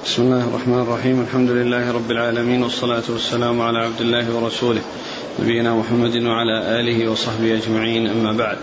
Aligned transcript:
بسم 0.00 0.22
الله 0.22 0.48
الرحمن 0.48 0.80
الرحيم. 0.80 1.20
الحمد 1.20 1.50
لله 1.50 1.92
رب 1.92 2.10
العالمين 2.10 2.62
والصلاة 2.62 3.02
والسلام 3.08 3.60
على 3.60 3.78
عبد 3.78 4.00
الله 4.00 4.36
ورسوله 4.36 4.80
نبينا 5.40 5.74
محمد 5.74 6.16
وعلى 6.16 6.80
آله 6.80 7.08
وصحبه 7.08 7.54
أجمعين 7.54 8.06
أما 8.06 8.32
بعد. 8.32 8.58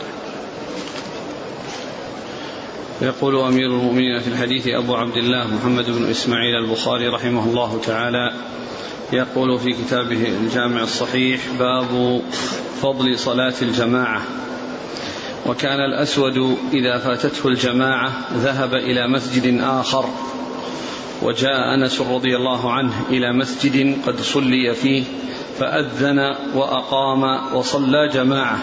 يقول 3.02 3.36
أمير 3.36 3.65
المؤمنين 3.65 4.20
في 4.20 4.28
الحديث 4.28 4.68
أبو 4.68 4.96
عبد 4.96 5.18
الله 5.18 5.47
محمد 5.47 5.86
بن 5.86 6.10
إسماعيل 6.10 6.56
البخاري 6.56 7.08
رحمه 7.08 7.44
الله 7.44 7.82
تعالى 7.86 8.34
يقول 9.14 9.60
في 9.60 9.74
كتابه 9.74 10.28
الجامع 10.28 10.82
الصحيح 10.84 11.42
باب 11.60 12.22
فضل 12.82 13.20
صلاة 13.20 13.56
الجماعة. 13.62 14.22
وكان 15.46 15.80
الأسود 15.80 16.58
إذا 16.73 16.98
فاتته 16.98 17.48
الجماعة 17.48 18.12
ذهب 18.34 18.73
إلى 18.73 19.08
مسجد 19.08 19.59
آخر. 19.62 20.05
وجاء 21.22 21.73
أنس 21.73 22.02
رضي 22.02 22.36
الله 22.36 22.72
عنه 22.72 22.94
إلى 23.09 23.34
مسجد 23.34 23.98
قد 24.05 24.20
صلي 24.20 24.73
فيه 24.73 25.04
فأذن 25.59 26.20
وأقام 26.55 27.55
وصلى 27.55 28.08
جماعة. 28.08 28.59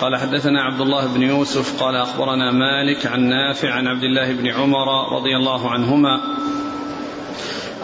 قال 0.00 0.16
حدثنا 0.16 0.62
عبد 0.62 0.80
الله 0.80 1.06
بن 1.06 1.22
يوسف 1.22 1.82
قال 1.82 1.96
أخبرنا 1.96 2.52
مالك 2.52 3.06
عن 3.06 3.20
نافع 3.20 3.70
عن 3.70 3.86
عبد 3.86 4.04
الله 4.04 4.32
بن 4.32 4.46
عمر 4.48 5.16
رضي 5.16 5.36
الله 5.36 5.70
عنهما 5.70 6.20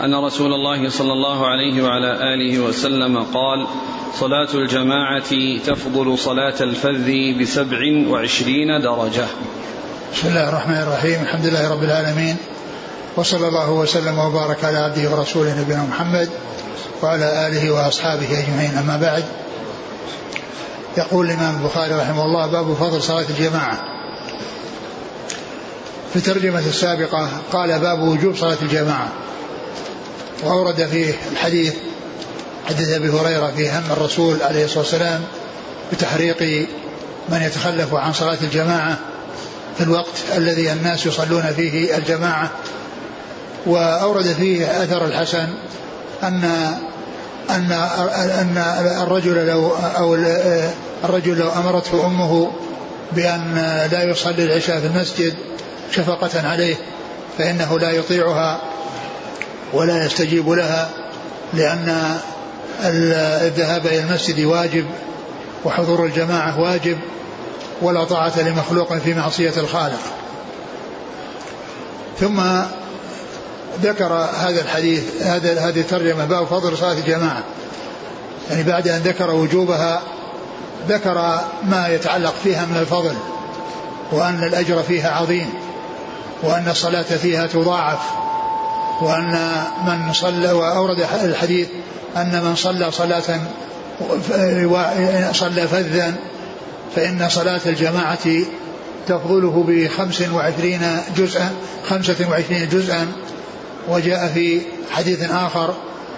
أن 0.05 0.15
رسول 0.15 0.53
الله 0.53 0.89
صلى 0.89 1.13
الله 1.13 1.47
عليه 1.47 1.83
وعلى 1.83 2.35
آله 2.35 2.61
وسلم 2.61 3.19
قال 3.19 3.67
صلاة 4.15 4.49
الجماعة 4.55 5.59
تفضل 5.67 6.19
صلاة 6.19 6.55
الفذ 6.61 7.39
بسبع 7.41 7.79
وعشرين 8.09 8.81
درجة. 8.81 9.27
بسم 10.13 10.29
الله 10.29 10.49
الرحمن 10.49 10.83
الرحيم 10.83 11.23
الحمد 11.23 11.47
لله 11.47 11.73
رب 11.73 11.83
العالمين 11.83 12.37
وصلى 13.17 13.49
الله 13.49 13.71
وسلم 13.71 14.19
وبارك 14.19 14.65
على 14.65 14.79
عبده 14.79 15.11
ورسوله 15.11 15.61
نبينا 15.61 15.83
محمد 15.83 16.31
وعلى 17.03 17.47
آله 17.47 17.71
وأصحابه 17.71 18.39
أجمعين. 18.39 18.79
أما 18.79 18.97
بعد 18.97 19.25
يقول 20.97 21.27
الإمام 21.27 21.57
البخاري 21.57 21.95
رحمه 21.95 22.25
الله 22.25 22.47
باب 22.47 22.75
فضل 22.75 23.03
صلاة 23.03 23.25
الجماعة. 23.31 23.81
في 26.11 26.17
الترجمة 26.17 26.59
السابقة 26.59 27.29
قال 27.53 27.79
باب 27.79 28.03
وجوب 28.03 28.37
صلاة 28.37 28.57
الجماعة 28.63 29.09
وأورد 30.43 30.87
فيه 30.87 31.15
الحديث 31.33 31.75
حديث 32.69 32.89
أبي 32.89 33.09
هريرة 33.09 33.53
في 33.57 33.71
هم 33.71 33.85
الرسول 33.91 34.43
عليه 34.43 34.65
الصلاة 34.65 34.79
والسلام 34.79 35.21
بتحريق 35.93 36.69
من 37.29 37.43
يتخلف 37.43 37.95
عن 37.95 38.13
صلاة 38.13 38.39
الجماعة 38.43 38.99
في 39.79 39.85
الوقت 39.85 40.23
الذي 40.37 40.73
الناس 40.73 41.07
يصلون 41.07 41.53
فيه 41.57 41.97
الجماعة 41.97 42.51
وأورد 43.67 44.33
فيه 44.33 44.83
أثر 44.83 45.05
الحسن 45.05 45.49
أن 46.23 46.45
أن 47.51 47.73
أن 48.41 48.59
الرجل 49.03 49.47
لو 49.47 49.71
أو 49.97 50.15
الرجل 51.05 51.39
لو 51.39 51.49
أمرته 51.49 52.07
أمه 52.07 52.51
بأن 53.13 53.55
لا 53.93 54.03
يصلي 54.03 54.45
العشاء 54.45 54.81
في 54.81 54.87
المسجد 54.87 55.35
شفقة 55.91 56.49
عليه 56.49 56.77
فإنه 57.39 57.79
لا 57.79 57.91
يطيعها 57.91 58.61
ولا 59.73 60.07
يستجيب 60.07 60.51
لها 60.51 60.91
لأن 61.55 62.19
الذهاب 62.85 63.87
إلى 63.87 63.99
المسجد 63.99 64.45
واجب 64.45 64.87
وحضور 65.65 66.05
الجماعة 66.05 66.61
واجب 66.61 66.99
ولا 67.83 68.05
طاعة 68.05 68.41
لمخلوق 68.41 68.95
في 68.95 69.15
معصية 69.15 69.53
الخالق. 69.57 70.01
ثم 72.21 72.41
ذكر 73.83 74.13
هذا 74.13 74.61
الحديث 74.61 75.23
هذا 75.23 75.61
هذه 75.61 75.81
الترجمة 75.81 76.25
باب 76.25 76.47
فضل 76.47 76.77
صلاة 76.77 76.93
الجماعة. 76.93 77.45
يعني 78.51 78.63
بعد 78.63 78.89
أن 78.89 78.99
ذكر 78.99 79.31
وجوبها 79.31 80.03
ذكر 80.89 81.41
ما 81.65 81.89
يتعلق 81.89 82.35
فيها 82.45 82.67
من 82.67 82.77
الفضل 82.77 83.15
وأن 84.13 84.45
الأجر 84.45 84.83
فيها 84.83 85.11
عظيم 85.11 85.51
وأن 86.43 86.69
الصلاة 86.69 87.03
فيها 87.03 87.47
تضاعف 87.47 87.99
وأن 89.01 89.65
من 89.87 90.13
صلى 90.13 90.53
وأورد 90.53 91.07
الحديث 91.23 91.69
أن 92.17 92.45
من 92.45 92.55
صلى 92.57 92.91
صلاة 92.91 93.41
صلى 95.33 95.69
فذا 95.69 96.15
فإن 96.97 97.29
صلاة 97.29 97.61
الجماعة 97.67 98.29
تفضله 99.07 99.65
بخمس 99.69 100.23
وعشرين 100.35 100.81
جزءا 101.17 101.51
خمسة 101.89 102.31
وعشرين 102.31 102.69
جزءا 102.69 103.07
وجاء 103.91 104.29
في 104.35 104.61
حديث 104.91 105.31
آخر 105.31 105.75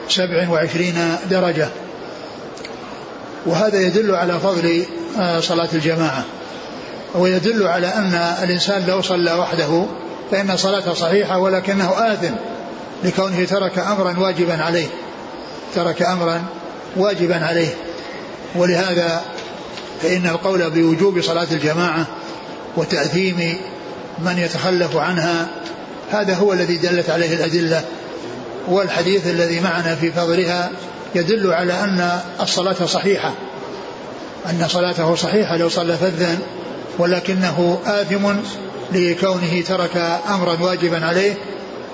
سبع 0.09 0.49
وعشرين 0.49 1.17
درجة. 1.31 1.69
وهذا 3.47 3.81
يدل 3.81 4.15
على 4.15 4.41
فضل 4.41 4.85
آه، 5.19 5.41
صلاة 5.41 5.69
الجماعة. 5.75 6.25
ويدل 7.15 7.67
على 7.67 7.87
أن 7.87 8.15
الإنسان 8.43 8.87
لو 8.87 9.03
صلى 9.03 9.33
وحده 9.35 9.87
فإن 10.31 10.57
صلاته 10.57 10.95
صحيحة 10.95 11.39
ولكنه 11.39 12.13
آثم 12.13 12.35
لكونه 13.05 13.45
ترك 13.45 13.79
أمرا 13.79 14.19
واجبا 14.19 14.63
عليه. 14.63 14.87
ترك 15.75 16.03
أمرا 16.03 16.43
واجبا 16.97 17.47
عليه. 17.47 17.75
ولهذا 18.55 19.23
فإن 20.03 20.27
القول 20.27 20.71
بوجوب 20.71 21.21
صلاة 21.21 21.47
الجماعة 21.53 22.07
وتأثيم 22.77 23.57
من 24.19 24.39
يتخلف 24.39 24.97
عنها 24.97 25.49
هذا 26.13 26.35
هو 26.35 26.53
الذي 26.53 26.77
دلت 26.77 27.11
عليه 27.11 27.35
الأدلة 27.35 27.85
والحديث 28.69 29.27
الذي 29.27 29.61
معنا 29.61 29.95
في 29.95 30.13
فضلها 30.13 30.71
يدل 31.15 31.53
على 31.53 31.73
أن 31.73 32.21
الصلاة 32.41 32.87
صحيحة 32.87 33.33
أن 34.51 34.69
صلاته 34.69 35.15
صحيحة 35.15 35.57
لو 35.57 35.69
صلى 35.69 35.97
فذا 35.97 36.39
ولكنه 36.99 37.79
آثم 37.87 38.29
لكونه 38.93 39.63
ترك 39.69 39.97
أمرا 40.29 40.57
واجبا 40.61 41.07
عليه 41.07 41.35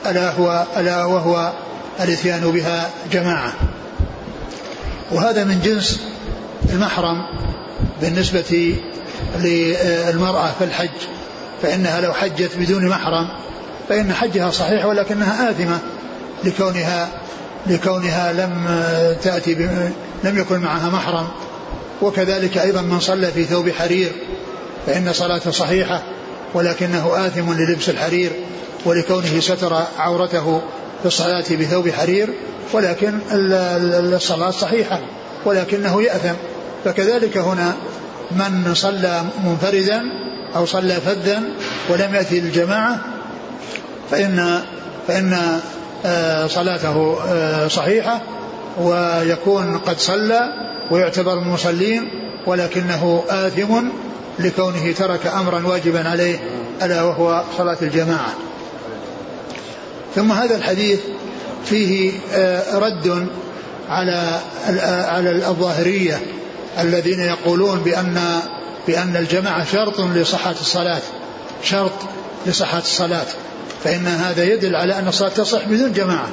ألا 0.06 0.30
هو 0.30 0.66
ألا 0.76 1.04
وهو 1.04 1.52
الإتيان 2.00 2.50
بها 2.50 2.90
جماعة. 3.12 3.52
وهذا 5.12 5.44
من 5.44 5.60
جنس 5.64 6.00
المحرم 6.72 7.26
بالنسبة 8.00 8.76
للمرأة 9.38 10.52
في 10.58 10.64
الحج 10.64 10.88
فإنها 11.62 12.00
لو 12.00 12.12
حجت 12.12 12.50
بدون 12.56 12.88
محرم 12.88 13.28
فإن 13.88 14.12
حجها 14.12 14.50
صحيح 14.50 14.84
ولكنها 14.84 15.50
آثمة 15.50 15.78
لكونها 16.44 17.08
لكونها 17.66 18.32
لم 18.32 18.66
تأتي 19.22 19.54
لم 20.24 20.38
يكن 20.38 20.58
معها 20.58 20.88
محرم. 20.88 21.28
وكذلك 22.02 22.58
أيضا 22.58 22.80
من 22.80 23.00
صلى 23.00 23.32
في 23.32 23.44
ثوب 23.44 23.70
حرير 23.70 24.12
فإن 24.86 25.12
صلاته 25.12 25.50
صحيحة 25.50 26.02
ولكنه 26.54 27.26
آثم 27.26 27.52
للبس 27.52 27.88
الحرير 27.88 28.30
ولكونه 28.84 29.40
ستر 29.40 29.82
عورته 29.98 30.62
في 31.02 31.06
الصلاة 31.06 31.44
بثوب 31.50 31.90
حرير 31.90 32.28
ولكن 32.72 33.18
الصلاة 33.32 34.50
صحيحة 34.50 35.00
ولكنه 35.44 36.02
يأثم. 36.02 36.34
فكذلك 36.84 37.38
هنا 37.38 37.76
من 38.30 38.74
صلى 38.74 39.22
منفردا 39.44 40.02
أو 40.56 40.66
صلى 40.66 40.94
فذا 40.94 41.42
ولم 41.88 42.14
يأتي 42.14 42.40
للجماعة 42.40 43.00
فإن 44.10 44.62
فإن 45.08 45.60
آه، 46.06 46.46
صلاته 46.46 47.18
آه، 47.28 47.68
صحيحة 47.68 48.20
ويكون 48.80 49.78
قد 49.78 49.98
صلى 49.98 50.40
ويعتبر 50.90 51.36
من 51.40 51.42
المصلين 51.42 52.08
ولكنه 52.46 53.24
آثم 53.28 53.88
لكونه 54.38 54.92
ترك 54.92 55.26
أمرا 55.26 55.66
واجبا 55.66 56.08
عليه 56.08 56.38
ألا 56.82 57.02
وهو 57.02 57.42
صلاة 57.58 57.76
الجماعة. 57.82 58.34
ثم 60.14 60.32
هذا 60.32 60.56
الحديث 60.56 61.00
فيه 61.64 62.12
آه، 62.32 62.78
رد 62.78 63.26
على 63.88 64.40
على 65.08 65.30
الظاهرية 65.30 66.20
الذين 66.78 67.20
يقولون 67.20 67.78
بأن 67.78 68.40
بأن 68.86 69.16
الجماعة 69.16 69.64
شرط 69.64 70.00
لصحة 70.00 70.54
الصلاة 70.60 71.00
شرط 71.62 71.92
لصحة 72.46 72.78
الصلاة. 72.78 73.26
فإن 73.84 74.06
هذا 74.06 74.44
يدل 74.44 74.76
على 74.76 74.98
أن 74.98 75.08
الصلاة 75.08 75.28
تصح 75.28 75.68
بدون 75.68 75.92
جماعة. 75.92 76.28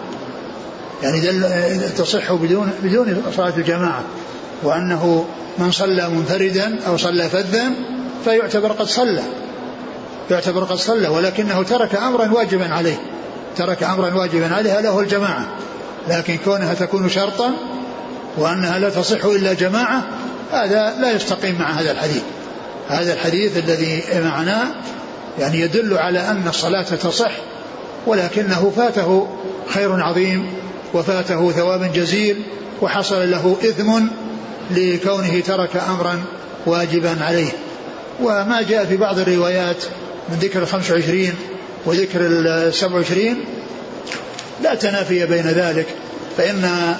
يعني 1.03 1.19
دل 1.19 1.43
تصح 1.97 2.33
بدون 2.33 2.71
بدون 2.83 3.23
صلاة 3.35 3.53
الجماعة. 3.57 4.03
وأنه 4.63 5.25
من 5.57 5.71
صلى 5.71 6.09
منفردا 6.09 6.79
أو 6.87 6.97
صلى 6.97 7.29
فذا 7.29 7.71
فيعتبر 8.25 8.71
قد 8.71 8.85
صلى. 8.85 9.23
يعتبر 10.31 10.63
قد 10.63 10.77
صلى 10.77 11.07
ولكنه 11.07 11.63
ترك 11.63 11.95
أمرا 11.95 12.31
واجبا 12.31 12.73
عليه. 12.73 12.97
ترك 13.57 13.83
أمرا 13.83 14.13
واجبا 14.13 14.55
عليه 14.55 14.79
له 14.79 14.99
الجماعة. 14.99 15.47
لكن 16.09 16.37
كونها 16.45 16.73
تكون 16.73 17.09
شرطا 17.09 17.53
وأنها 18.37 18.79
لا 18.79 18.89
تصح 18.89 19.25
إلا 19.25 19.53
جماعة 19.53 20.03
هذا 20.51 20.95
لا 20.99 21.11
يستقيم 21.11 21.55
مع 21.59 21.71
هذا 21.71 21.91
الحديث. 21.91 22.21
هذا 22.89 23.13
الحديث 23.13 23.57
الذي 23.57 24.03
معناه 24.23 24.67
يعني 25.39 25.59
يدل 25.59 25.97
على 25.97 26.19
أن 26.19 26.47
الصلاة 26.47 26.81
تصح 26.81 27.31
ولكنه 28.07 28.71
فاته 28.75 29.27
خير 29.73 30.03
عظيم 30.03 30.53
وفاته 30.93 31.51
ثواب 31.51 31.93
جزيل 31.93 32.43
وحصل 32.81 33.31
له 33.31 33.57
إثم 33.63 33.91
لكونه 34.71 35.39
ترك 35.39 35.75
أمرا 35.75 36.23
واجبا 36.65 37.17
عليه. 37.21 37.51
وما 38.21 38.61
جاء 38.61 38.85
في 38.85 38.97
بعض 38.97 39.19
الروايات 39.19 39.83
من 40.29 40.35
ذكر 40.35 40.61
الخمس 40.61 40.91
وعشرين 40.91 41.33
وذكر 41.85 42.19
السبع 42.21 42.95
وعشرين 42.95 43.45
لا 44.63 44.75
تنافي 44.75 45.25
بين 45.25 45.47
ذلك 45.47 45.85
فإن 46.37 46.95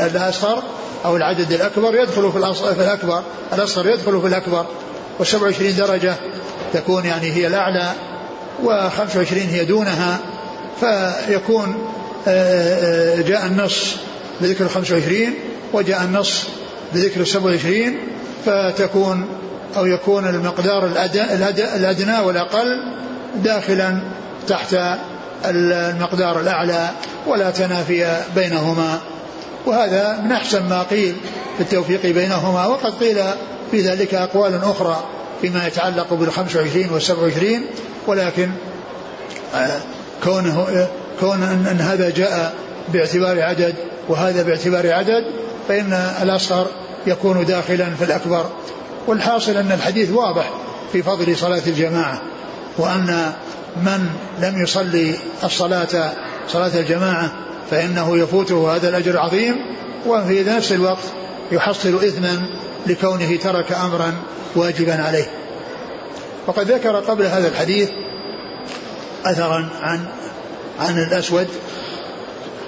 الأصغر 0.00 0.62
أو 1.04 1.16
العدد 1.16 1.52
الأكبر 1.52 1.94
يدخل 1.94 2.32
في 2.32 2.38
الأكبر 2.82 3.22
الأصغر 3.52 3.86
يدخل 3.86 4.20
في 4.20 4.26
الأكبر 4.26 4.66
والسبع 5.18 5.42
وعشرين 5.42 5.76
درجة 5.76 6.14
تكون 6.72 7.04
يعني 7.04 7.32
هي 7.32 7.46
الأعلى 7.46 7.92
وخمس 8.62 9.16
وعشرين 9.16 9.48
هي 9.48 9.64
دونها 9.64 10.18
فيكون 10.80 11.76
آه، 12.28 13.18
آه، 13.18 13.22
جاء 13.22 13.46
النص 13.46 13.96
بذكر 14.40 14.64
الخمس 14.64 14.90
وعشرين 14.90 15.34
وجاء 15.72 16.02
النص 16.02 16.44
بذكر 16.94 17.20
السبع 17.20 17.50
وعشرين 17.50 17.98
فتكون 18.46 19.26
أو 19.76 19.86
يكون 19.86 20.28
المقدار 20.28 20.86
الأدنى 21.76 22.18
والأقل 22.20 22.66
داخلا 23.36 23.98
تحت 24.48 24.76
المقدار 25.44 26.40
الأعلى 26.40 26.90
ولا 27.26 27.50
تنافي 27.50 28.20
بينهما. 28.34 28.98
وهذا 29.66 30.20
من 30.24 30.32
أحسن 30.32 30.68
ما 30.68 30.82
قيل 30.82 31.14
في 31.56 31.62
التوفيق 31.62 32.02
بينهما 32.06 32.66
وقد 32.66 32.92
قيل 33.00 33.18
في 33.70 33.80
ذلك 33.80 34.14
أقوال 34.14 34.54
أخرى. 34.64 35.04
فيما 35.40 35.66
يتعلق 35.66 36.14
بالخمس 36.14 36.56
وعشرين 36.56 36.90
والسبع 36.90 37.22
وعشرين 37.22 37.66
ولكن 38.06 38.50
آه، 39.54 39.80
كونه 40.24 40.66
آه، 40.68 40.88
كون 41.20 41.42
أن 41.42 41.80
هذا 41.80 42.10
جاء 42.10 42.54
باعتبار 42.92 43.42
عدد 43.42 43.74
وهذا 44.08 44.42
باعتبار 44.42 44.92
عدد 44.92 45.24
فإن 45.68 45.92
الأصغر 46.22 46.66
يكون 47.06 47.44
داخلا 47.44 47.86
في 47.98 48.04
الأكبر. 48.04 48.50
والحاصل 49.06 49.56
أن 49.56 49.72
الحديث 49.72 50.10
واضح 50.10 50.50
في 50.92 51.02
فضل 51.02 51.36
صلاة 51.36 51.62
الجماعة 51.66 52.22
وأن 52.78 53.32
من 53.76 54.08
لم 54.40 54.62
يصلي 54.62 55.14
الصلاة 55.44 56.12
صلاة 56.48 56.80
الجماعة 56.80 57.32
فإنه 57.70 58.18
يفوته 58.18 58.76
هذا 58.76 58.88
الأجر 58.88 59.10
العظيم 59.10 59.56
وفي 60.06 60.42
نفس 60.42 60.72
الوقت 60.72 61.04
يحصل 61.52 62.04
إثما 62.04 62.48
لكونه 62.86 63.36
ترك 63.36 63.72
أمرا 63.72 64.14
واجبا 64.56 65.02
عليه. 65.02 65.30
وقد 66.46 66.70
ذكر 66.70 66.96
قبل 66.96 67.24
هذا 67.24 67.48
الحديث 67.48 67.88
أثرا 69.24 69.68
عن 69.82 70.00
عن 70.80 70.98
الأسود. 70.98 71.46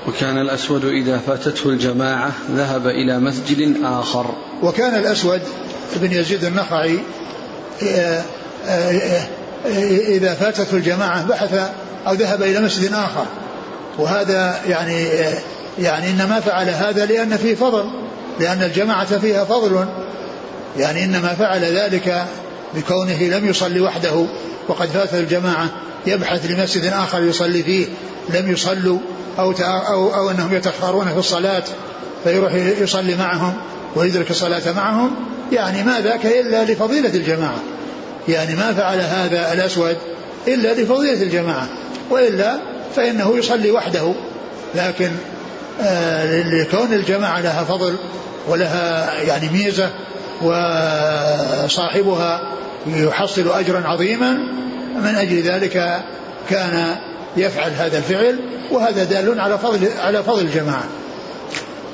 وكان 0.09 0.39
الأسود 0.39 0.85
إذا 0.85 1.19
فاتته 1.19 1.71
الجماعة 1.71 2.33
ذهب 2.51 2.87
إلى 2.87 3.19
مسجد 3.19 3.77
آخر. 3.85 4.35
وكان 4.63 4.95
الأسود 4.95 5.43
بن 5.97 6.13
يزيد 6.13 6.45
النخعي 6.45 6.99
إذا 10.09 10.35
فاتته 10.35 10.77
الجماعة 10.77 11.27
بحث 11.27 11.71
أو 12.07 12.13
ذهب 12.13 12.43
إلى 12.43 12.61
مسجد 12.61 12.93
آخر. 12.93 13.27
وهذا 13.99 14.61
يعني 14.67 15.07
يعني 15.79 16.11
إنما 16.11 16.41
فعل 16.41 16.69
هذا 16.69 17.07
لأن 17.07 17.37
فيه 17.37 17.55
فضل. 17.55 18.08
لأن 18.41 18.63
الجماعة 18.63 19.19
فيها 19.19 19.45
فضل 19.45 19.87
يعني 20.79 21.05
إنما 21.05 21.29
فعل 21.29 21.65
ذلك 21.65 22.25
بكونه 22.75 23.23
لم 23.23 23.49
يصلي 23.49 23.81
وحده 23.81 24.27
وقد 24.69 24.89
فات 24.89 25.15
الجماعة 25.15 25.69
يبحث 26.07 26.51
لمسجد 26.51 26.85
آخر 26.85 27.23
يصلي 27.23 27.63
فيه 27.63 27.87
لم 28.29 28.53
يصلوا 28.53 28.99
أو, 29.39 29.53
أو, 29.61 30.15
أو 30.15 30.31
أنهم 30.31 30.55
يتأخرون 30.55 31.09
في 31.09 31.19
الصلاة 31.19 31.65
فيروح 32.25 32.55
يصلي 32.55 33.15
معهم 33.15 33.55
ويدرك 33.97 34.31
الصلاة 34.31 34.73
معهم 34.77 35.11
يعني 35.53 35.83
ما 35.83 36.01
ذاك 36.01 36.27
إلا 36.27 36.65
لفضيلة 36.65 37.15
الجماعة. 37.15 37.59
يعني 38.29 38.55
ما 38.55 38.73
فعل 38.73 39.01
هذا 39.01 39.53
الأسود 39.53 39.97
إلا 40.49 40.75
لفضيلة 40.75 41.23
الجماعة 41.23 41.69
وإلا 42.11 42.59
فإنه 42.97 43.39
يصلي 43.39 43.71
وحده. 43.71 44.13
لكن 44.75 45.11
آه 45.83 46.43
لكون 46.43 46.93
الجماعة 46.93 47.41
لها 47.41 47.65
فضل 47.65 47.97
ولها 48.49 49.13
يعني 49.23 49.49
ميزة 49.49 49.91
وصاحبها 51.65 52.43
يحصل 52.87 53.49
أجرا 53.49 53.89
عظيما. 53.89 54.39
من 54.97 55.15
أجل 55.15 55.43
ذلك 55.43 56.03
كان 56.51 56.97
يفعل 57.37 57.71
هذا 57.71 57.99
الفعل 57.99 58.39
وهذا 58.71 59.05
دال 59.05 59.41
على 59.41 59.59
فضل 59.59 59.89
على 59.99 60.23
فضل 60.23 60.41
الجماعة. 60.41 60.85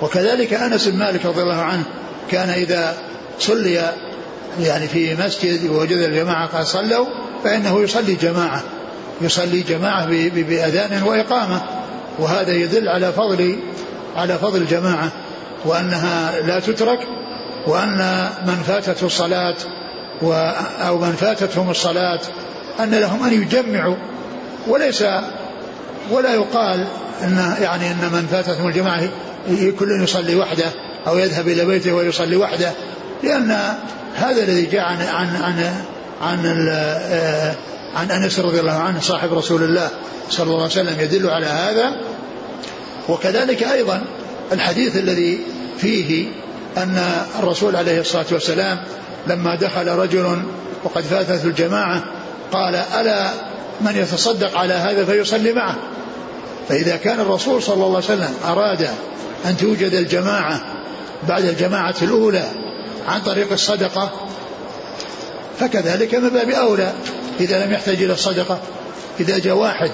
وكذلك 0.03 0.55
أنس 0.55 0.89
بن 0.89 0.99
مالك 0.99 1.27
رضي 1.27 1.43
الله 1.43 1.62
عنه 1.62 1.83
كان 2.31 2.49
إذا 2.49 2.95
صلي 3.39 3.93
يعني 4.61 4.89
في 4.89 5.15
مسجد 5.15 5.71
ووجد 5.71 5.97
الجماعة 5.97 6.47
قد 6.47 6.65
صلوا 6.65 7.07
فإنه 7.45 7.81
يصلي 7.83 8.15
جماعة 8.15 8.62
يصلي 9.21 9.61
جماعة 9.61 10.07
بأذان 10.35 11.03
وإقامة. 11.03 11.62
وهذا 12.19 12.53
يدل 12.53 12.89
على 12.89 13.12
فضل 13.12 13.59
على 14.17 14.39
فضل 14.39 14.57
الجماعة. 14.59 15.12
وأنها 15.64 16.40
لا 16.40 16.61
تترك 16.61 16.99
وأن 17.66 18.28
من 18.46 18.62
فاتته 18.66 19.06
الصلاة 19.06 19.56
أو 20.81 20.99
من 20.99 21.12
فاتتهم 21.12 21.70
الصلاة 21.70 22.20
أن 22.81 22.94
لهم 22.94 23.25
أن 23.25 23.32
يجمعوا. 23.32 23.96
وليس 24.69 25.05
ولا 26.11 26.34
يقال 26.34 26.87
أن 27.22 27.56
يعني 27.62 27.90
أن 27.90 28.11
من 28.12 28.26
فاتتهم 28.31 28.69
الجماعة 28.69 29.08
كل 29.78 30.02
يصلي 30.02 30.34
وحده 30.34 30.70
أو 31.06 31.19
يذهب 31.19 31.49
إلى 31.49 31.64
بيته 31.64 31.93
ويصلي 31.93 32.37
وحده 32.37 32.72
لأن 33.22 33.50
هذا 34.14 34.43
الذي 34.43 34.66
جاء 34.66 34.82
عن 34.82 35.02
عن 35.02 35.37
عن 35.37 35.72
عن, 36.22 36.69
آه، 36.70 37.55
عن 37.96 38.11
أنس 38.11 38.38
رضي 38.38 38.61
الله 38.61 38.72
عنه 38.72 39.00
صاحب 39.00 39.32
رسول 39.32 39.62
الله 39.62 39.90
صلى 40.31 40.44
الله 40.44 40.62
عليه 40.62 40.72
وسلم 40.72 41.00
يدل 41.00 41.31
على 41.31 41.46
هذا. 41.46 42.00
وكذلك 43.08 43.62
أيضا 43.62 44.02
الحديث 44.52 44.96
الذي 44.96 45.38
فيه 45.79 46.26
أن 46.76 47.03
الرسول 47.38 47.76
عليه 47.76 48.00
الصلاة 48.00 48.26
والسلام 48.32 48.85
لما 49.26 49.56
دخل 49.56 49.88
رجل 49.88 50.43
وقد 50.85 51.03
فاتته 51.03 51.44
الجماعة 51.44 52.05
قال 52.53 52.75
ألا 52.75 53.31
من 53.81 53.97
يتصدق 53.97 54.59
على 54.59 54.75
هذا 54.75 55.05
فيصلي 55.05 55.53
معه. 55.53 55.76
فإذا 56.69 56.97
كان 56.97 57.21
الرسول 57.21 57.62
صلى 57.62 57.75
الله 57.75 57.87
عليه 57.87 57.97
وسلم 57.97 58.35
أراد 58.45 58.88
أن 59.47 59.57
توجد 59.57 59.95
الجماعة 59.95 60.61
بعد 61.28 61.45
الجماعة 61.45 61.95
الأولى 62.02 62.50
عن 63.09 63.21
طريق 63.21 63.52
الصدقة 63.52 64.11
فكذلك 65.61 66.14
من 66.14 66.28
باب 66.28 66.50
أولى 66.50 66.93
إذا 67.40 67.66
لم 67.66 67.73
يحتاج 67.73 68.02
إلى 68.02 68.12
الصدقة 68.12 68.59
إذا 69.21 69.38
جاء 69.38 69.54
واحد 69.54 69.90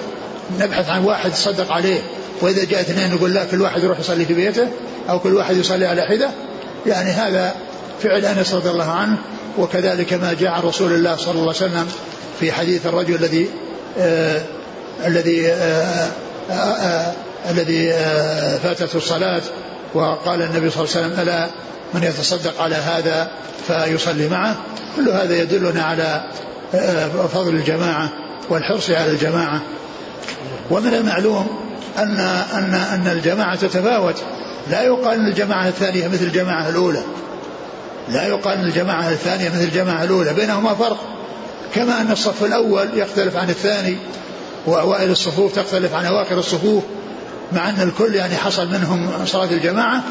نبحث 0.60 0.88
عن 0.88 1.04
واحد 1.04 1.34
صدق 1.34 1.72
عليه 1.72 2.00
وإذا 2.40 2.64
جاء 2.64 2.80
اثنين 2.80 3.14
نقول 3.14 3.34
لا 3.34 3.44
كل 3.44 3.62
واحد 3.62 3.82
يروح 3.82 3.98
يصلي 3.98 4.24
في 4.24 4.34
بيته 4.34 4.68
أو 5.10 5.18
كل 5.18 5.34
واحد 5.34 5.56
يصلي 5.56 5.86
على 5.86 6.02
حدة. 6.02 6.30
يعني 6.86 7.10
هذا 7.10 7.54
فعل 8.02 8.24
أنس 8.24 8.54
رضي 8.54 8.70
الله 8.70 8.90
عنه 8.90 9.18
وكذلك 9.58 10.12
ما 10.12 10.32
جاء 10.32 10.50
عن 10.50 10.62
رسول 10.62 10.92
الله 10.92 11.16
صلى 11.16 11.30
الله 11.30 11.40
عليه 11.40 11.50
وسلم 11.50 11.88
في 12.40 12.52
حديث 12.52 12.86
الرجل 12.86 13.14
الذي 13.14 13.48
آه 13.98 14.42
الذي 15.06 15.52
آه 15.52 16.10
آه 16.50 16.54
آه 16.54 17.12
الذي 17.50 17.92
آه 17.92 18.58
فاتته 18.58 18.96
الصلاة 18.96 19.42
وقال 19.94 20.42
النبي 20.42 20.70
صلى 20.70 20.84
الله 20.84 20.96
عليه 20.96 21.06
وسلم 21.06 21.20
ألا 21.20 21.46
من 21.94 22.02
يتصدق 22.02 22.62
على 22.62 22.74
هذا 22.74 23.30
فيصلي 23.66 24.28
معه. 24.28 24.56
كل 24.96 25.08
هذا 25.08 25.42
يدلنا 25.42 25.82
على 25.82 26.24
آه، 26.74 27.06
فضل 27.26 27.54
الجماعة 27.54 28.08
والحرص 28.48 28.90
على 28.90 29.10
الجماعة. 29.10 29.62
ومن 30.70 30.94
المعلوم 30.94 31.59
أن 31.98 32.20
أن 32.52 32.74
أن 32.74 33.08
الجماعة 33.12 33.56
تتفاوت. 33.56 34.22
لا 34.70 34.82
يقال 34.82 35.18
أن 35.18 35.26
الجماعة 35.26 35.68
الثانية 35.68 36.08
مثل 36.08 36.24
الجماعة 36.24 36.68
الأولى. 36.68 37.02
لا 38.08 38.26
يقال 38.26 38.58
أن 38.58 38.64
الجماعة 38.64 39.10
الثانية 39.10 39.48
مثل 39.48 39.64
الجماعة 39.64 40.04
الأولى. 40.04 40.34
بينهما 40.34 40.74
فرق. 40.74 40.98
كما 41.74 42.00
أن 42.00 42.10
الصف 42.10 42.44
الأول 42.44 42.88
يختلف 42.94 43.36
عن 43.36 43.50
الثاني 43.50 43.96
وأوائل 44.66 45.10
الصفوف 45.10 45.54
تختلف 45.54 45.94
عن 45.94 46.06
أواخر 46.06 46.38
الصفوف 46.38 46.82
مع 47.52 47.68
أن 47.70 47.80
الكل 47.80 48.14
يعني 48.14 48.36
حصل 48.36 48.68
منهم 48.68 49.26
صلاة 49.26 49.50
الجماعة 49.50 50.02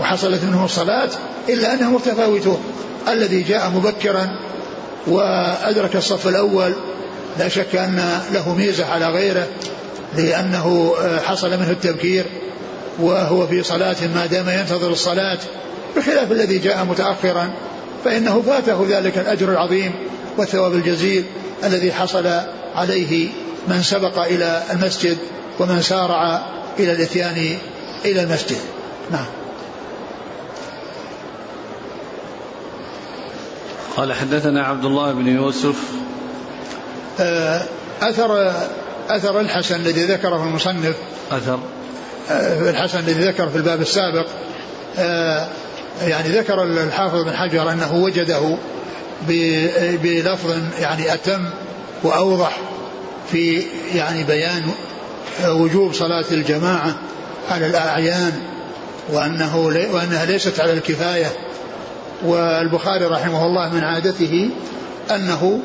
وحصلت 0.00 0.44
منهم 0.44 0.64
الصلاة 0.64 1.08
إلا 1.48 1.74
أنهم 1.74 1.94
متفاوتون 1.94 2.60
الذي 3.08 3.42
جاء 3.42 3.70
مبكرا 3.70 4.28
وأدرك 5.06 5.96
الصف 5.96 6.28
الأول 6.28 6.72
لا 7.38 7.48
شك 7.48 7.76
أن 7.76 8.22
له 8.32 8.54
ميزة 8.54 8.86
على 8.86 9.06
غيره. 9.06 9.46
لأنه 10.16 10.94
حصل 11.24 11.50
منه 11.50 11.70
التبكير 11.70 12.26
وهو 12.98 13.46
في 13.46 13.62
صلاة 13.62 13.96
ما 14.14 14.26
دام 14.26 14.48
ينتظر 14.48 14.90
الصلاة 14.90 15.38
بخلاف 15.96 16.32
الذي 16.32 16.58
جاء 16.58 16.84
متأخرا 16.84 17.50
فإنه 18.04 18.42
فاته 18.42 18.86
ذلك 18.88 19.18
الأجر 19.18 19.52
العظيم 19.52 19.92
والثواب 20.38 20.74
الجزيل 20.74 21.24
الذي 21.64 21.92
حصل 21.92 22.26
عليه 22.74 23.28
من 23.68 23.82
سبق 23.82 24.18
إلى 24.18 24.62
المسجد 24.70 25.18
ومن 25.60 25.82
سارع 25.82 26.46
إلى 26.78 26.92
الإتيان 26.92 27.58
إلى 28.04 28.22
المسجد. 28.22 28.58
نعم. 29.10 29.26
قال 33.96 34.12
حدثنا 34.12 34.64
عبد 34.64 34.84
الله 34.84 35.12
بن 35.12 35.28
يوسف. 35.28 35.76
آه، 37.20 37.62
أثر 38.02 38.52
أثر 39.08 39.40
الحسن 39.40 39.76
الذي 39.76 40.04
ذكره 40.04 40.44
المصنف. 40.44 40.96
أثر. 41.30 41.60
آه، 42.30 42.70
الحسن 42.70 42.98
الذي 42.98 43.24
ذكر 43.24 43.48
في 43.48 43.56
الباب 43.56 43.80
السابق. 43.80 44.26
آه، 44.98 45.48
يعني 46.02 46.28
ذكر 46.28 46.62
الحافظ 46.62 47.24
بن 47.24 47.36
حجر 47.36 47.72
أنه 47.72 47.94
وجده 47.94 48.56
بلفظ 50.02 50.56
يعني 50.80 51.14
أتم 51.14 51.44
وأوضح 52.02 52.58
في 53.32 53.62
يعني 53.94 54.24
بيان 54.24 54.62
وجوب 55.46 55.92
صلاة 55.92 56.24
الجماعة 56.30 56.94
على 57.50 57.66
الأعيان 57.66 58.32
وأنه 59.12 59.58
وأنها 59.92 60.24
ليست 60.24 60.60
على 60.60 60.72
الكفاية. 60.72 61.32
والبخاري 62.24 63.04
رحمه 63.04 63.46
الله 63.46 63.74
من 63.74 63.84
عادته 63.84 64.50
أنه 65.10 65.60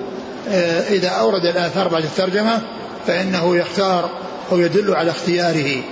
آه، 0.49 0.81
إذا 0.89 1.09
أورد 1.09 1.45
الآثار 1.45 1.87
بعد 1.87 2.03
الترجمة 2.03 2.61
فإنه 3.07 3.55
يختار 3.55 4.09
أو 4.51 4.57
يدل 4.57 4.95
على 4.95 5.11
اختياره 5.11 5.83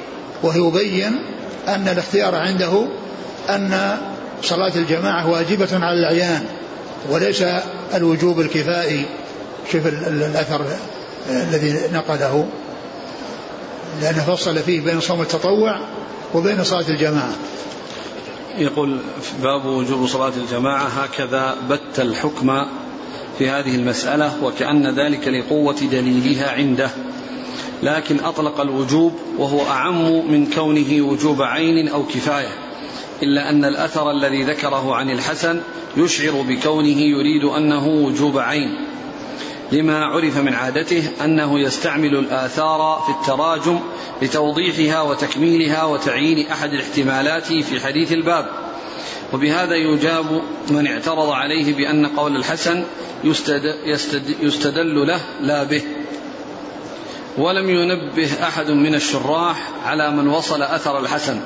ويبين 0.43 1.21
أن 1.67 1.87
الاختيار 1.87 2.35
عنده 2.35 2.87
أن 3.49 3.97
صلاة 4.43 4.75
الجماعة 4.75 5.29
واجبة 5.29 5.69
على 5.71 5.99
الأعيان 5.99 6.45
وليس 7.09 7.43
الوجوب 7.93 8.39
الكفائي. 8.39 9.05
شوف 9.71 9.87
الأثر 9.87 10.65
الذي 11.29 11.79
نقله. 11.93 12.47
لأنه 14.01 14.23
فصل 14.23 14.59
فيه 14.59 14.81
بين 14.81 14.99
صوم 14.99 15.21
التطوع 15.21 15.79
وبين 16.33 16.63
صلاة 16.63 16.89
الجماعة. 16.89 17.33
يقول 18.57 18.97
باب 19.43 19.65
وجوب 19.65 20.07
صلاة 20.07 20.31
الجماعة 20.37 20.87
هكذا 20.87 21.55
بت 21.69 21.99
الحكم 21.99 22.65
في 23.41 23.49
هذه 23.49 23.75
المسألة 23.75 24.43
وكأن 24.43 24.87
ذلك 24.87 25.27
لقوة 25.27 25.75
دليلها 25.91 26.51
عنده. 26.51 26.89
لكن 27.83 28.19
أطلق 28.19 28.61
الوجوب 28.61 29.13
وهو 29.37 29.67
أعم 29.67 30.31
من 30.31 30.45
كونه 30.45 31.01
وجوب 31.01 31.41
عين 31.41 31.87
أو 31.87 32.03
كفاية. 32.03 32.49
إلا 33.23 33.49
أن 33.49 33.65
الأثر 33.65 34.11
الذي 34.11 34.43
ذكره 34.43 34.95
عن 34.95 35.09
الحسن 35.09 35.61
يشعر 35.97 36.41
بكونه 36.41 36.99
يريد 37.01 37.43
أنه 37.43 37.87
وجوب 37.87 38.37
عين. 38.37 38.87
لما 39.71 40.05
عرف 40.05 40.37
من 40.37 40.53
عادته 40.53 41.03
أنه 41.23 41.59
يستعمل 41.59 42.15
الآثار 42.15 43.03
في 43.05 43.11
التراجم 43.11 43.79
لتوضيحها 44.21 45.01
وتكميلها 45.01 45.83
وتعيين 45.83 46.47
أحد 46.47 46.73
الاحتمالات 46.73 47.53
في 47.53 47.79
حديث 47.79 48.11
الباب. 48.11 48.60
وبهذا 49.33 49.75
يجاب 49.75 50.41
من 50.69 50.87
اعترض 50.87 51.29
عليه 51.29 51.75
بأن 51.75 52.05
قول 52.05 52.35
الحسن 52.35 52.83
يستدل 54.41 55.07
له 55.07 55.21
لا 55.41 55.63
به. 55.63 55.81
ولم 57.37 57.69
ينبه 57.69 58.29
أحد 58.43 58.71
من 58.71 58.95
الشراح 58.95 59.69
على 59.85 60.11
من 60.11 60.27
وصل 60.27 60.61
أثر 60.61 60.99
الحسن 60.99 61.39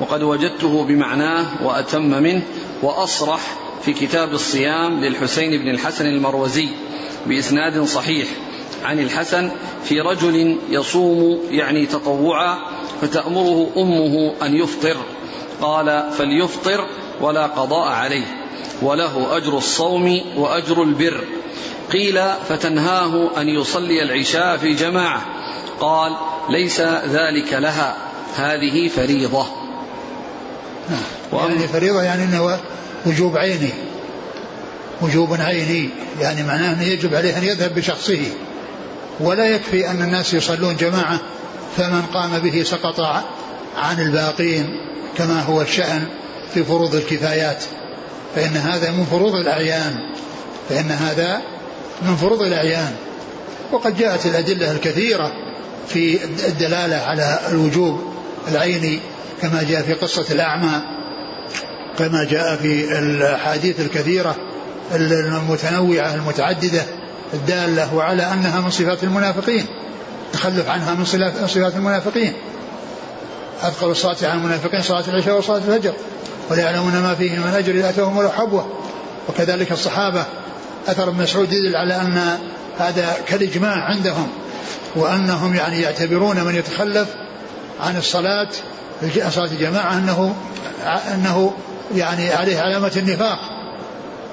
وقد 0.00 0.22
وجدته 0.22 0.84
بمعناه 0.84 1.46
وأتم 1.66 2.22
منه 2.22 2.42
وأصرح 2.82 3.40
في 3.82 3.92
كتاب 3.92 4.32
الصيام 4.32 5.00
للحسين 5.00 5.62
بن 5.62 5.70
الحسن 5.70 6.06
المروزي 6.06 6.68
بإسناد 7.26 7.84
صحيح 7.84 8.28
عن 8.84 8.98
الحسن 8.98 9.50
في 9.84 10.00
رجل 10.00 10.58
يصوم 10.70 11.40
يعني 11.50 11.86
تطوعا 11.86 12.58
فتأمره 13.02 13.68
أمه 13.76 14.34
أن 14.42 14.56
يفطر. 14.56 14.96
قال 15.60 16.10
فليفطر 16.18 16.86
ولا 17.20 17.46
قضاء 17.46 17.88
عليه 17.88 18.24
وله 18.82 19.36
أجر 19.36 19.58
الصوم 19.58 20.20
وأجر 20.36 20.82
البر. 20.82 21.24
قيل 21.92 22.22
فتنهاه 22.48 23.40
أن 23.40 23.48
يصلي 23.48 24.02
العشاء 24.02 24.56
في 24.56 24.74
جماعة. 24.74 25.22
قال 25.80 26.16
ليس 26.50 26.80
ذلك 27.10 27.52
لها 27.52 27.96
هذه 28.36 28.88
فريضة. 28.88 29.46
يعني 31.32 31.68
فريضة 31.68 32.02
يعني 32.02 32.24
أنه 32.24 32.58
وجوب 33.06 33.36
عيني 33.36 33.70
وجوب 35.00 35.34
عيني. 35.34 35.88
يعني 36.20 36.42
معناه 36.42 36.72
أنه 36.72 36.82
يجب 36.82 37.14
عليه 37.14 37.38
أن 37.38 37.44
يذهب 37.44 37.74
بشخصه. 37.74 38.20
ولا 39.20 39.44
يكفي 39.44 39.90
أن 39.90 40.02
الناس 40.02 40.34
يصلون 40.34 40.76
جماعة 40.76 41.20
فمن 41.76 42.02
قام 42.02 42.38
به 42.38 42.62
سقط 42.62 43.00
عن 43.76 44.00
الباقين 44.00 44.66
كما 45.16 45.42
هو 45.42 45.62
الشأن 45.62 46.04
في 46.54 46.64
فروض 46.64 46.94
الكفايات. 46.94 47.64
فإن 48.34 48.56
هذا 48.56 48.90
من 48.90 49.04
فروض 49.04 49.34
الأعيان. 49.34 49.94
فإن 50.68 50.90
هذا 50.90 51.42
من 52.02 52.16
فروض 52.16 52.42
الأعيان. 52.42 52.92
وقد 53.72 53.96
جاءت 53.96 54.26
الأدلة 54.26 54.72
الكثيرة 54.72 55.32
في 55.88 56.24
الدلالة 56.24 56.96
على 56.96 57.38
الوجوب 57.48 58.00
العيني 58.48 58.98
كما 59.42 59.62
جاء 59.62 59.82
في 59.82 59.92
قصة 59.92 60.26
الأعمى 60.30 60.82
كما 61.98 62.24
جاء 62.24 62.56
في 62.56 62.98
الأحاديث 62.98 63.80
الكثيرة 63.80 64.36
المتنوعة 64.94 66.14
المتعددة 66.14 66.82
الدالة 67.34 68.02
على 68.02 68.22
أنها 68.22 68.60
من 68.60 68.70
صفات 68.70 69.04
المنافقين. 69.04 69.66
تخلف 70.32 70.68
عنها 70.68 70.94
من 70.94 71.04
صفات 71.46 71.74
المنافقين. 71.74 72.32
أثقل 73.62 73.90
الصلاة 73.90 74.16
على 74.22 74.32
المنافقين 74.32 74.82
صلاة 74.82 75.04
العشاء 75.08 75.38
وصلاة 75.38 75.58
الفجر. 75.58 75.92
وليعلمون 76.50 76.92
ما 76.92 77.14
فيه 77.14 77.38
من 77.38 77.54
أجر 77.54 77.74
إذا 77.74 77.90
أتوهم 77.90 78.16
ولو 78.16 78.30
حبوة. 78.30 78.66
وكذلك 79.28 79.72
الصحابة 79.72 80.24
أثر 80.88 81.08
ابن 81.08 81.22
مسعود 81.22 81.52
يدل 81.52 81.76
على 81.76 81.94
أن 81.94 82.38
هذا 82.78 83.16
كالإجماع 83.26 83.74
عندهم 83.74 84.28
وأنهم 84.96 85.54
يعني 85.54 85.80
يعتبرون 85.80 86.44
من 86.44 86.54
يتخلف 86.54 87.08
عن 87.80 87.96
الصلاة 87.96 88.48
صلاة 89.28 89.46
الجماعة 89.46 89.98
أنه 89.98 90.34
أنه 91.14 91.52
يعني 91.94 92.32
عليه 92.32 92.60
علامة 92.60 92.92
النفاق. 92.96 93.38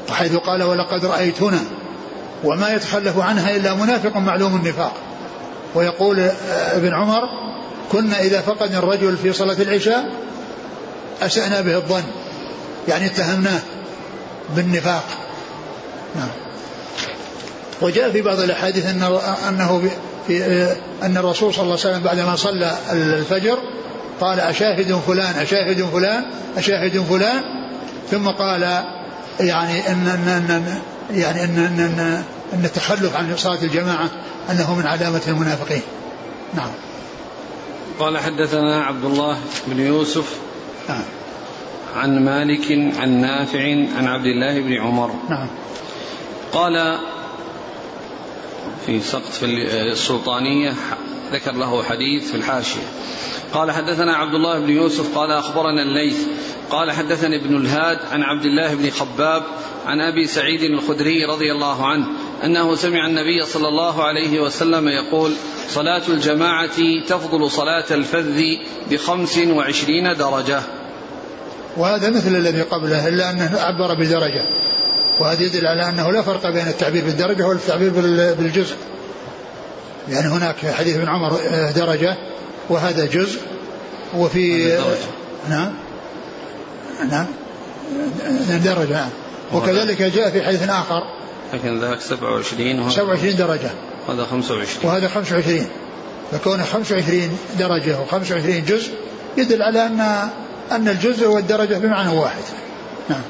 حيث 0.09 0.35
قال 0.35 0.63
ولقد 0.63 1.05
رأيتنا. 1.05 1.59
وما 2.43 2.73
يتخلف 2.73 3.19
عنها 3.19 3.55
إلا 3.55 3.73
منافق 3.73 4.17
معلوم 4.17 4.55
النفاق. 4.55 4.93
ويقول 5.75 6.19
ابن 6.49 6.93
عمر 6.93 7.21
كنا 7.91 8.19
إذا 8.19 8.41
فقدنا 8.41 8.79
الرجل 8.79 9.17
في 9.17 9.33
صلاة 9.33 9.61
العشاء 9.61 10.09
أسأنا 11.21 11.61
به 11.61 11.75
الظن. 11.75 12.03
يعني 12.87 13.05
اتهمناه 13.05 13.59
بالنفاق. 14.55 15.03
نعم. 16.15 16.29
وجاء 17.81 18.11
في 18.11 18.21
بعض 18.21 18.39
الأحاديث 18.39 18.85
أنه, 18.85 19.19
أنه 19.49 19.89
في 20.27 20.67
أن 21.03 21.17
الرسول 21.17 21.53
صلى 21.53 21.63
الله 21.63 21.77
عليه 21.79 21.89
وسلم 21.89 22.03
بعدما 22.03 22.35
صلى 22.35 22.75
الفجر 22.91 23.57
قال 24.21 24.39
أشاهد 24.39 24.99
فلان 25.07 25.35
أشاهد 25.35 25.85
فلان 25.93 26.23
أشاهد 26.57 27.03
فلان. 27.09 27.41
ثم 28.11 28.27
قال 28.27 28.61
يعني 29.39 29.87
أن, 29.87 30.07
أن, 30.07 30.51
أن 30.51 30.79
يعني 31.19 31.43
أن, 31.43 31.57
أن, 31.57 31.79
أن, 31.79 32.23
أن 32.53 32.65
التخلف 32.65 33.15
عن 33.15 33.37
صلاة 33.37 33.63
الجماعة 33.63 34.09
أنه 34.49 34.75
من 34.75 34.87
علامة 34.87 35.21
المنافقين. 35.27 35.81
نعم. 36.53 36.71
قال 37.99 38.17
حدثنا 38.17 38.83
عبد 38.83 39.05
الله 39.05 39.37
بن 39.67 39.79
يوسف 39.79 40.39
نعم. 40.89 41.03
عن 41.95 42.25
مالك 42.25 42.71
عن 42.99 43.09
نافع 43.21 43.61
عن 43.97 44.07
عبد 44.07 44.25
الله 44.25 44.59
بن 44.59 44.73
عمر. 44.73 45.11
نعم. 45.29 45.47
قال 46.53 46.99
في 48.85 48.99
سقط 48.99 49.31
في 49.31 49.45
السلطانية 49.91 50.73
ذكر 51.31 51.51
له 51.51 51.83
حديث 51.83 52.31
في 52.31 52.37
الحاشية. 52.37 52.87
قال 53.53 53.71
حدثنا 53.71 54.15
عبد 54.15 54.33
الله 54.33 54.59
بن 54.59 54.69
يوسف 54.69 55.17
قال 55.17 55.31
أخبرنا 55.31 55.81
الليث. 55.81 56.27
قال 56.69 56.91
حدثني 56.91 57.45
ابن 57.45 57.55
الهاد 57.55 57.97
عن 58.11 58.23
عبد 58.23 58.45
الله 58.45 58.75
بن 58.75 58.89
خباب 58.89 59.43
عن 59.85 60.01
أبي 60.01 60.27
سعيد 60.27 60.63
الخدري 60.63 61.25
رضي 61.25 61.51
الله 61.51 61.87
عنه 61.87 62.07
أنه 62.43 62.75
سمع 62.75 63.07
النبي 63.07 63.45
صلى 63.45 63.67
الله 63.67 64.03
عليه 64.03 64.39
وسلم 64.39 64.87
يقول 64.87 65.33
صلاة 65.69 66.01
الجماعة 66.09 67.01
تفضل 67.07 67.51
صلاة 67.51 67.85
الفذ 67.91 68.41
بخمس 68.91 69.37
وعشرين 69.37 70.17
درجة. 70.17 70.61
وهذا 71.77 72.09
مثل 72.09 72.35
الذي 72.35 72.61
قبله 72.61 73.07
إلا 73.07 73.31
أنه 73.31 73.59
عبر 73.59 73.93
بدرجة. 73.93 74.45
وهذا 75.19 75.43
يدل 75.43 75.67
على 75.67 75.89
أنه 75.89 76.11
لا 76.11 76.21
فرق 76.21 76.49
بين 76.49 76.67
التعبير 76.67 77.05
بالدرجة 77.05 77.47
والتعبير 77.47 77.89
بالجزء. 78.39 78.75
يعني 80.09 80.27
هناك 80.27 80.55
حديث 80.65 80.95
ابن 80.95 81.07
عمر 81.07 81.39
آه، 81.47 81.71
درجة 81.71 82.17
وهذا 82.69 83.05
جزء 83.05 83.39
وفي 84.15 84.77
نعم. 85.49 85.73
نعم. 87.11 87.25
درجة. 88.65 89.05
وكذلك 89.53 90.01
جاء 90.01 90.29
في 90.29 90.43
حديث 90.43 90.69
آخر 90.69 91.18
لكن 91.53 91.79
ذاك 91.79 92.01
27 92.01 92.89
27 92.89 93.35
درجة. 93.35 93.71
هذا 94.09 94.25
25 94.25 94.91
وهذا 94.91 95.07
25 95.07 95.67
فكونه 96.31 96.63
25 96.63 97.37
درجة 97.59 97.97
و25 98.05 98.69
جزء 98.69 98.93
يدل 99.37 99.61
على 99.61 99.85
أن 99.85 100.29
أن 100.71 100.87
الجزء 100.87 101.27
والدرجة 101.27 101.77
بمعنى 101.77 102.17
واحد. 102.17 102.43
نعم. 103.09 103.21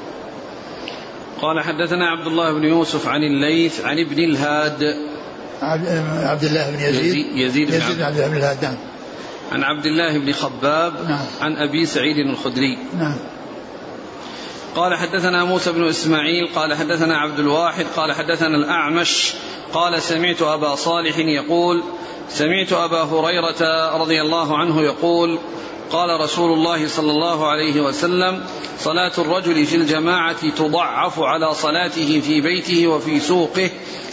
قال 1.42 1.60
حدثنا 1.60 2.10
عبد 2.10 2.26
الله 2.26 2.52
بن 2.52 2.64
يوسف 2.64 3.08
عن 3.08 3.22
الليث 3.22 3.84
عن 3.84 3.98
ابن 3.98 4.24
الهاد. 4.24 4.94
عبد 5.62 6.44
الله 6.44 6.70
بن 6.70 6.80
يزيد. 6.80 7.04
يزيد, 7.04 7.26
يزيد 7.36 7.68
بن 7.68 7.74
يزيد 7.74 7.96
بن 7.96 8.02
عبد 8.02 8.16
الله 8.16 8.28
بن 8.28 8.36
الهاد 8.36 8.62
نعم. 8.62 8.76
عن 9.52 9.62
عبد 9.62 9.86
الله 9.86 10.18
بن 10.18 10.32
خباب 10.32 10.92
نعم. 11.08 11.26
عن 11.40 11.56
أبي 11.56 11.86
سعيد 11.86 12.16
الخدري. 12.16 12.78
نعم. 12.98 13.16
قال 14.76 14.94
حدثنا 14.94 15.44
موسى 15.44 15.72
بن 15.72 15.88
إسماعيل 15.88 16.48
قال 16.54 16.74
حدثنا 16.74 17.18
عبد 17.18 17.38
الواحد 17.38 17.86
قال 17.96 18.12
حدثنا 18.12 18.56
الأعمش 18.56 19.32
قال 19.72 20.02
سمعت 20.02 20.42
أبا 20.42 20.74
صالح 20.74 21.18
يقول 21.18 21.82
سمعت 22.28 22.72
أبا 22.72 23.02
هريرة 23.02 23.96
رضي 23.96 24.20
الله 24.20 24.56
عنه 24.58 24.82
يقول 24.82 25.38
قال 25.92 26.20
رسول 26.20 26.52
الله 26.52 26.88
صلى 26.88 27.10
الله 27.10 27.48
عليه 27.48 27.80
وسلم 27.80 28.44
صلاة 28.78 29.12
الرجل 29.18 29.66
في 29.66 29.76
الجماعة 29.76 30.50
تضعف 30.50 31.20
على 31.20 31.54
صلاته 31.54 32.20
في 32.20 32.40
بيته 32.40 32.86
وفي 32.86 33.20
سوقه 33.20 33.70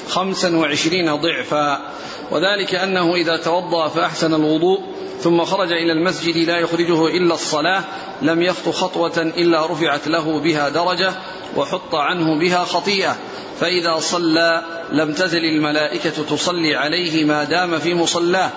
خمسا 0.10 0.58
وعشرين 0.58 1.16
ضعفا. 1.16 1.92
وذلك 2.32 2.76
أنه 2.76 3.16
إذا 3.16 3.38
توضأ 3.38 3.88
فأحسن 3.88 4.34
الوضوء 4.34 4.80
ثم 5.22 5.46
خرج 5.46 5.72
إلى 5.72 5.92
المسجد 5.92 6.38
لا 6.38 6.58
يخرجه 6.58 7.08
إلا 7.08 7.34
الصلاة 7.34 7.84
لم 8.22 8.42
يخط 8.42 8.70
خطوة 8.70 9.18
إلا 9.18 9.66
رفعت 9.66 10.08
له 10.08 10.40
بها 10.40 10.70
درجة 10.70 11.12
وحط 11.56 11.96
عنه 11.96 12.40
بها 12.40 12.64
خطيئة. 12.64 13.16
فإذا 13.60 14.00
صلى 14.00 14.62
لم 14.92 15.14
تزل 15.14 15.46
الملائكة 15.46 16.24
تصلي 16.30 16.76
عليه 16.76 17.26
ما 17.26 17.44
دام 17.44 17.80
في 17.80 17.94
مصلاه. 17.94 18.50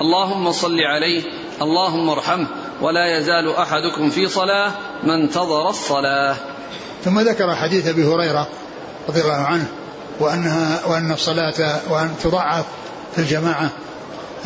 اللهم 0.00 0.52
صل 0.52 0.80
عليه 0.80 1.22
اللهم 1.62 2.10
ارحمه 2.10 2.46
ولا 2.80 3.18
يزال 3.18 3.54
أحدكم 3.56 4.10
في 4.10 4.28
صلاة 4.28 4.72
ما 5.02 5.14
انتظر 5.14 5.68
الصلاة. 5.68 6.36
ثم 7.04 7.20
ذكر 7.20 7.54
حديث 7.54 7.88
أبي 7.88 8.04
هريرة 8.04 8.48
رضي 9.08 9.20
الله 9.20 9.32
عنه 9.34 9.66
وأنها 10.20 10.86
وأن 10.86 11.12
الصلاة 11.12 11.80
وأن 11.90 12.10
تضعف 12.22 12.64
في 13.14 13.18
الجماعة 13.18 13.70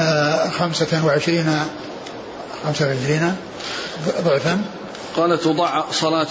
آه، 0.01 0.49
خمسة 0.49 1.07
وعشرين 1.07 1.61
خمسة 2.65 2.87
وعشرين 2.87 3.35
ضعفا. 4.25 4.61
قال 5.17 5.41
تضع 5.41 5.91
صلاة 5.91 6.27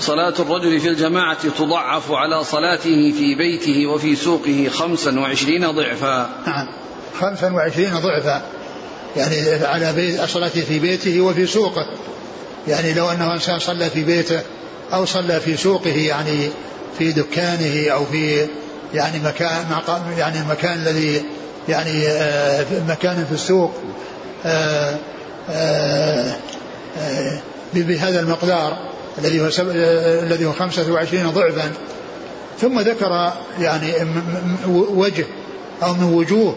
صلاة 0.00 0.34
الرجل 0.38 0.80
في 0.80 0.88
الجماعة 0.88 1.48
تضعف 1.58 2.12
على 2.12 2.44
صلاته 2.44 3.12
في 3.18 3.34
بيته 3.34 3.86
وفي 3.86 4.16
سوقه 4.16 4.68
خمسا 4.68 5.20
وعشرين 5.20 5.70
ضعفا. 5.70 6.30
نعم 6.46 6.66
خمسا 7.20 7.52
وعشرين 7.52 7.94
ضعفا. 7.94 8.42
يعني 9.16 9.64
على 9.64 9.92
بيت 9.92 10.24
صلاته 10.24 10.60
في 10.60 10.78
بيته 10.78 11.20
وفي 11.20 11.46
سوقه. 11.46 11.86
يعني 12.68 12.94
لو 12.94 13.10
أنه 13.10 13.34
إنسان 13.34 13.58
صلى 13.58 13.90
في 13.90 14.04
بيته 14.04 14.40
أو 14.92 15.04
صلى 15.04 15.40
في 15.40 15.56
سوقه 15.56 15.96
يعني 15.96 16.48
في 16.98 17.12
دكانه 17.12 17.90
أو 17.92 18.04
في 18.04 18.46
يعني 18.94 19.18
مكان 19.18 19.64
يعني 20.18 20.40
المكان 20.40 20.78
الذي 20.78 21.22
يعني 21.68 22.08
آه، 22.08 22.64
مكان 22.88 23.24
في 23.28 23.32
السوق 23.32 23.72
آه، 24.46 24.96
آه، 25.50 26.36
بهذا 27.74 28.20
المقدار 28.20 28.76
الذي 29.18 29.40
هو 29.40 29.48
الذي 30.22 30.46
هو 30.46 30.52
25 30.52 31.30
ضعفا. 31.30 31.72
ثم 32.60 32.80
ذكر 32.80 33.32
يعني 33.60 33.92
وجه 34.68 35.26
أو 35.82 35.94
من 35.94 36.12
وجوه 36.12 36.56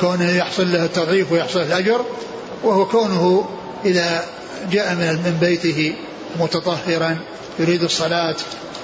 كونه 0.00 0.30
يحصل 0.30 0.72
له 0.72 0.84
التضعيف 0.84 1.32
ويحصل 1.32 1.58
له 1.58 1.66
الأجر 1.66 2.04
وهو 2.64 2.86
كونه 2.86 3.48
إذا 3.84 4.24
جاء 4.70 4.94
من 4.94 5.38
بيته 5.40 5.94
متطهرا 6.40 7.18
يريد 7.58 7.82
الصلاة 7.82 8.36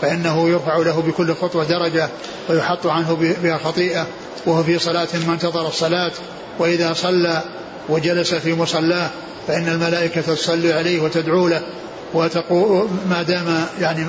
فإنه 0.02 0.48
يرفع 0.48 0.76
له 0.76 1.00
بكل 1.00 1.34
خطوة 1.34 1.64
درجة 1.64 2.08
ويحط 2.48 2.86
عنه 2.86 3.34
بها 3.42 3.58
خطيئة 3.58 4.06
وهو 4.46 4.62
في 4.62 4.78
صلاة 4.78 5.08
ما 5.26 5.32
انتظر 5.32 5.68
الصلاة 5.68 6.12
وإذا 6.58 6.92
صلى 6.92 7.42
وجلس 7.88 8.34
في 8.34 8.54
مصلاه 8.54 9.10
فإن 9.48 9.68
الملائكة 9.68 10.20
تصلي 10.20 10.72
عليه 10.72 11.00
وتدعو 11.00 11.48
له 11.48 11.62
وتقول 12.14 12.88
ما 13.10 13.22
دام 13.22 13.66
يعني 13.80 14.06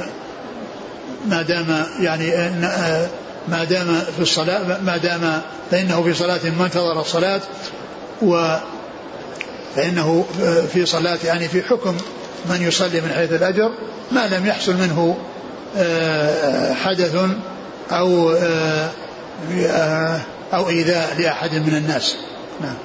ما 1.27 1.41
دام 1.41 1.85
يعني 1.99 2.31
ما 3.47 3.63
دام 3.63 4.01
في 4.15 4.21
الصلاة 4.21 4.81
ما 4.81 4.97
دام 4.97 5.41
فإنه 5.71 6.03
في 6.03 6.13
صلاة 6.13 6.39
ما 6.59 6.65
انتظر 6.65 7.01
الصلاة 7.01 7.41
و 8.21 8.55
فإنه 9.75 10.25
في 10.73 10.85
صلاة 10.85 11.17
يعني 11.25 11.47
في 11.47 11.63
حكم 11.63 11.97
من 12.49 12.61
يصلي 12.61 13.01
من 13.01 13.11
حيث 13.15 13.31
الأجر 13.31 13.71
ما 14.11 14.27
لم 14.27 14.45
يحصل 14.45 14.73
منه 14.73 15.17
آه، 15.17 15.32
حدث 16.73 17.15
أو 17.91 18.31
آه، 18.31 20.21
أو 20.53 20.69
إيذاء 20.69 21.15
لأحد 21.19 21.55
من 21.55 21.77
الناس. 21.77 22.17
نعم. 22.61 22.75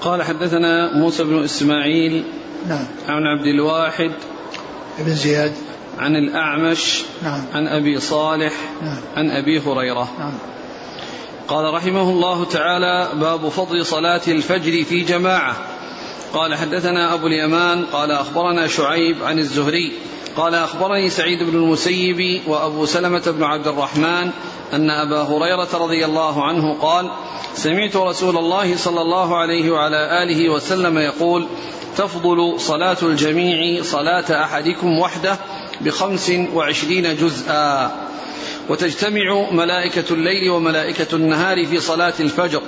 قال 0.00 0.22
حدثنا 0.22 0.96
موسى 0.96 1.24
بن 1.24 1.44
إسماعيل 1.44 2.24
نعم. 2.68 2.86
عن 3.08 3.22
عبد 3.26 3.46
الواحد 3.46 4.10
بن 4.98 5.14
زياد. 5.14 5.52
عن 5.98 6.16
الأعمش 6.16 7.02
نعم. 7.22 7.44
عن 7.54 7.66
أبي 7.66 8.00
صالح 8.00 8.52
نعم. 8.82 9.00
عن 9.16 9.30
أبي 9.30 9.60
هريرة. 9.60 10.08
نعم. 10.18 10.32
قال 11.48 11.74
رحمه 11.74 12.10
الله 12.10 12.44
تعالى 12.44 13.08
باب 13.20 13.48
فضل 13.48 13.86
صلاة 13.86 14.20
الفجر 14.28 14.84
في 14.84 15.00
جماعة. 15.00 15.56
قال 16.32 16.54
حدثنا 16.54 17.14
أبو 17.14 17.26
اليمان 17.26 17.84
قال 17.84 18.10
أخبرنا 18.10 18.66
شعيب 18.66 19.24
عن 19.24 19.38
الزهري 19.38 19.92
قال 20.40 20.54
أخبرني 20.54 21.10
سعيد 21.10 21.42
بن 21.42 21.54
المسيب 21.54 22.40
وأبو 22.46 22.86
سلمة 22.86 23.22
بن 23.26 23.42
عبد 23.42 23.66
الرحمن 23.66 24.30
أن 24.72 24.90
أبا 24.90 25.22
هريرة 25.22 25.68
رضي 25.74 26.04
الله 26.04 26.44
عنه 26.44 26.76
قال 26.80 27.10
سمعت 27.54 27.96
رسول 27.96 28.36
الله 28.38 28.76
صلى 28.76 29.00
الله 29.00 29.36
عليه 29.36 29.70
وعلى 29.70 30.22
آله 30.22 30.48
وسلم 30.48 30.98
يقول 30.98 31.46
تفضل 31.96 32.60
صلاة 32.60 32.96
الجميع 33.02 33.82
صلاة 33.82 34.44
أحدكم 34.44 34.98
وحده 34.98 35.38
بخمس 35.80 36.32
وعشرين 36.54 37.16
جزءا. 37.16 37.92
وتجتمع 38.68 39.50
ملائكة 39.50 40.14
الليل 40.14 40.50
وملائكة 40.50 41.16
النهار 41.16 41.66
في 41.66 41.80
صلاة 41.80 42.14
الفجر. 42.20 42.62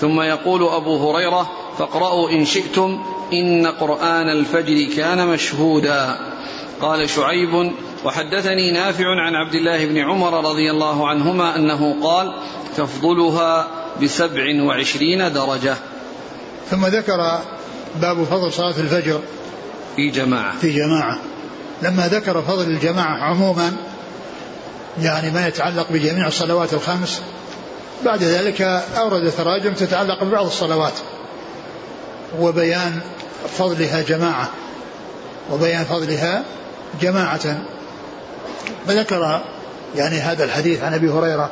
ثم 0.00 0.20
يقول 0.20 0.68
أبو 0.68 1.10
هريرة 1.10 1.50
فاقرأوا 1.78 2.30
إن 2.30 2.44
شئتم 2.44 3.02
إن 3.32 3.66
قرآن 3.66 4.30
الفجر 4.30 4.94
كان 4.96 5.26
مشهودا. 5.28 6.35
قال 6.80 7.10
شعيب 7.10 7.72
وحدثني 8.04 8.70
نافع 8.70 9.04
عن 9.06 9.34
عبد 9.34 9.54
الله 9.54 9.86
بن 9.86 9.98
عمر 9.98 10.50
رضي 10.50 10.70
الله 10.70 11.08
عنهما 11.08 11.56
أنه 11.56 12.02
قال 12.02 12.34
تفضلها 12.76 13.68
بسبع 14.02 14.62
وعشرين 14.62 15.32
درجة. 15.32 15.76
ثم 16.70 16.86
ذكر 16.86 17.40
باب 18.00 18.24
فضل 18.24 18.52
صلاة 18.52 18.74
الفجر 18.78 19.20
في 19.96 20.10
جماعة. 20.10 20.58
في 20.58 20.72
جماعة. 20.72 21.18
لما 21.82 22.08
ذكر 22.08 22.42
فضل 22.42 22.64
الجماعة 22.70 23.16
عموما 23.22 23.72
يعني 25.02 25.30
ما 25.30 25.48
يتعلق 25.48 25.86
بجميع 25.90 26.26
الصلوات 26.26 26.74
الخمس 26.74 27.22
بعد 28.04 28.22
ذلك 28.22 28.62
أورد 28.96 29.32
تراجم 29.32 29.72
تتعلق 29.72 30.24
ببعض 30.24 30.46
الصلوات 30.46 30.92
وبيان 32.38 33.00
فضلها 33.58 34.02
جماعة 34.02 34.48
وبيان 35.52 35.84
فضلها 35.84 36.44
جماعة. 37.00 37.62
فذكر 38.86 39.42
يعني 39.96 40.16
هذا 40.16 40.44
الحديث 40.44 40.82
عن 40.82 40.94
أبي 40.94 41.10
هريرة 41.10 41.50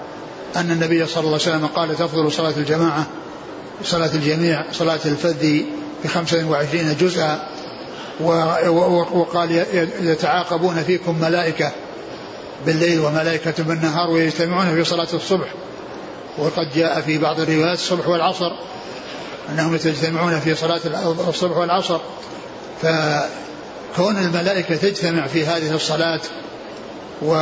أن 0.56 0.70
النبي 0.70 1.06
صلى 1.06 1.20
الله 1.20 1.38
عليه 1.46 1.56
وسلم 1.56 1.66
قال 1.66 1.96
تفضل 1.96 2.32
صلاة 2.32 2.54
الجماعة 2.56 3.06
صلاة 3.84 4.10
الجميع 4.14 4.64
صلاة 4.72 5.00
الفذ 5.04 5.62
بخمسة 6.04 6.44
وعشرين 6.50 6.96
جزءا 7.00 7.48
وقال 9.12 9.64
يتعاقبون 10.00 10.82
فيكم 10.82 11.20
ملائكة 11.20 11.72
بالليل 12.66 13.00
وملائكة 13.00 13.62
بالنهار 13.62 14.10
ويجتمعون 14.10 14.74
في 14.74 14.84
صلاة 14.84 15.08
الصبح. 15.14 15.48
وقد 16.38 16.72
جاء 16.74 17.00
في 17.00 17.18
بعض 17.18 17.40
الروايات 17.40 17.78
الصبح 17.78 18.08
والعصر 18.08 18.52
أنهم 19.50 19.74
يجتمعون 19.74 20.40
في 20.40 20.54
صلاة 20.54 20.80
الصبح 21.28 21.56
والعصر. 21.56 22.00
فكون 23.94 24.18
الملائكة 24.18 24.76
تجتمع 24.76 25.26
في 25.26 25.46
هذه 25.46 25.74
الصلاة 25.74 26.20
و 27.22 27.34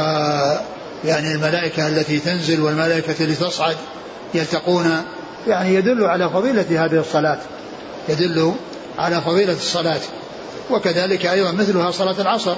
يعني 1.05 1.33
الملائكة 1.33 1.89
التي 1.89 2.19
تنزل 2.19 2.61
والملائكة 2.61 3.11
التي 3.11 3.35
تصعد 3.35 3.77
يلتقون 4.35 5.03
يعني 5.47 5.75
يدل 5.75 6.05
على 6.05 6.31
فضيلة 6.31 6.85
هذه 6.85 7.01
الصلاة. 7.01 7.39
يدل 8.09 8.55
على 8.99 9.21
فضيلة 9.21 9.53
الصلاة. 9.53 10.01
وكذلك 10.71 11.27
أيضا 11.27 11.53
مثلها 11.53 11.91
صلاة 11.91 12.21
العصر. 12.21 12.57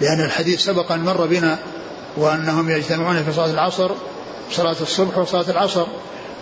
لأن 0.00 0.24
الحديث 0.24 0.60
سبق 0.60 0.92
أن 0.92 1.00
مر 1.00 1.26
بنا 1.26 1.58
وأنهم 2.16 2.70
يجتمعون 2.70 3.24
في 3.24 3.32
صلاة 3.32 3.50
العصر 3.50 3.90
صلاة 4.52 4.76
الصبح 4.80 5.18
وصلاة 5.18 5.50
العصر 5.50 5.86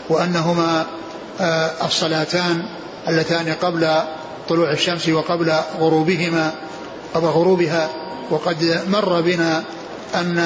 وأنهما 0.08 0.86
آه، 1.40 1.70
الصلاتان 1.86 2.62
اللتان 3.08 3.52
قبل 3.52 3.88
طلوع 4.48 4.72
الشمس 4.72 5.08
وقبل 5.08 5.52
غروبهما 5.80 6.52
قبل 7.14 7.26
غروبها 7.26 7.90
وقد 8.30 8.80
مر 8.88 9.20
بنا 9.20 9.64
أن 10.14 10.38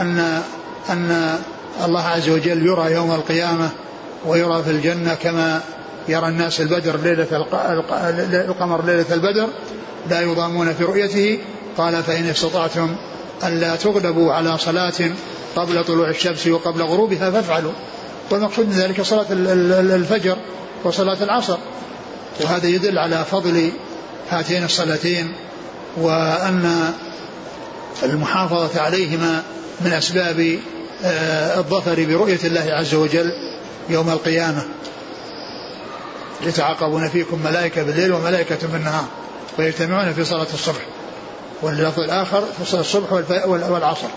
أن 0.00 0.42
أن 0.90 1.38
الله 1.84 2.02
عز 2.02 2.28
وجل 2.28 2.66
يرى 2.66 2.92
يوم 2.92 3.12
القيامة 3.12 3.70
ويرى 4.26 4.62
في 4.62 4.70
الجنة 4.70 5.14
كما 5.14 5.60
يرى 6.08 6.28
الناس 6.28 6.60
البدر 6.60 6.96
ليلة 6.96 7.26
القمر 8.48 8.84
ليلة 8.84 9.14
البدر 9.14 9.48
لا 10.10 10.20
يضامون 10.20 10.74
في 10.74 10.84
رؤيته. 10.84 11.38
قال 11.78 12.02
فإن 12.02 12.26
استطعتم 12.26 12.96
ألا 13.44 13.76
تغلبوا 13.76 14.32
على 14.32 14.58
صلاة 14.58 15.10
قبل 15.56 15.84
طلوع 15.84 16.08
الشمس 16.10 16.46
وقبل 16.46 16.82
غروبها 16.82 17.30
فافعلوا. 17.30 17.72
والمقصود 18.30 18.66
من 18.66 18.72
ذلك 18.72 19.02
صلاة 19.02 19.26
الفجر 19.96 20.36
وصلاة 20.84 21.22
العصر. 21.22 21.58
وهذا 22.40 22.66
يدل 22.66 22.98
على 22.98 23.24
فضل 23.24 23.72
هاتين 24.30 24.64
الصلاتين 24.64 25.34
وأن 25.96 26.92
المحافظة 28.02 28.80
عليهما 28.80 29.42
من 29.80 29.92
أسباب 29.92 30.58
آه، 31.04 31.58
الظفر 31.58 32.04
برؤية 32.04 32.38
الله 32.44 32.72
عز 32.72 32.94
وجل 32.94 33.32
يوم 33.88 34.10
القيامة. 34.10 34.62
يتعاقبون 36.42 37.08
فيكم 37.08 37.42
ملائكة 37.44 37.82
بالليل 37.82 38.12
وملائكة 38.12 38.68
بالنهار 38.72 39.04
ويجتمعون 39.58 40.12
في 40.12 40.24
صلاة 40.24 40.46
الصبح. 40.54 40.86
واللفظ 41.62 42.00
الآخر 42.00 42.44
في 42.58 42.70
صلاة 42.70 42.80
الصبح 42.80 43.12
والعصر. 43.46 44.08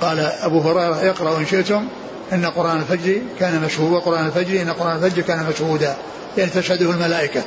قال 0.00 0.20
أبو 0.20 0.60
هريرة 0.60 1.10
اقرأوا 1.10 1.38
إن 1.38 1.46
شئتم 1.46 1.88
إن 2.32 2.46
قرآن 2.46 2.76
الفجر 2.76 3.18
كان 3.40 3.62
مشهودا 3.62 3.96
وقرآن 3.96 4.26
الفجر 4.26 4.62
إن 4.62 4.70
قرآن 4.70 4.96
الفجر 4.96 5.22
كان 5.22 5.46
مشهودا. 5.54 5.96
تشهده 6.36 6.90
الملائكة. 6.90 7.42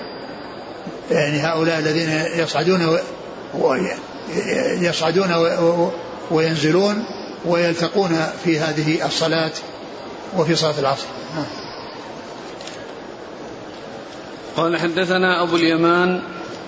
يعني 1.12 1.38
هؤلاء 1.40 1.80
الذين 1.80 2.10
يصعدون 2.36 2.98
يصعدون 4.82 5.30
وينزلون 6.32 7.04
ويلتقون 7.46 8.28
في 8.44 8.60
هذه 8.60 9.06
الصلاة 9.06 9.52
وفي 10.38 10.56
صلاة 10.56 10.80
العصر. 10.80 11.06
قال 14.58 14.78
حدثنا 14.78 15.44
أبو 15.44 15.56
اليمان 15.56 16.22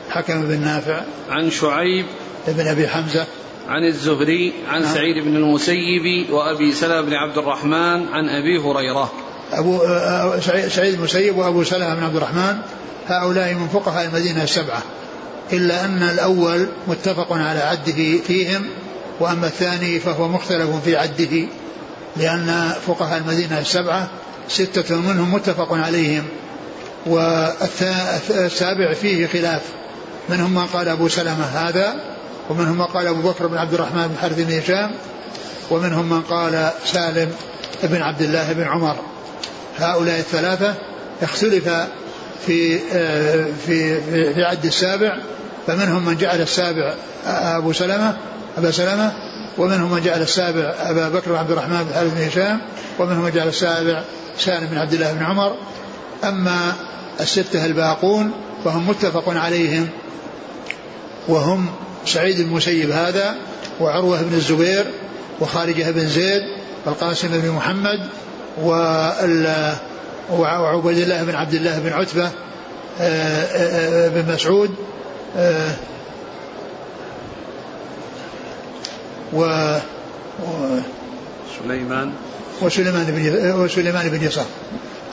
حكم 0.10 0.41
بن 0.41 0.60
نافع 0.60 1.01
عن 1.30 1.51
شعيب 1.51 2.06
بن 2.47 2.67
أبي 2.67 2.88
حمزة 2.88 3.25
عن 3.67 3.84
الزهري 3.84 4.53
عن 4.67 4.82
نعم. 4.82 4.93
سعيد 4.93 5.23
بن 5.23 5.36
المسيب 5.36 6.30
وأبي 6.30 6.71
سلمة 6.71 7.01
بن 7.01 7.13
عبد 7.13 7.38
الرحمن 7.38 8.08
عن 8.08 8.30
أبي 8.30 8.58
هريرة. 8.58 9.12
أبو 9.53 9.81
آه، 9.81 10.39
سعيد 10.69 10.93
المسيب 10.93 11.38
وأبو 11.38 11.63
سلمة 11.63 11.95
بن 11.95 12.03
عبد 12.03 12.15
الرحمن 12.15 12.57
هؤلاء 13.07 13.53
من 13.53 13.67
فقهاء 13.67 14.05
المدينة 14.05 14.43
السبعة 14.43 14.81
إلا 15.53 15.86
أن 15.86 16.03
الأول 16.03 16.67
متفق 16.88 17.33
على 17.33 17.60
عده 17.60 18.17
فيهم 18.27 18.65
وأما 19.19 19.47
الثاني 19.47 19.99
فهو 19.99 20.27
مختلف 20.27 20.69
في 20.83 20.97
عده 20.97 21.47
لأن 22.17 22.71
فقهاء 22.88 23.17
المدينة 23.17 23.60
السبعة 23.60 24.07
ستة 24.47 24.95
منهم 24.95 25.33
متفق 25.33 25.73
عليهم 25.73 26.23
والسابع 27.05 28.93
فيه 28.93 29.27
خلاف 29.27 29.62
منهم 30.29 30.53
من 30.53 30.65
قال 30.65 30.88
أبو 30.88 31.07
سلمة 31.07 31.45
هذا 31.45 31.95
ومنهم 32.49 32.77
من 32.77 32.86
قال 32.86 33.07
أبو 33.07 33.29
بكر 33.29 33.47
بن 33.47 33.57
عبد 33.57 33.73
الرحمن 33.73 34.07
بن 34.07 34.17
حارث 34.21 34.39
بن 34.39 34.57
هشام 34.57 34.91
ومنهم 35.71 36.10
من 36.10 36.21
قال 36.21 36.71
سالم 36.86 37.31
بن 37.83 38.01
عبد 38.01 38.21
الله 38.21 38.53
بن 38.53 38.63
عمر. 38.63 38.95
هؤلاء 39.77 40.19
الثلاثة 40.19 40.73
اختلف 41.21 41.69
في 42.45 42.79
في 43.65 44.01
في 44.33 44.43
عد 44.43 44.65
السابع 44.65 45.17
فمنهم 45.67 46.05
من 46.05 46.17
جعل 46.17 46.41
السابع 46.41 46.93
أبو 47.27 47.73
سلمة 47.73 48.17
أبا 48.57 48.71
سلمة 48.71 49.13
ومنهم 49.57 49.91
من 49.91 50.01
جعل 50.01 50.21
السابع 50.21 50.75
أبا 50.79 51.09
بكر 51.09 51.31
بن 51.31 51.37
عبد 51.37 51.51
الرحمن 51.51 51.83
بن 51.83 51.93
حارث 51.93 52.13
بن 52.13 52.27
هشام 52.27 52.61
ومنهم 52.99 53.23
من 53.23 53.31
جعل 53.31 53.47
السابع 53.47 54.03
سالم 54.39 54.67
بن 54.67 54.77
عبد 54.77 54.93
الله 54.93 55.13
بن 55.13 55.23
عمر. 55.23 55.55
أما 56.23 56.73
الستة 57.19 57.65
الباقون 57.65 58.31
فهم 58.65 58.89
متفق 58.89 59.29
عليهم 59.29 59.89
وهم 61.27 61.69
سعيد 62.05 62.39
المسيب 62.39 62.91
هذا 62.91 63.35
وعروة 63.79 64.21
بن 64.21 64.33
الزبير 64.33 64.85
وخارجة 65.39 65.91
بن 65.91 66.07
زيد 66.07 66.41
والقاسم 66.85 67.27
بن 67.27 67.49
محمد 67.49 67.99
وعبيد 70.31 70.97
الله 70.97 71.23
بن 71.23 71.35
عبد 71.35 71.53
الله 71.53 71.79
بن 71.79 71.93
عتبة 71.93 72.31
آه، 72.99 73.43
آه، 73.43 74.05
آه، 74.05 74.09
بن 74.09 74.33
مسعود 74.33 74.75
و 79.33 79.45
سليمان. 81.59 82.13
وسليمان 82.61 83.05
بن 83.05 83.51
وسليمان 83.51 84.09
بن 84.09 84.23
يسار. 84.23 84.45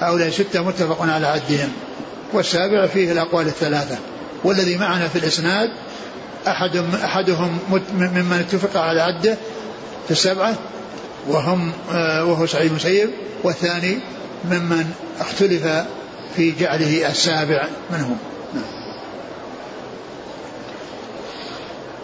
هؤلاء 0.00 0.30
ستة 0.30 0.62
متفق 0.62 1.02
على 1.02 1.26
عدهم. 1.26 1.72
والسابع 2.32 2.86
فيه 2.86 3.12
الأقوال 3.12 3.46
الثلاثة. 3.46 3.96
والذي 4.44 4.76
معنا 4.76 5.08
في 5.08 5.18
الإسناد 5.18 5.70
أحد 6.46 6.76
أحدهم 7.04 7.58
ممن 7.92 8.44
اتفق 8.48 8.80
على 8.80 9.00
عده 9.00 9.36
في 10.04 10.10
السبعة 10.10 10.54
وهم 11.28 11.72
آه، 11.90 12.24
وهو 12.24 12.46
سعيد 12.46 12.70
المسيب 12.70 13.10
والثاني 13.42 13.98
ممن 14.44 14.90
اختلف 15.20 15.66
في 16.36 16.52
جعله 16.60 17.08
السابع 17.08 17.68
منهم. 17.90 18.18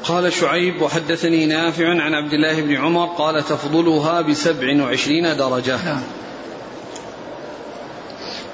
قال 0.04 0.32
شعيب 0.32 0.82
وحدثني 0.82 1.46
نافع 1.46 1.88
عن 1.88 2.14
عبد 2.14 2.32
الله 2.32 2.60
بن 2.60 2.76
عمر 2.76 3.06
قال 3.06 3.42
تفضلها 3.42 4.20
بسبع 4.20 4.82
وعشرين 4.82 5.36
درجة. 5.36 5.84
نعم. 5.84 6.02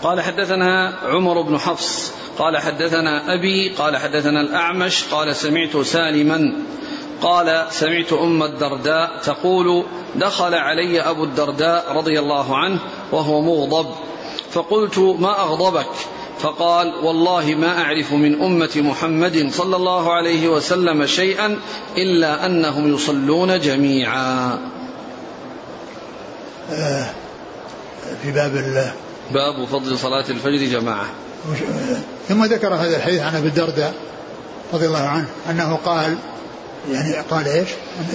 قال 0.02 0.20
حدثنا 0.20 0.98
عمر 1.02 1.42
بن 1.42 1.58
حفص 1.58 2.12
قال 2.38 2.58
حدثنا 2.58 3.34
أبي 3.34 3.74
قال 3.78 3.96
حدثنا 3.96 4.40
الأعمش 4.40 5.04
قال 5.04 5.36
سمعت 5.36 5.76
سالما. 5.76 6.52
قال 7.22 7.66
سمعت 7.70 8.12
أم 8.12 8.42
الدرداء 8.42 9.20
تقول 9.24 9.84
دخل 10.14 10.54
علي 10.54 11.00
أبو 11.00 11.24
الدرداء 11.24 11.92
رضي 11.92 12.18
الله 12.18 12.56
عنه 12.56 12.80
وهو 13.12 13.40
مغضب. 13.40 13.86
فقلت 14.50 14.98
ما 14.98 15.40
أغضبك؟ 15.42 15.90
فقال 16.38 16.94
والله 17.02 17.54
ما 17.54 17.82
أعرف 17.82 18.12
من 18.12 18.42
أمة 18.42 18.70
محمد 18.76 19.48
صلى 19.52 19.76
الله 19.76 20.12
عليه 20.12 20.48
وسلم 20.48 21.06
شيئا 21.06 21.58
إلا 21.96 22.46
أنهم 22.46 22.94
يصلون 22.94 23.60
جميعا. 23.60 24.58
آه، 26.72 27.06
في 28.22 28.32
باب 28.32 28.56
الله 28.56 28.92
باب 29.30 29.64
فضل 29.64 29.98
صلاة 29.98 30.24
الفجر 30.30 30.80
جماعة. 30.80 31.06
ثم 32.28 32.44
ذكر 32.44 32.74
هذا 32.74 32.96
الحديث 32.96 33.20
عن 33.20 33.36
أبي 33.36 33.48
الدرداء 33.48 33.94
رضي 34.72 34.86
الله 34.86 34.98
عنه 34.98 35.28
أنه 35.50 35.78
قال 35.84 36.16
يعني 36.90 37.16
قال 37.30 37.48
إيش؟ 37.48 37.68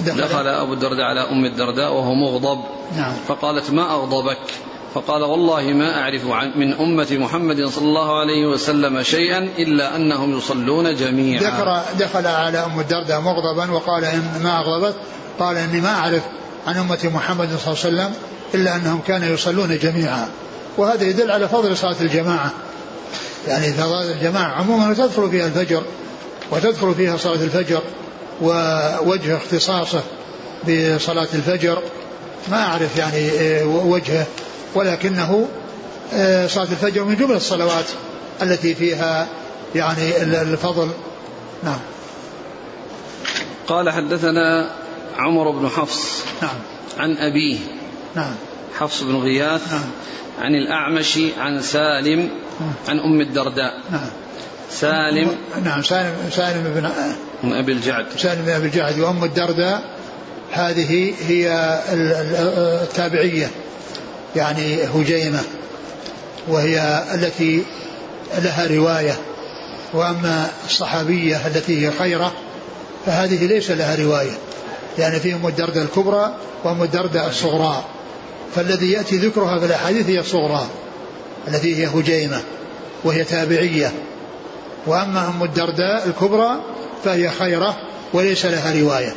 دخل, 0.06 0.20
دخل 0.20 0.46
أبو 0.46 0.72
الدرداء 0.72 1.04
على 1.04 1.20
أم 1.20 1.44
الدرداء 1.44 1.92
وهو 1.92 2.14
مغضب 2.14 2.64
نعم 2.96 3.12
فقالت 3.28 3.70
ما 3.70 3.94
أغضبك؟ 3.94 4.38
فقال 4.94 5.22
والله 5.22 5.62
ما 5.62 6.00
أعرف 6.00 6.24
من 6.56 6.74
أمة 6.74 7.06
محمد 7.10 7.66
صلى 7.66 7.84
الله 7.84 8.20
عليه 8.20 8.46
وسلم 8.46 9.02
شيئا 9.02 9.38
إلا 9.38 9.96
أنهم 9.96 10.38
يصلون 10.38 10.94
جميعا. 10.94 11.42
ذكر 11.42 11.82
دخل 11.98 12.26
على 12.26 12.58
أم 12.58 12.80
الدرداء 12.80 13.20
مغضبا 13.20 13.70
وقال 13.70 14.04
ان 14.04 14.40
ما 14.42 14.58
أغضبت 14.58 14.96
قال 15.38 15.56
إني 15.56 15.80
ما 15.80 15.88
أعرف 15.88 16.22
عن 16.66 16.76
أمة 16.76 17.10
محمد 17.14 17.48
صلى 17.48 17.74
الله 17.74 18.02
عليه 18.02 18.10
وسلم 18.10 18.14
إلا 18.54 18.76
أنهم 18.76 19.00
كانوا 19.06 19.28
يصلون 19.28 19.78
جميعا. 19.78 20.28
وهذا 20.76 21.04
يدل 21.04 21.30
على 21.30 21.48
فضل 21.48 21.76
صلاة 21.76 22.00
الجماعة 22.00 22.52
يعني 23.48 23.72
صلاة 23.76 24.02
الجماعة 24.02 24.52
عموما 24.52 24.94
تدخل 24.94 25.30
فيها 25.30 25.46
الفجر 25.46 25.82
وتدخل 26.50 26.94
فيها 26.94 27.16
صلاة 27.16 27.42
الفجر 27.44 27.82
ووجه 28.40 29.36
اختصاصه 29.36 30.02
بصلاة 30.62 31.28
الفجر. 31.34 31.82
ما 32.50 32.62
أعرف 32.62 32.96
يعني 32.96 33.16
إيه، 33.16 33.64
وجهه 33.64 34.26
ولكنه 34.74 35.48
إيه، 36.12 36.46
صلاة 36.46 36.64
الفجر 36.64 37.04
من 37.04 37.16
جملة 37.16 37.36
الصلوات 37.36 37.84
التي 38.42 38.74
فيها 38.74 39.28
يعني 39.74 40.16
الفضل. 40.22 40.88
نعم. 41.62 41.78
قال 43.66 43.90
حدثنا 43.90 44.70
عمر 45.18 45.50
بن 45.50 45.68
حفص 45.68 46.22
نعم. 46.42 46.56
عن 46.98 47.16
أبيه. 47.16 47.58
نعم. 48.16 48.34
حفص 48.78 49.02
بن 49.02 49.16
غياث 49.16 49.72
نعم. 49.72 49.90
عن 50.40 50.54
الأعمش 50.54 51.18
عن 51.38 51.62
سالم 51.62 52.30
عن 52.88 52.98
أم 52.98 53.20
الدرداء. 53.20 53.80
نعم. 53.92 54.10
سالم 54.70 55.36
نعم 55.64 55.82
سالم 55.82 56.30
سالم 56.30 56.62
بن 56.74 56.90
من 57.42 57.52
أبي 57.52 57.72
الجعد. 57.72 58.06
سالم 58.16 58.42
بن 58.42 58.50
أبي 58.50 58.66
الجعد. 58.66 59.00
وأم 59.00 59.24
الدرداء 59.24 59.82
هذه 60.52 61.14
هي 61.28 61.78
التابعية 62.82 63.50
يعني 64.36 64.84
هجيمة 64.84 65.40
وهي 66.48 67.04
التي 67.14 67.62
لها 68.38 68.66
رواية. 68.66 69.18
وأما 69.94 70.50
الصحابية 70.66 71.46
التي 71.46 71.86
هي 71.86 71.90
خيرة 71.90 72.32
فهذه 73.06 73.46
ليس 73.46 73.70
لها 73.70 73.96
رواية. 73.96 74.38
يعني 74.98 75.20
فيهم 75.20 75.46
الدردة 75.46 75.82
الكبرى 75.82 76.34
وأم 76.64 76.82
الدردة 76.82 77.26
الصغرى. 77.26 77.84
فالذي 78.54 78.92
يأتي 78.92 79.16
ذكرها 79.16 79.58
في 79.58 79.66
الأحاديث 79.66 80.06
هي 80.06 80.20
الصغرى 80.20 80.66
التي 81.48 81.76
هي 81.76 81.86
هجيمة 81.86 82.40
وهي 83.04 83.24
تابعية. 83.24 83.92
وأما 84.86 85.28
أم 85.28 85.42
الدرداء 85.42 86.06
الكبرى 86.06 86.60
فهي 87.04 87.30
خيرة 87.30 87.76
وليس 88.12 88.46
لها 88.46 88.80
رواية. 88.80 89.14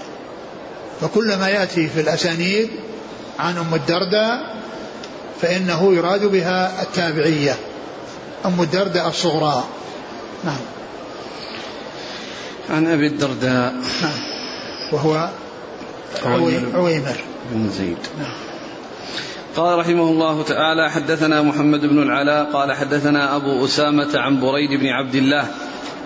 فكل 1.02 1.36
ما 1.36 1.50
يأتي 1.50 1.88
في 1.88 2.02
الأسانيد 2.02 2.70
عن 3.40 3.58
أم 3.58 3.74
الدرداء 3.74 4.56
فإنه 5.42 5.94
يراد 5.94 6.26
بها 6.26 6.82
التابعية 6.82 7.56
أم 8.46 8.62
الدرداء 8.62 9.08
الصغرى. 9.08 9.64
نعم. 10.44 10.62
عن 12.70 12.88
أبي 12.88 13.08
الدرداء. 13.08 13.74
نعم. 14.02 14.20
وهو 14.94 15.30
عويمر. 16.74 17.16
بن 17.52 17.70
زيد. 17.70 17.98
نعم. 18.20 18.34
قال 19.56 19.80
رحمه 19.80 20.04
الله 20.04 20.44
تعالى 20.44 20.92
حدثنا 20.92 21.42
محمد 21.42 21.82
بن 21.82 22.04
العلاء 22.04 22.52
قال 22.54 22.74
حدثنا 22.74 23.36
أبو 23.36 23.66
أسامة 23.66 24.10
عن 24.16 24.40
بريد 24.40 24.70
بن 24.80 24.88
عبد 24.88 25.16
الله 25.16 25.48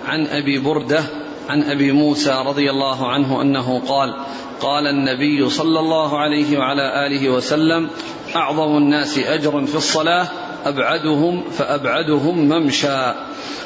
عن 0.05 0.27
أبي 0.27 0.59
بردة 0.59 1.03
عن 1.49 1.63
أبي 1.63 1.91
موسى 1.91 2.43
رضي 2.45 2.69
الله 2.69 3.11
عنه 3.11 3.41
أنه 3.41 3.81
قال 3.87 4.13
قال 4.61 4.87
النبي 4.87 5.49
صلى 5.49 5.79
الله 5.79 6.19
عليه 6.19 6.57
وعلى 6.57 7.07
آله 7.07 7.29
وسلم 7.29 7.89
أعظم 8.35 8.77
الناس 8.77 9.17
أجرا 9.17 9.65
في 9.65 9.75
الصلاة 9.75 10.27
أبعدهم 10.65 11.43
فأبعدهم 11.57 12.37
ممشى. 12.37 13.13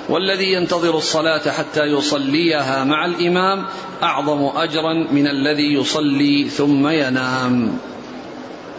والذي 0.10 0.54
ينتظر 0.54 0.98
الصلاة 0.98 1.52
حتى 1.52 1.84
يصليها 1.84 2.84
مع 2.84 3.06
الإمام 3.06 3.66
أعظم 4.04 4.58
أجرا 4.58 4.94
من 5.12 5.28
الذي 5.28 5.74
يصلي 5.74 6.50
ثم 6.50 6.88
ينام. 6.88 7.78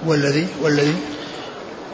والذي 0.07 0.47
والذي؟ 0.63 0.95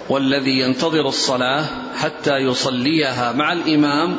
والذي 0.08 0.60
ينتظر 0.60 1.08
الصلاة 1.08 1.64
حتى 1.96 2.36
يصليها 2.36 3.32
مع 3.32 3.52
الإمام 3.52 4.16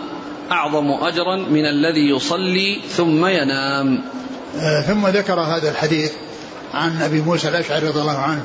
أعظم 0.52 0.92
أجرا 0.92 1.36
من 1.36 1.66
الذي 1.66 2.10
يصلي 2.10 2.82
ثم 2.90 3.26
ينام. 3.26 4.04
آه 4.60 4.82
ثم 4.82 5.08
ذكر 5.08 5.40
هذا 5.40 5.70
الحديث 5.70 6.12
عن 6.74 7.02
أبي 7.02 7.22
موسى 7.22 7.48
الأشعري 7.50 7.88
رضي 7.88 8.02
الله 8.02 8.18
عنه 8.18 8.44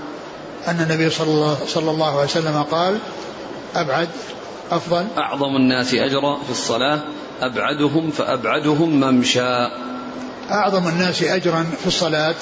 أن 0.69 0.81
النبي 0.81 1.11
صلى 1.11 1.31
الله, 1.31 1.59
صلى 1.67 1.91
الله 1.91 2.11
عليه 2.11 2.25
وسلم 2.25 2.63
قال 2.63 2.99
أبعد 3.77 4.09
أفضل. 4.71 5.07
أعظم 5.19 5.57
الناس 5.57 5.95
أجرا 5.95 6.35
في 6.35 6.51
الصلاة 6.51 7.01
أبعدهم 7.41 8.11
فأبعدهم 8.11 9.01
ممشى. 9.01 9.69
أعظم 10.51 10.89
الناس 10.89 11.23
أجرا 11.23 11.67
في 11.81 11.87
الصلاة 11.87 12.35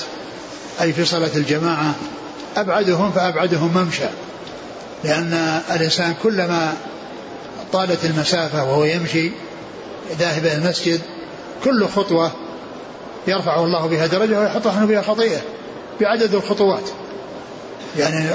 أي 0.81 0.92
في 0.92 1.05
صلاة 1.05 1.31
الجماعة 1.37 1.94
أبعدهم 2.57 3.12
فأبعدهم 3.12 3.79
ممشى. 3.79 4.09
لأن 5.05 5.61
الإنسان 5.74 6.14
كلما 6.22 6.72
طالت 7.72 8.05
المسافة 8.05 8.64
وهو 8.64 8.85
يمشي 8.85 9.31
ذاهب 10.18 10.44
إلى 10.44 10.54
المسجد 10.54 11.00
كل 11.64 11.88
خطوة 11.88 12.32
يرفع 13.26 13.64
الله 13.64 13.86
بها 13.86 14.06
درجة 14.06 14.40
ويحط 14.40 14.66
عنه 14.66 14.86
بها 14.86 15.02
خطيئة 15.02 15.40
بعدد 16.00 16.34
الخطوات. 16.34 16.90
يعني 17.98 18.30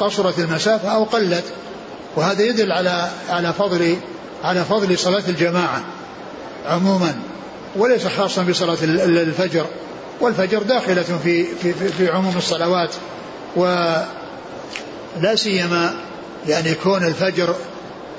قصرت 0.00 0.38
المسافة 0.38 0.88
أو 0.88 1.04
قلت 1.04 1.44
وهذا 2.16 2.42
يدل 2.42 2.72
على 2.72 3.08
على 3.28 3.52
فضل 3.52 3.96
على 4.44 4.64
فضل 4.64 4.98
صلاة 4.98 5.22
الجماعة 5.28 5.84
عموما 6.66 7.14
وليس 7.76 8.06
خاصا 8.06 8.42
بصلاة 8.42 8.78
الفجر. 8.82 9.66
والفجر 10.20 10.62
داخلة 10.62 11.02
في 11.02 11.44
في 11.44 11.72
في 11.72 12.08
عموم 12.10 12.36
الصلوات 12.36 12.90
ولا 13.56 15.34
سيما 15.34 15.94
يعني 16.48 16.74
كون 16.74 17.06
الفجر 17.06 17.54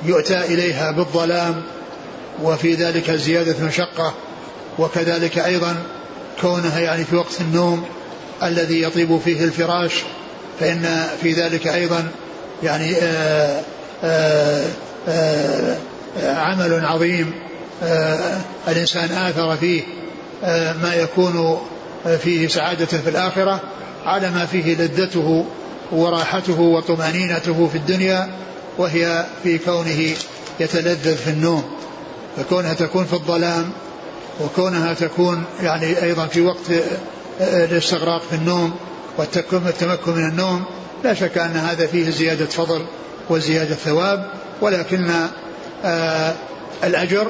يؤتى 0.05 0.39
إليها 0.39 0.91
بالظلام 0.91 1.63
وفي 2.43 2.73
ذلك 2.73 3.11
زيادة 3.11 3.65
مشقة 3.65 4.13
وكذلك 4.79 5.37
أيضا 5.37 5.75
كونها 6.41 6.79
يعني 6.79 7.05
في 7.05 7.15
وقت 7.15 7.41
النوم 7.41 7.85
الذي 8.43 8.81
يطيب 8.81 9.19
فيه 9.19 9.43
الفراش 9.43 9.93
فإن 10.59 11.07
في 11.21 11.33
ذلك 11.33 11.67
أيضا 11.67 12.07
يعني 12.63 12.95
آآ 12.95 13.61
آآ 14.03 14.65
آآ 15.07 15.77
عمل 16.23 16.85
عظيم 16.85 17.33
الإنسان 18.67 19.11
آثر 19.11 19.57
فيه 19.57 19.81
ما 20.81 20.93
يكون 20.95 21.59
فيه 22.23 22.47
سعادة 22.47 22.85
في 22.85 23.09
الآخرة 23.09 23.61
على 24.05 24.29
ما 24.29 24.45
فيه 24.45 24.75
لذته 24.75 25.45
وراحته 25.91 26.59
وطمأنينته 26.59 27.67
في 27.71 27.77
الدنيا 27.77 28.29
وهي 28.77 29.25
في 29.43 29.57
كونه 29.57 30.13
يتلذذ 30.59 31.15
في 31.15 31.29
النوم. 31.29 31.63
فكونها 32.37 32.73
تكون 32.73 33.05
في 33.05 33.13
الظلام 33.13 33.71
وكونها 34.41 34.93
تكون 34.93 35.43
يعني 35.61 36.03
أيضا 36.03 36.25
في 36.25 36.41
وقت 36.41 36.71
الاستغراق 37.41 38.21
في 38.29 38.35
النوم 38.35 38.73
والتمكن 39.17 40.11
من 40.11 40.29
النوم 40.29 40.65
لا 41.03 41.13
شك 41.13 41.37
أن 41.37 41.57
هذا 41.57 41.87
فيه 41.87 42.09
زيادة 42.09 42.45
فضل 42.45 42.85
وزيادة 43.29 43.75
ثواب 43.75 44.31
ولكن 44.61 45.11
آه 45.85 46.33
الأجر 46.83 47.27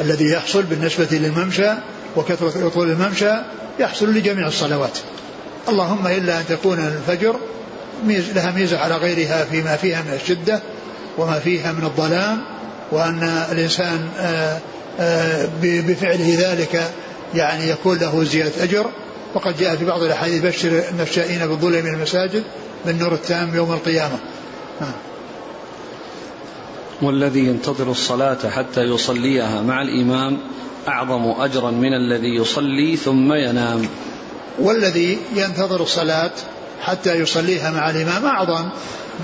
الذي 0.00 0.30
يحصل 0.30 0.62
بالنسبة 0.62 1.08
للممشى 1.10 1.68
وكثرة 2.16 2.68
طول 2.68 2.90
الممشى 2.90 3.32
يحصل 3.78 4.14
لجميع 4.14 4.46
الصلوات. 4.46 4.98
اللهم 5.68 6.06
إلا 6.06 6.40
أن 6.40 6.44
تكون 6.48 6.78
الفجر 6.78 7.36
لها 8.06 8.50
ميزة 8.50 8.78
على 8.78 8.96
غيرها 8.96 9.44
فيما 9.44 9.76
فيها 9.76 10.02
من 10.02 10.18
الشدة 10.22 10.60
وما 11.18 11.38
فيها 11.38 11.72
من 11.72 11.84
الظلام 11.84 12.44
وأن 12.92 13.22
الإنسان 13.52 14.08
آه، 14.18 14.58
آه، 15.00 15.48
بفعله 15.62 16.36
ذلك 16.38 16.92
يعني 17.34 17.68
يكون 17.68 17.98
له 17.98 18.24
زيادة 18.24 18.64
أجر. 18.64 18.86
وقد 19.34 19.56
جاء 19.56 19.76
في 19.76 19.84
بعض 19.84 20.02
الأحاديث 20.02 20.42
بشر 20.42 20.82
النشائين 20.90 21.46
بالظلم 21.46 21.84
من 21.84 21.94
المساجد 21.94 22.42
بالنور 22.86 23.14
التام 23.14 23.54
يوم 23.54 23.72
القيامة. 23.72 24.18
نعم. 24.80 24.92
والذي 27.02 27.40
ينتظر 27.46 27.90
الصلاة 27.90 28.50
حتى 28.50 28.80
يصليها 28.80 29.62
مع 29.62 29.82
الإمام 29.82 30.38
أعظم 30.88 31.40
أجرا 31.40 31.70
من 31.70 31.94
الذي 31.94 32.36
يصلي 32.36 32.96
ثم 32.96 33.32
ينام. 33.32 33.88
والذي 34.58 35.18
ينتظر 35.36 35.82
الصلاة 35.82 36.30
حتى 36.80 37.14
يصليها 37.14 37.70
مع 37.70 37.90
الإمام 37.90 38.26
أعظم 38.26 38.68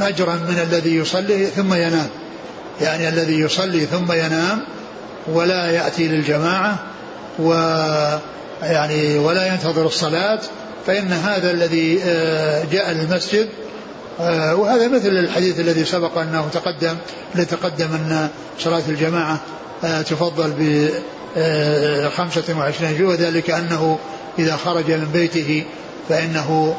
أجرا 0.01 0.35
من 0.35 0.59
الذي 0.71 0.97
يصلي 0.97 1.47
ثم 1.47 1.75
ينام. 1.75 2.09
يعني 2.81 3.09
الذي 3.09 3.41
يصلي 3.41 3.87
ثم 3.87 4.13
ينام 4.13 4.63
ولا 5.27 5.71
يأتي 5.71 6.09
للجماعة 6.09 6.79
و 7.39 7.53
يعني 8.63 9.19
ولا 9.19 9.47
ينتظر 9.47 9.87
الصلاة 9.87 10.41
فإن 10.87 11.13
هذا 11.13 11.51
الذي 11.51 12.01
آه، 12.05 12.65
جاء 12.73 12.93
للمسجد 12.93 13.49
آه، 14.21 14.55
وهذا 14.55 14.89
مثل 14.89 15.09
الحديث 15.09 15.61
الذي 15.61 15.85
سبق 15.85 16.19
أنه 16.19 16.49
تقدم 16.53 16.97
الذي 17.35 17.47
تقدم 17.47 17.93
أن 17.93 18.29
صلاة 18.59 18.83
الجماعة 18.89 19.41
آه، 19.85 20.03
تفضل 20.03 20.51
ب 20.59 20.89
25 22.17 22.99
جوة 22.99 23.09
وذلك 23.09 23.51
أنه 23.51 23.99
إذا 24.39 24.57
خرج 24.57 24.91
من 24.91 25.09
بيته 25.13 25.65
فإنه 26.09 26.77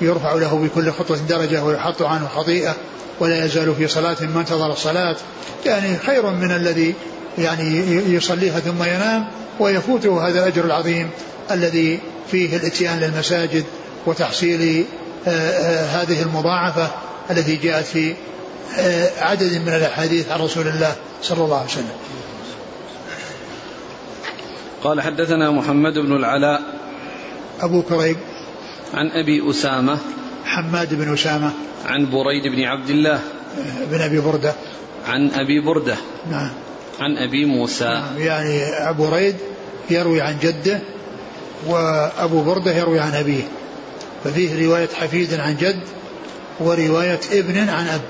يرفع 0.00 0.34
له 0.34 0.54
بكل 0.54 0.92
خطوة 0.92 1.16
درجة 1.16 1.64
ويحط 1.64 2.02
عنه 2.02 2.28
خطيئة 2.28 2.76
ولا 3.20 3.44
يزال 3.44 3.74
في 3.74 3.88
صلاة 3.88 4.16
ما 4.34 4.40
انتظر 4.40 4.72
الصلاة. 4.72 5.16
يعني 5.66 5.98
خير 5.98 6.30
من 6.30 6.50
الذي 6.50 6.94
يعني 7.38 7.78
يصليها 8.14 8.60
ثم 8.60 8.82
ينام 8.82 9.26
ويفوته 9.60 10.28
هذا 10.28 10.38
الأجر 10.38 10.64
العظيم 10.64 11.10
الذي 11.50 12.00
فيه 12.30 12.56
الاتيان 12.56 13.00
للمساجد 13.00 13.64
وتحصيل 14.06 14.84
آه، 15.26 15.30
آه، 15.30 16.02
هذه 16.02 16.22
المضاعفة 16.22 16.90
التي 17.30 17.56
جاءت 17.56 17.84
في 17.84 18.14
عدد 19.20 19.62
من 19.66 19.68
الأحاديث 19.68 20.30
عن 20.30 20.40
رسول 20.40 20.68
الله 20.68 20.96
صلى 21.22 21.44
الله 21.44 21.56
عليه 21.56 21.68
وسلم. 21.68 21.96
قال 24.84 25.00
حدثنا 25.00 25.50
محمد 25.50 25.92
بن 25.92 26.16
العلاء. 26.16 26.62
أبو 27.60 27.82
كريب. 27.82 28.16
عن 28.94 29.10
أبي 29.10 29.50
أسامة 29.50 29.98
حماد 30.44 30.94
بن 30.94 31.12
أسامة 31.12 31.52
عن 31.86 32.10
بريد 32.10 32.42
بن 32.42 32.62
عبد 32.62 32.90
الله 32.90 33.20
بن 33.90 34.00
أبي 34.00 34.20
بردة. 34.20 34.54
عن 35.06 35.30
أبي 35.30 35.60
بردة 35.60 35.96
نعم. 36.30 36.50
عن 37.00 37.16
أبي 37.16 37.44
موسى. 37.44 37.84
نعم 37.84 38.18
يعني 38.18 38.62
أبو 38.64 39.08
ريد 39.08 39.36
يروي 39.90 40.20
عن 40.20 40.38
جده 40.42 40.80
وأبو 41.66 42.42
بردة 42.42 42.72
يروي 42.72 43.00
عن 43.00 43.14
أبيه. 43.14 43.42
ففيه 44.24 44.66
رواية 44.66 44.88
حفيد 45.00 45.34
عن 45.34 45.56
جد 45.56 45.82
ورواية 46.60 47.20
ابن 47.32 47.68
عن 47.68 47.86
أب. 47.86 48.00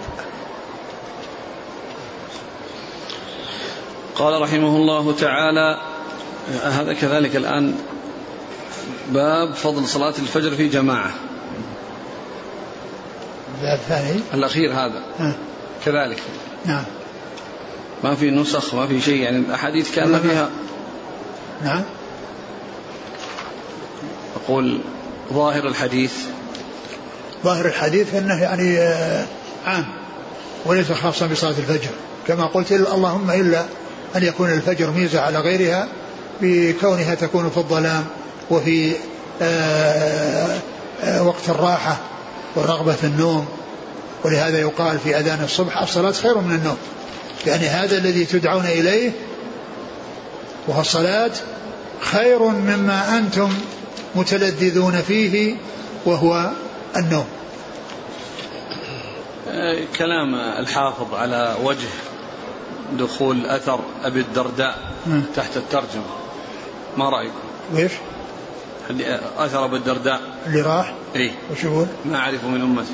قال 4.14 4.42
رحمه 4.42 4.76
الله 4.76 5.12
تعالى 5.12 5.80
هذا 6.62 6.92
كذلك 6.92 7.36
الآن 7.36 7.74
باب 9.10 9.54
فضل 9.54 9.86
صلاة 9.86 10.14
الفجر 10.18 10.50
في 10.50 10.68
جماعة. 10.68 11.10
الباب 13.54 13.78
الثاني؟ 13.78 14.20
الأخير 14.34 14.72
هذا. 14.72 15.02
ها. 15.18 15.34
كذلك. 15.84 16.22
نعم. 16.66 16.84
ما 18.04 18.14
في 18.14 18.30
نسخ 18.30 18.74
ما 18.74 18.86
في 18.86 19.00
شيء 19.00 19.22
يعني 19.22 19.38
الأحاديث 19.38 19.94
كأن 19.94 20.20
فيها 20.20 20.50
نعم. 21.64 21.82
أقول 24.44 24.80
ظاهر 25.32 25.68
الحديث. 25.68 26.12
ظاهر 27.44 27.66
الحديث 27.66 28.14
أنه 28.14 28.42
يعني 28.42 28.78
آه، 28.78 29.26
عام 29.66 29.86
وليس 30.66 30.92
خاصا 30.92 31.26
بصلاة 31.26 31.58
الفجر. 31.58 31.90
كما 32.26 32.46
قلت 32.46 32.72
اللهم 32.72 33.30
إلا 33.30 33.64
أن 34.16 34.22
يكون 34.22 34.52
الفجر 34.52 34.90
ميزة 34.90 35.20
على 35.20 35.38
غيرها 35.38 35.88
بكونها 36.40 37.14
تكون 37.14 37.50
في 37.50 37.56
الظلام. 37.56 38.04
وفي 38.50 38.92
آه، 39.42 40.58
آه، 41.02 41.22
وقت 41.22 41.48
الراحة 41.48 41.96
والرغبة 42.56 42.92
في 42.92 43.04
النوم. 43.04 43.48
ولهذا 44.24 44.58
يقال 44.60 44.98
في 44.98 45.18
أذان 45.18 45.44
الصبح 45.44 45.82
الصلاة 45.82 46.12
خير 46.12 46.38
من 46.38 46.54
النوم. 46.54 46.76
يعني 47.46 47.68
هذا 47.68 47.98
الذي 47.98 48.24
تدعون 48.24 48.64
إليه 48.64 49.12
وهو 50.68 50.80
الصلاة 50.80 51.30
خير 52.00 52.42
مما 52.42 53.18
أنتم 53.18 53.50
متلذذون 54.14 55.02
فيه 55.02 55.56
وهو 56.06 56.50
النوم. 56.96 57.26
كلام 59.98 60.34
الحافظ 60.34 61.14
على 61.14 61.56
وجه 61.62 61.88
دخول 62.98 63.46
أثر 63.46 63.80
أبي 64.04 64.20
الدرداء. 64.20 64.78
تحت 65.36 65.56
الترجمة. 65.56 66.04
ما 66.96 67.10
رأيكم؟ 67.10 67.34
ويش؟ 67.74 67.92
أثر 69.38 69.64
أبي 69.64 69.76
الدرداء 69.76 70.20
اللي 70.46 70.60
راح؟ 70.60 70.94
إيه. 71.16 71.30
وش 71.52 71.64
يقول؟ 71.64 71.86
ما 72.04 72.16
أعرفه 72.16 72.48
من 72.48 72.60
أمتي 72.60 72.92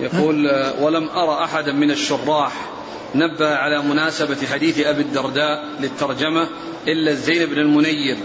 يقول 0.00 0.46
ولم 0.80 1.08
أرى 1.08 1.44
أحدا 1.44 1.72
من 1.72 1.90
الشراح 1.90 2.52
نبه 3.14 3.54
على 3.54 3.82
مناسبة 3.82 4.46
حديث 4.52 4.78
أبي 4.80 5.02
الدرداء 5.02 5.64
للترجمة 5.80 6.48
إلا 6.88 7.10
الزين 7.10 7.46
بن 7.46 7.58
المنير. 7.58 8.16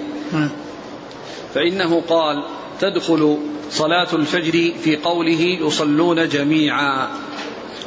فإنه 1.54 2.02
قال 2.02 2.43
تدخل 2.80 3.38
صلاة 3.71 4.08
الفجر 4.13 4.73
في 4.84 4.95
قوله 4.95 5.41
يصلون 5.41 6.30
جميعا 6.30 7.08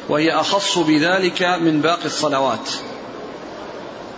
وهي 0.09 0.31
أخص 0.31 0.79
بذلك 0.79 1.43
من 1.43 1.81
باقي 1.81 2.05
الصلوات. 2.05 2.71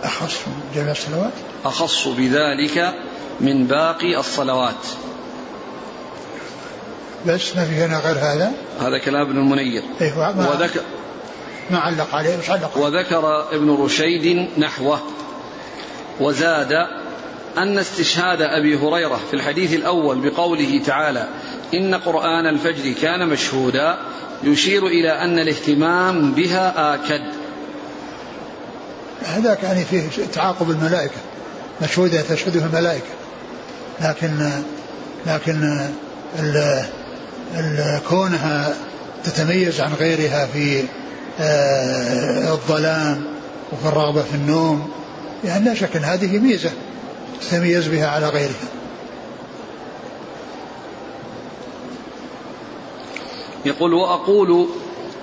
أخص 0.03 0.39
جميع 0.75 0.91
الصلوات 0.91 1.33
أخص 1.65 2.07
بذلك 2.07 2.93
من 3.39 3.67
باقي 3.67 4.19
الصلوات. 4.19 4.85
بس 7.27 7.55
ما 7.55 7.65
في 7.65 7.75
هنا 7.75 7.99
غير 7.99 8.15
هذا؟ 8.15 8.51
هذا 8.81 8.97
كلام 8.97 9.21
ابن 9.21 9.37
المنير. 9.37 9.83
إيه 10.01 10.13
ما, 10.17 10.49
وذكر, 10.49 10.81
ما 11.71 11.79
علق 11.79 12.15
عليه 12.15 12.37
وش 12.37 12.49
علق 12.49 12.77
وذكر 12.77 13.47
ابن 13.51 13.69
رشيد 13.69 14.49
نحوه. 14.57 14.99
وزاد 16.19 16.73
أن 17.57 17.77
استشهاد 17.77 18.41
أبي 18.41 18.77
هريرة 18.77 19.19
في 19.29 19.33
الحديث 19.33 19.73
الأول 19.73 20.29
بقوله 20.29 20.81
تعالى 20.85 21.27
إن 21.73 21.95
قرآن 21.95 22.47
الفجر 22.47 22.93
كان 23.01 23.27
مشهودا 23.27 23.97
يشير 24.43 24.87
إلى 24.87 25.11
أن 25.11 25.39
الاهتمام 25.39 26.31
بها 26.31 26.93
آكد. 26.93 27.21
هذاك 29.25 29.63
يعني 29.63 29.85
فيه 29.85 30.25
تعاقب 30.33 30.69
الملائكة. 30.69 31.21
مشهودة 31.81 32.21
تشهدها 32.21 32.65
الملائكة. 32.65 33.22
لكن 34.01 34.49
لكن 35.27 35.79
ال 36.39 36.83
ال 37.57 38.01
كونها 38.09 38.73
تتميز 39.23 39.81
عن 39.81 39.93
غيرها 39.93 40.45
في 40.45 40.83
آه، 41.39 42.51
الظلام 42.53 43.23
وفي 43.71 43.85
الرغبة 43.87 44.21
في 44.21 44.35
النوم 44.35 44.91
يعني 45.43 45.65
لا 45.65 45.73
شك 45.73 45.95
أن 45.95 46.03
هذه 46.03 46.39
ميزة 46.39 46.71
تتميز 47.41 47.87
بها 47.87 48.07
على 48.07 48.29
غيرها. 48.29 48.67
يقول 53.65 53.93
وأقول 53.93 54.67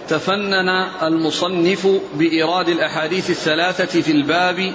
تفنن 0.09 0.69
المصنف 1.03 1.87
بإيراد 2.15 2.69
الأحاديث 2.69 3.31
الثلاثة 3.31 4.01
في 4.01 4.13
الباب 4.13 4.73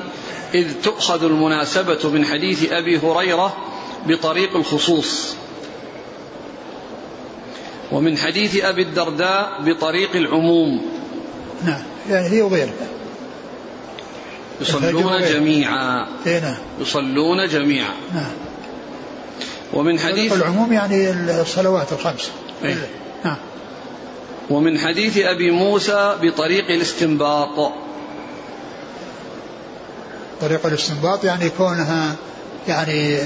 إذ 0.54 0.74
تؤخذ 0.84 1.24
المناسبة 1.24 2.10
من 2.10 2.26
حديث 2.26 2.72
أبي 2.72 2.98
هريرة 2.98 3.58
بطريق 4.08 4.56
الخصوص. 4.56 5.36
ومن 7.92 8.18
حديث 8.18 8.64
أبي 8.64 8.82
الدرداء 8.82 9.62
بطريق 9.62 10.16
العموم. 10.16 10.82
نعم 11.66 11.82
يعني 12.10 12.30
هي 12.30 12.42
وغيرها. 12.42 12.74
يصلون. 14.62 15.22
جميعا. 15.22 16.08
اي 16.28 16.40
نعم. 16.40 16.58
يصلون 16.80 17.48
جميعا. 17.48 17.94
نعم. 18.14 18.32
ومن 19.74 20.00
حديث 20.00 20.34
العموم 20.34 20.74
يعني 20.74 21.12
الصلوات 21.42 21.94
الخمس. 21.94 22.32
إيه. 22.64 22.88
نعم. 23.26 23.38
ومن 24.50 24.80
حديث 24.80 25.18
أبي 25.18 25.52
موسى 25.52 26.16
بطريق 26.22 26.72
الاستنباط. 26.72 27.72
طريق 30.42 30.66
الاستنباط 30.66 31.24
يعني 31.24 31.50
كونها 31.50 32.16
يعني 32.68 33.20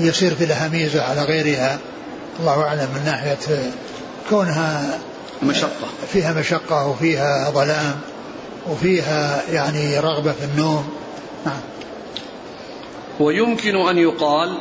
يصير 0.00 0.34
في 0.34 0.46
لها 0.46 0.68
ميزة 0.68 1.02
على 1.02 1.22
غيرها. 1.22 1.78
الله 2.40 2.62
أعلم 2.62 2.88
من 2.94 3.02
ناحية 3.04 3.72
كونها 4.30 4.98
مشقة. 5.42 5.86
فيها 6.12 6.32
مشقة 6.32 6.86
وفيها 6.86 7.50
ظلام 7.50 8.00
وفيها 8.70 9.42
يعني 9.52 9.98
رغبة 9.98 10.32
في 10.32 10.44
النوم. 10.44 10.88
نعم. 11.46 11.60
ويمكن 13.20 13.76
أن 13.76 13.98
يقال 13.98 14.58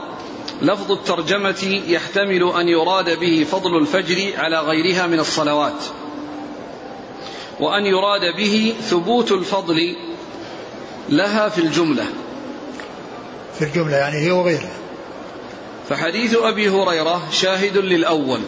لفظ 0.61 0.91
الترجمة 0.91 1.81
يحتمل 1.87 2.53
أن 2.59 2.67
يراد 2.67 3.19
به 3.19 3.45
فضل 3.51 3.77
الفجر 3.77 4.31
على 4.37 4.59
غيرها 4.59 5.07
من 5.07 5.19
الصلوات. 5.19 5.83
وأن 7.59 7.85
يراد 7.85 8.35
به 8.37 8.75
ثبوت 8.89 9.31
الفضل 9.31 9.95
لها 11.09 11.49
في 11.49 11.61
الجملة. 11.61 12.05
في 13.59 13.65
الجملة 13.65 13.97
يعني 13.97 14.17
هي 14.17 14.31
وغيرها. 14.31 14.82
فحديث 15.89 16.35
أبي 16.35 16.69
هريرة 16.69 17.21
شاهد 17.31 17.77
للأول. 17.77 18.39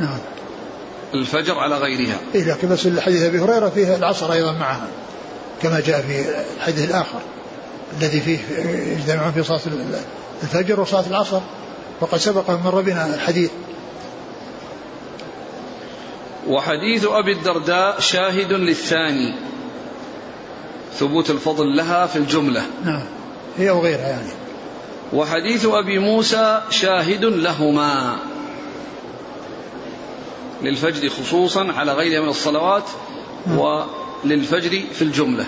نعم. 0.00 0.18
الفجر 1.14 1.58
على 1.58 1.76
غيرها. 1.76 2.18
إيه 2.34 2.44
لكن 2.44 2.68
بس 2.68 2.86
الحديث 2.86 3.22
أبي 3.22 3.40
هريرة 3.40 3.68
فيه 3.68 3.96
العصر 3.96 4.32
أيضا 4.32 4.52
معها 4.52 4.88
كما 5.62 5.80
جاء 5.80 6.00
في 6.00 6.42
الحديث 6.56 6.90
الآخر 6.90 7.20
الذي 8.00 8.20
فيه 8.20 8.38
يجتمعون 8.98 9.32
في 9.32 9.42
صلاة 9.42 9.60
الفجر 10.42 10.80
وصلاة 10.80 11.06
العصر 11.06 11.40
وقد 12.00 12.18
سبق 12.18 12.50
من 12.50 12.66
ربنا 12.66 13.14
الحديث. 13.14 13.50
وحديث 16.48 17.04
أبي 17.04 17.32
الدرداء 17.32 18.00
شاهد 18.00 18.52
للثاني. 18.52 19.34
ثبوت 20.98 21.30
الفضل 21.30 21.76
لها 21.76 22.06
في 22.06 22.16
الجملة. 22.16 22.62
نعم. 22.84 23.04
هي 23.58 23.70
وغيرها 23.70 24.08
يعني. 24.08 24.47
وحديث 25.12 25.66
أبي 25.66 25.98
موسى 25.98 26.62
شاهد 26.70 27.24
لهما. 27.24 28.16
للفجر 30.62 31.08
خصوصا 31.08 31.72
على 31.72 31.92
غيرها 31.92 32.20
من 32.20 32.28
الصلوات 32.28 32.84
وللفجر 33.46 34.82
في 34.92 35.02
الجملة. 35.02 35.44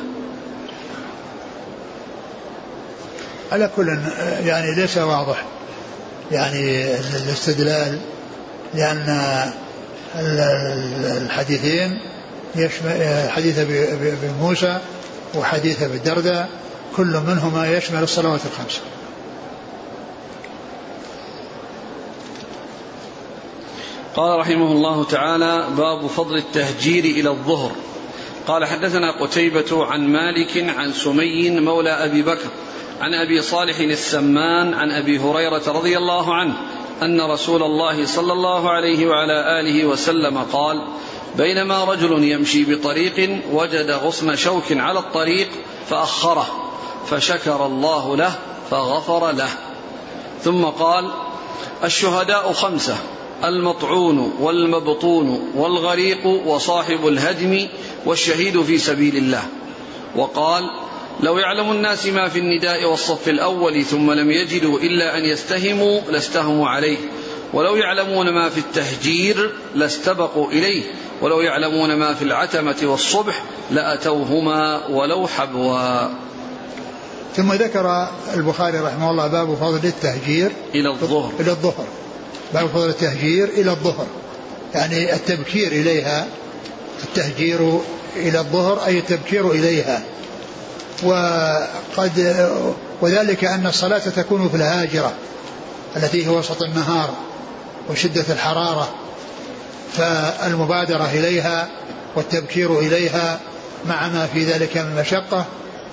على 3.52 3.70
كل 3.76 3.98
يعني 4.44 4.74
ليس 4.74 4.98
واضح. 4.98 5.44
يعني 6.32 6.94
الاستدلال 6.94 7.98
لأن 8.74 9.50
الحديثين 11.16 11.98
يشمل 12.56 13.28
حديث 13.30 13.58
ابي 13.58 14.30
موسى 14.40 14.78
وحديث 15.34 15.82
أبي 15.82 15.96
الدرداء 15.96 16.48
كل 16.96 17.20
منهما 17.26 17.76
يشمل 17.76 18.02
الصلوات 18.02 18.40
الخمس. 18.46 18.80
قال 24.20 24.38
رحمه 24.38 24.72
الله 24.72 25.04
تعالى 25.04 25.66
باب 25.76 26.06
فضل 26.06 26.36
التهجير 26.36 27.04
إلى 27.04 27.30
الظهر. 27.30 27.70
قال 28.46 28.64
حدثنا 28.64 29.10
قتيبة 29.20 29.86
عن 29.86 30.08
مالك 30.08 30.74
عن 30.78 30.92
سمي 30.92 31.50
مولى 31.50 31.90
أبي 31.90 32.22
بكر 32.22 32.48
عن 33.00 33.14
أبي 33.14 33.42
صالح 33.42 33.78
السمان 33.78 34.74
عن 34.74 34.90
أبي 34.90 35.18
هريرة 35.18 35.62
رضي 35.66 35.98
الله 35.98 36.34
عنه 36.34 36.56
أن 37.02 37.20
رسول 37.20 37.62
الله 37.62 38.06
صلى 38.06 38.32
الله 38.32 38.70
عليه 38.70 39.06
وعلى 39.06 39.60
آله 39.60 39.84
وسلم 39.84 40.38
قال 40.38 40.82
بينما 41.36 41.84
رجل 41.84 42.24
يمشي 42.24 42.74
بطريق 42.74 43.42
وجد 43.52 43.90
غصن 43.90 44.36
شوك 44.36 44.72
على 44.72 44.98
الطريق 44.98 45.48
فأخره 45.88 46.46
فشكر 47.06 47.66
الله 47.66 48.16
له 48.16 48.32
فغفر 48.70 49.32
له. 49.32 49.50
ثم 50.42 50.64
قال 50.64 51.10
الشهداء 51.84 52.52
خمسة 52.52 52.96
المطعون 53.44 54.32
والمبطون 54.40 55.50
والغريق 55.54 56.26
وصاحب 56.26 57.06
الهدم 57.06 57.66
والشهيد 58.06 58.62
في 58.62 58.78
سبيل 58.78 59.16
الله. 59.16 59.42
وقال 60.16 60.70
لو 61.20 61.38
يعلم 61.38 61.72
الناس 61.72 62.06
ما 62.06 62.28
في 62.28 62.38
النداء 62.38 62.90
والصف 62.90 63.28
الأول 63.28 63.84
ثم 63.84 64.12
لم 64.12 64.30
يجدوا 64.30 64.78
إلا 64.78 65.18
أن 65.18 65.24
يستهموا 65.24 66.00
لاستهموا 66.00 66.68
عليه. 66.68 66.98
ولو 67.52 67.76
يعلمون 67.76 68.30
ما 68.30 68.48
في 68.48 68.58
التهجير 68.58 69.54
لاستبقوا 69.74 70.50
إليه. 70.50 70.82
ولو 71.22 71.40
يعلمون 71.40 71.94
ما 71.96 72.14
في 72.14 72.22
العتمة 72.22 72.76
والصبح 72.82 73.44
لأتوهما 73.70 74.86
ولو 74.86 75.26
حبوا. 75.26 76.08
ثم 77.36 77.52
ذكر 77.52 78.08
البخاري 78.34 78.78
رحمه 78.78 79.10
الله 79.10 79.26
باب 79.26 79.54
فضل 79.54 79.88
التهجير 79.88 80.52
إلى 80.74 80.88
الظهر. 80.88 81.32
إلى 81.40 81.50
الظهر. 81.50 81.86
باب 82.54 82.68
فضل 82.68 82.88
التهجير 82.88 83.48
إلى 83.48 83.70
الظهر. 83.70 84.06
يعني 84.74 85.14
التبكير 85.14 85.72
إليها 85.72 86.26
التهجير 87.04 87.80
إلى 88.16 88.38
الظهر 88.38 88.86
أي 88.86 88.98
التبكير 88.98 89.50
إليها. 89.50 90.02
وقد 91.02 92.46
وذلك 93.00 93.44
أن 93.44 93.66
الصلاة 93.66 93.98
تكون 93.98 94.48
في 94.48 94.56
الهاجرة 94.56 95.12
التي 95.96 96.26
هي 96.26 96.28
وسط 96.28 96.62
النهار 96.62 97.14
وشدة 97.90 98.24
الحرارة. 98.30 98.94
فالمبادرة 99.92 101.10
إليها 101.14 101.68
والتبكير 102.16 102.78
إليها 102.78 103.40
مع 103.88 104.08
ما 104.08 104.26
في 104.26 104.44
ذلك 104.44 104.76
من 104.76 104.96
مشقة 105.00 105.46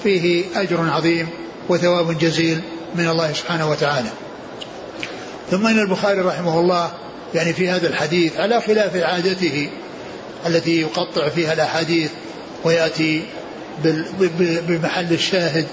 فيه 0.04 0.46
أجر 0.56 0.90
عظيم 0.90 1.30
وثواب 1.70 2.18
جزيل 2.18 2.62
من 2.96 3.08
الله 3.08 3.34
سبحانه 3.34 3.70
وتعالى. 3.70 4.10
ثم 5.52 5.68
إن 5.68 5.80
البخاري 5.80 6.22
رحمه 6.22 6.60
الله 6.60 6.92
يعني 7.36 7.54
في 7.54 7.70
هذا 7.70 7.88
الحديث 7.88 8.38
على 8.38 8.62
خلاف 8.62 8.96
عادته 8.96 9.70
التي 10.48 10.82
يقطع 10.82 11.30
فيها 11.30 11.54
الأحاديث 11.54 12.12
ويأتي 12.64 13.24
بمحل 14.68 15.14
الشاهد 15.14 15.68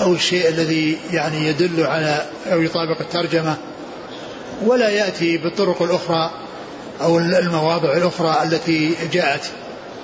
أو 0.00 0.12
الشيء 0.12 0.48
الذي 0.48 0.98
يعني 1.12 1.46
يدل 1.46 1.86
على 1.86 2.26
أو 2.52 2.62
يطابق 2.62 3.00
الترجمة 3.00 3.56
ولا 4.66 4.88
يأتي 4.88 5.36
بالطرق 5.36 5.82
الأخرى 5.82 6.30
أو 7.00 7.18
المواضع 7.18 7.96
الأخرى 7.96 8.42
التي 8.42 8.94
جاءت. 9.12 9.42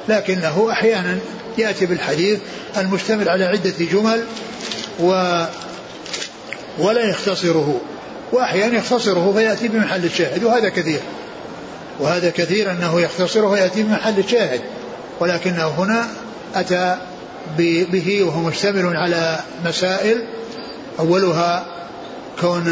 لكنه 0.08 0.68
أحيانا 0.72 1.18
يأتي 1.58 1.86
بالحديث 1.86 2.38
المشتمل 2.76 3.28
على 3.28 3.44
عدة 3.44 3.74
جمل 3.92 4.24
و 5.00 5.08
ولا 6.78 7.00
يختصره. 7.10 7.80
وأحيانا 8.32 8.76
يختصره 8.78 9.32
فيأتي 9.36 9.68
بمحل 9.68 10.04
الشاهد 10.04 10.44
وهذا 10.44 10.68
كثير. 10.68 11.00
وهذا 12.00 12.30
كثير 12.30 12.70
أنه 12.70 13.00
يختصره 13.00 13.46
ويأتي 13.46 13.82
بمحل 13.82 14.18
الشاهد. 14.18 14.60
ولكنه 15.20 15.68
هنا 15.68 16.06
أتى 16.54 16.96
به 17.58 18.22
وهو 18.22 18.40
مشتمل 18.40 18.96
على 18.96 19.40
مسائل. 19.64 20.24
أولها 20.98 21.64
كون 22.40 22.68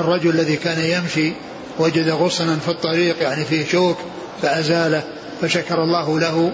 الرجل 0.00 0.30
الذي 0.30 0.56
كان 0.56 0.80
يمشي 0.80 1.32
وجد 1.78 2.08
غصنا 2.08 2.56
في 2.56 2.68
الطريق 2.68 3.22
يعني 3.22 3.44
فيه 3.44 3.66
شوك 3.66 3.96
فأزاله 4.42 5.02
فشكر 5.42 5.82
الله 5.82 6.20
له. 6.20 6.52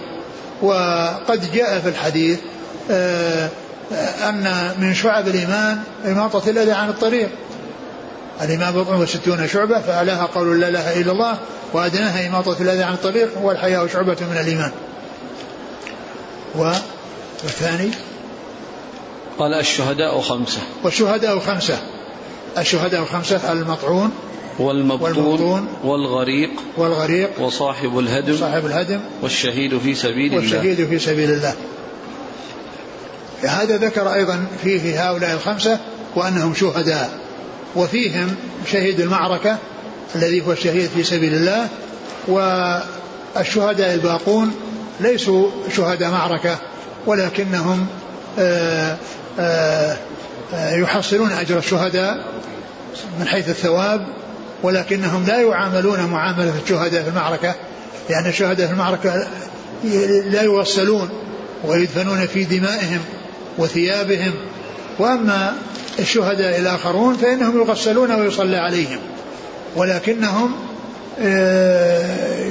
وقد 0.61 1.51
جاء 1.53 1.79
في 1.79 1.89
الحديث 1.89 2.39
أن 4.29 4.71
من 4.79 4.93
شعب 4.93 5.27
الإيمان 5.27 5.79
إماطة 6.05 6.49
الأذى 6.49 6.71
عن 6.71 6.89
الطريق. 6.89 7.29
الإمام 8.41 8.73
بضع 8.73 8.95
وستون 8.95 9.47
شعبة 9.47 9.81
فأعلاها 9.81 10.25
قول 10.25 10.61
لا 10.61 10.67
إله 10.67 11.01
إلا 11.01 11.11
الله 11.11 11.37
وأدناها 11.73 12.27
إماطة 12.27 12.61
الأذى 12.61 12.83
عن 12.83 12.93
الطريق 12.93 13.29
والحياء 13.41 13.87
شعبة 13.87 14.17
من 14.21 14.37
الإيمان. 14.41 14.71
والثاني؟ 16.55 17.91
قال 19.39 19.53
الشهداء 19.53 20.21
خمسة. 20.21 20.61
والشهداء 20.83 21.39
خمسة. 21.39 21.77
الشهداء 22.57 23.05
خمسة 23.05 23.51
المطعون 23.51 24.11
والمبطون, 24.59 25.17
والمبطون 25.17 25.67
والغريق 25.83 26.51
والغريق 26.77 27.41
وصاحب 27.41 27.99
الهدم 27.99 28.37
صاحب 28.37 28.65
الهدم 28.65 28.99
والشهيد 29.21 29.77
في 29.77 29.95
سبيل 29.95 30.25
الله. 30.25 30.37
والشهيد 30.37 30.87
في 30.87 30.99
سبيل 30.99 31.31
الله. 31.31 31.55
هذا 33.41 33.77
ذكر 33.77 34.13
أيضا 34.13 34.45
فيه 34.63 35.09
هؤلاء 35.09 35.33
الخمسة 35.33 35.79
وأنهم 36.15 36.53
شهداء. 36.53 37.24
وفيهم 37.75 38.35
شهيد 38.71 38.99
المعركة 38.99 39.57
الذي 40.15 40.41
هو 40.47 40.51
الشهيد 40.51 40.89
في 40.89 41.03
سبيل 41.03 41.33
الله 41.33 41.67
والشهداء 42.27 43.93
الباقون 43.93 44.55
ليسوا 44.99 45.49
شهداء 45.75 46.11
معركة 46.11 46.57
ولكنهم 47.05 47.87
آآ 48.39 48.97
آآ 49.39 49.97
يحصلون 50.53 51.31
أجر 51.31 51.57
الشهداء 51.57 52.33
من 53.19 53.27
حيث 53.27 53.49
الثواب 53.49 54.07
ولكنهم 54.63 55.25
لا 55.25 55.41
يعاملون 55.41 56.05
معاملة 56.05 56.53
الشهداء 56.63 57.03
في 57.03 57.09
المعركة 57.09 57.55
لأن 58.09 58.29
الشهداء 58.29 58.67
في 58.67 58.73
المعركة 58.73 59.27
لا 60.25 60.41
يغسلون 60.41 61.09
ويدفنون 61.63 62.27
في 62.27 62.43
دمائهم 62.43 62.99
وثيابهم 63.57 64.33
وأما 64.99 65.55
الشهداء 65.99 66.59
الآخرون 66.59 67.17
فإنهم 67.17 67.57
يغسلون 67.57 68.11
ويصلى 68.11 68.57
عليهم 68.57 68.99
ولكنهم 69.75 70.51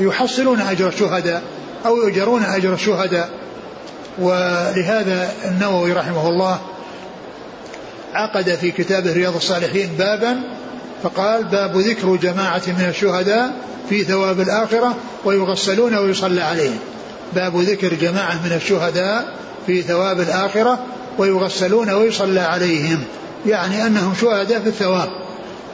يحصلون 0.07 0.61
أجر 0.61 0.88
الشهداء 0.88 1.42
أو 1.86 1.97
يؤجرون 1.97 2.42
أجر 2.42 2.74
الشهداء 2.74 3.30
ولهذا 4.18 5.32
النووي 5.45 5.92
رحمه 5.92 6.28
الله 6.28 6.61
عقد 8.14 8.55
في 8.55 8.70
كتابه 8.70 9.12
رياض 9.12 9.36
الصالحين 9.36 9.90
بابا 9.99 10.40
فقال 11.03 11.45
باب 11.45 11.76
ذكر 11.76 12.16
جماعة 12.16 12.62
من 12.66 12.86
الشهداء 12.88 13.55
في 13.88 14.05
ثواب 14.05 14.40
الآخرة 14.40 14.97
ويغسلون 15.24 15.95
ويصلى 15.95 16.40
عليهم. 16.40 16.78
باب 17.34 17.57
ذكر 17.57 17.95
جماعة 17.95 18.34
من 18.45 18.53
الشهداء 18.53 19.34
في 19.66 19.82
ثواب 19.82 20.20
الآخرة 20.20 20.78
ويغسلون 21.18 21.90
ويصلى 21.90 22.40
عليهم. 22.40 23.05
يعني 23.47 23.86
أنهم 23.86 24.14
شهداء 24.20 24.61
في 24.61 24.68
الثواب 24.68 25.09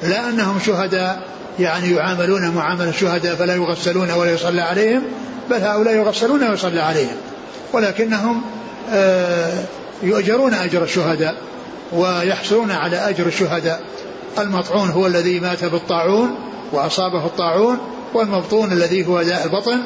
لا 0.02 0.28
أنهم 0.28 0.58
شهداء 0.66 1.22
يعني 1.58 1.90
يعاملون 1.90 2.50
معاملة 2.50 2.88
الشهداء 2.88 3.34
فلا 3.34 3.54
يغسلون 3.54 4.10
ولا 4.10 4.32
يصلى 4.32 4.60
عليهم 4.60 5.02
بل 5.50 5.56
هؤلاء 5.56 5.94
يغسلون 5.94 6.50
ويصلى 6.50 6.80
عليهم 6.80 7.16
ولكنهم 7.72 8.42
يؤجرون 10.02 10.54
أجر 10.54 10.82
الشهداء 10.82 11.34
ويحصلون 11.92 12.70
على 12.70 12.96
أجر 12.96 13.26
الشهداء 13.26 13.80
المطعون 14.38 14.90
هو 14.90 15.06
الذي 15.06 15.40
مات 15.40 15.64
بالطاعون 15.64 16.34
وأصابه 16.72 17.26
الطاعون 17.26 17.78
والمبطون 18.14 18.72
الذي 18.72 19.06
هو 19.06 19.22
داء 19.22 19.44
البطن 19.44 19.80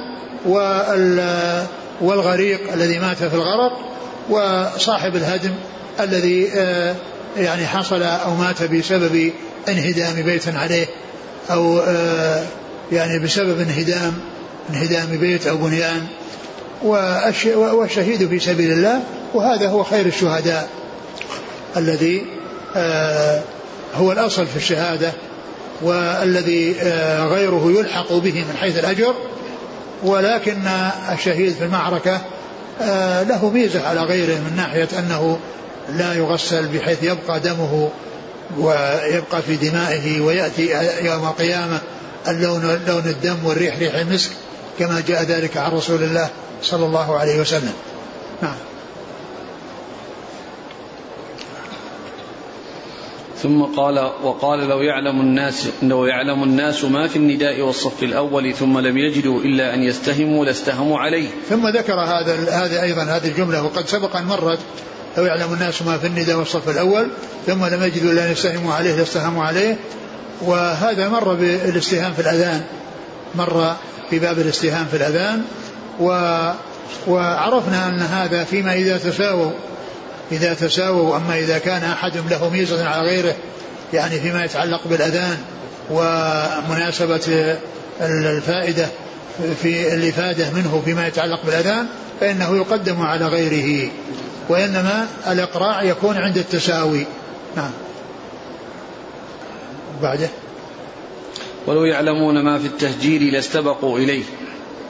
والغريق 2.00 2.72
الذي 2.72 2.98
مات 2.98 3.16
في 3.16 3.34
الغرق 3.34 3.72
وصاحب 4.30 5.16
الهدم 5.16 5.54
الذي 6.00 6.48
يعني 7.36 7.66
حصل 7.66 8.02
أو 8.02 8.34
مات 8.34 8.62
بسبب 8.62 9.32
انهدام 9.68 10.22
بيت 10.22 10.48
عليه 10.48 10.86
أو 11.50 11.82
يعني 12.92 13.18
بسبب 13.18 13.60
انهدام 13.60 14.12
انهدام 14.70 15.18
بيت 15.18 15.46
أو 15.46 15.56
بنيان. 15.56 16.06
والشهيد 17.54 18.28
في 18.28 18.38
سبيل 18.38 18.72
الله 18.72 19.02
وهذا 19.34 19.68
هو 19.68 19.84
خير 19.84 20.06
الشهداء 20.06 20.68
الذي 21.76 22.26
هو 23.94 24.12
الأصل 24.12 24.46
في 24.46 24.56
الشهادة 24.56 25.12
والذي 25.82 26.72
غيره 27.20 27.72
يلحق 27.76 28.12
به 28.12 28.44
من 28.48 28.56
حيث 28.60 28.78
الأجر. 28.78 29.14
ولكن 30.02 30.62
الشهيد 31.12 31.52
في 31.52 31.64
المعركة 31.64 32.20
له 33.28 33.50
ميزة 33.54 33.88
على 33.88 34.00
غيره 34.00 34.34
من 34.34 34.56
ناحية 34.56 34.88
أنه 34.98 35.38
لا 35.88 36.14
يغسل 36.14 36.66
بحيث 36.66 37.02
يبقى 37.02 37.40
دمه 37.40 37.90
ويبقى 38.58 39.42
في 39.42 39.56
دمائه 39.56 40.20
ويأتي 40.20 40.70
يوم 41.04 41.24
القيامة 41.24 41.80
اللون 42.28 42.80
لون 42.86 43.04
الدم 43.06 43.36
والريح 43.44 43.78
ريح 43.78 43.94
المسك 43.94 44.30
كما 44.78 45.02
جاء 45.08 45.22
ذلك 45.22 45.56
عن 45.56 45.72
رسول 45.72 46.02
الله 46.02 46.28
صلى 46.62 46.86
الله 46.86 47.18
عليه 47.18 47.40
وسلم 47.40 47.72
نعم 48.42 48.56
ثم 53.44 53.62
قال 53.62 53.98
وقال 54.22 54.68
لو 54.68 54.80
يعلم 54.80 55.20
الناس 55.20 55.68
لو 55.82 56.06
يعلم 56.06 56.42
الناس 56.42 56.84
ما 56.84 57.08
في 57.08 57.16
النداء 57.16 57.60
والصف 57.60 58.02
الأول 58.02 58.54
ثم 58.54 58.78
لم 58.78 58.98
يجدوا 58.98 59.40
إلا 59.40 59.74
أن 59.74 59.82
يستهموا 59.82 60.44
لاستهموا 60.44 60.98
عليه. 60.98 61.28
ثم 61.48 61.68
ذكر 61.68 62.00
هذا 62.00 62.34
هذا 62.50 62.82
أيضا 62.82 63.02
هذه 63.02 63.28
الجملة 63.28 63.62
وقد 63.62 63.88
سبق 63.88 64.16
أن 64.16 64.24
مرت 64.24 64.58
لو 65.18 65.24
يعلم 65.24 65.52
الناس 65.52 65.82
ما 65.82 65.98
في 65.98 66.06
النداء 66.06 66.36
والصف 66.36 66.68
الأول 66.68 67.08
ثم 67.46 67.64
لم 67.64 67.82
يجدوا 67.82 68.12
إلا 68.12 68.26
أن 68.26 68.32
يستهموا 68.32 68.74
عليه 68.74 68.94
لاستهموا 68.94 69.44
عليه. 69.44 69.76
وهذا 70.40 71.08
مر 71.08 71.34
بالإستهام 71.34 72.12
في 72.14 72.22
الأذان 72.22 72.64
مر 73.34 73.76
في 74.10 74.18
باب 74.18 74.38
الاستهام 74.38 74.86
في 74.90 74.96
الأذان. 74.96 75.42
و 76.00 76.08
وعرفنا 77.06 77.88
أن 77.88 78.00
هذا 78.00 78.44
فيما 78.44 78.74
إذا 78.74 78.98
تساووا 78.98 79.50
إذا 80.32 80.54
تساووا 80.54 81.16
أما 81.16 81.38
إذا 81.38 81.58
كان 81.58 81.82
أحد 81.82 82.16
له 82.30 82.48
ميزة 82.48 82.88
على 82.88 83.08
غيره 83.08 83.34
يعني 83.92 84.20
فيما 84.20 84.44
يتعلق 84.44 84.80
بالأذان 84.88 85.36
ومناسبة 85.90 87.56
الفائدة 88.00 88.86
في 89.62 89.94
الإفادة 89.94 90.50
منه 90.50 90.82
فيما 90.84 91.06
يتعلق 91.06 91.44
بالأذان 91.46 91.86
فإنه 92.20 92.56
يقدم 92.56 93.02
على 93.02 93.26
غيره. 93.26 93.90
وإنما 94.48 95.08
الإقراع 95.26 95.82
يكون 95.82 96.16
عند 96.16 96.36
التساوي. 96.36 97.06
نعم. 97.56 97.70
بعده. 100.02 100.28
ولو 101.66 101.84
يعلمون 101.84 102.44
ما 102.44 102.58
في 102.58 102.66
التهجير 102.66 103.20
لاستبقوا 103.20 103.98
إليه. 103.98 104.22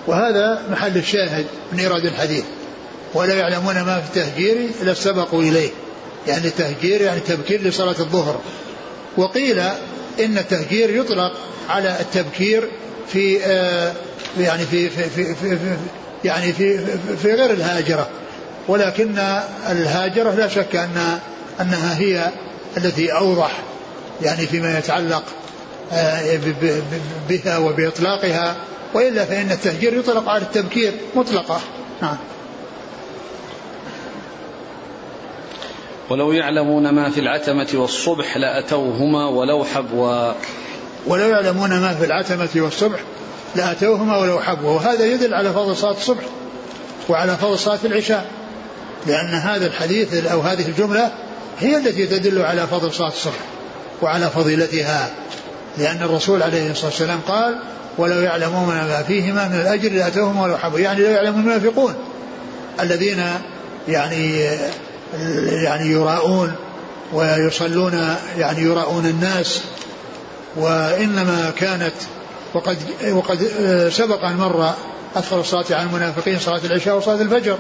وهذا 0.07 0.63
محل 0.71 0.97
الشاهد 0.97 1.47
من 1.73 1.79
إيراد 1.79 2.05
الحديث. 2.05 2.45
ولا 3.15 3.35
يعلمون 3.35 3.83
ما 3.83 4.01
في 4.01 4.07
التهجير 4.07 4.71
إلا 4.83 4.95
سبقوا 4.95 5.43
إليه. 5.43 5.71
يعني 6.27 6.47
التهجير 6.47 7.01
يعني 7.01 7.21
تبكير 7.21 7.63
لصلاة 7.63 8.01
الظهر. 8.01 8.41
وقيل 9.17 9.59
إن 10.21 10.39
التهجير 10.39 10.97
يطلق 10.97 11.33
على 11.69 11.97
التبكير 12.01 12.69
في 13.09 13.45
آه 13.45 13.93
يعني 14.41 14.65
في 14.65 14.91
في 14.91 15.03
في, 15.03 15.35
في, 15.35 15.57
في 15.57 15.77
يعني 16.25 16.53
في 16.53 16.79
في 17.23 17.33
غير 17.33 17.51
الهاجرة. 17.51 18.09
ولكن 18.69 19.19
الهاجرة 19.71 20.31
لا 20.31 20.49
شك 20.49 20.77
أن 20.77 21.19
أنها 21.61 21.99
هي 21.99 22.31
التي 22.77 23.13
أوضح 23.13 23.63
يعني 24.23 24.47
فيما 24.47 24.79
يتعلق 24.79 25.25
آه، 25.93 26.39
بها 27.29 27.59
وبإطلاقها 27.59 28.57
وإلا 28.95 29.25
فإن 29.25 29.51
التهجير 29.51 29.99
يطلق 29.99 30.29
على 30.29 30.43
التبكير 30.43 30.93
مطلقة. 31.15 31.61
نعم. 32.03 32.17
ولو 36.11 36.33
يعلمون 36.33 36.91
ما 36.91 37.11
في 37.11 37.21
العتمة 37.21 37.69
والصبح 37.75 38.37
لأتوهما 38.37 39.29
ولو 39.29 39.65
حبوا 39.65 40.33
ولو 41.07 41.29
يعلمون 41.29 41.71
ما 41.71 41.95
في 41.95 42.05
العتمة 42.05 42.49
والصبح 42.57 42.99
لأتوهما 43.57 44.19
ولو 44.19 44.41
حبوا 44.41 44.71
وهذا 44.71 45.07
يدل 45.07 45.35
على 45.35 45.53
فضل 45.53 45.77
صلاة 45.77 45.93
الصبح 45.93 46.25
وعلى 47.09 47.37
فضل 47.37 47.59
صلاة 47.59 47.79
العشاء. 47.85 48.27
لأن 49.07 49.35
هذا 49.35 49.67
الحديث 49.67 50.27
أو 50.27 50.41
هذه 50.41 50.67
الجملة 50.69 51.13
هي 51.61 51.77
التي 51.77 52.07
تدل 52.07 52.43
على 52.43 52.67
فضل 52.67 52.93
صلاة 52.93 53.09
الصبح 53.09 53.39
وعلى 54.03 54.31
فضيلتها 54.31 55.11
لأن 55.79 56.03
الرسول 56.03 56.43
عليه 56.43 56.71
الصلاة 56.71 56.91
والسلام 56.91 57.21
قال 57.29 57.59
ولو 57.99 58.21
يعلمون 58.21 58.75
ما 58.75 59.03
فيهما 59.03 59.49
من 59.49 59.61
الأجر 59.61 59.93
لأتوهما 59.93 60.43
ولو 60.43 60.57
حبوا. 60.57 60.79
يعني 60.79 61.03
لو 61.03 61.11
يعلم 61.11 61.35
المنافقون 61.35 61.95
الذين 62.81 63.23
يعني 63.89 64.49
يعني 65.65 65.91
يراءون 65.91 66.53
ويصلون 67.13 68.17
يعني 68.39 68.63
يراءون 68.63 69.07
الناس 69.07 69.61
وإنما 70.57 71.53
كانت 71.59 71.95
وقد 72.55 72.77
وقد 73.13 73.49
سبق 73.93 74.25
أن 74.25 74.37
مر 74.37 74.73
أثر 75.17 75.41
الصلاة 75.41 75.65
على 75.71 75.83
المنافقين 75.83 76.39
صلاة 76.39 76.61
العشاء 76.65 76.97
وصلاة 76.97 77.23
الفجر. 77.23 77.59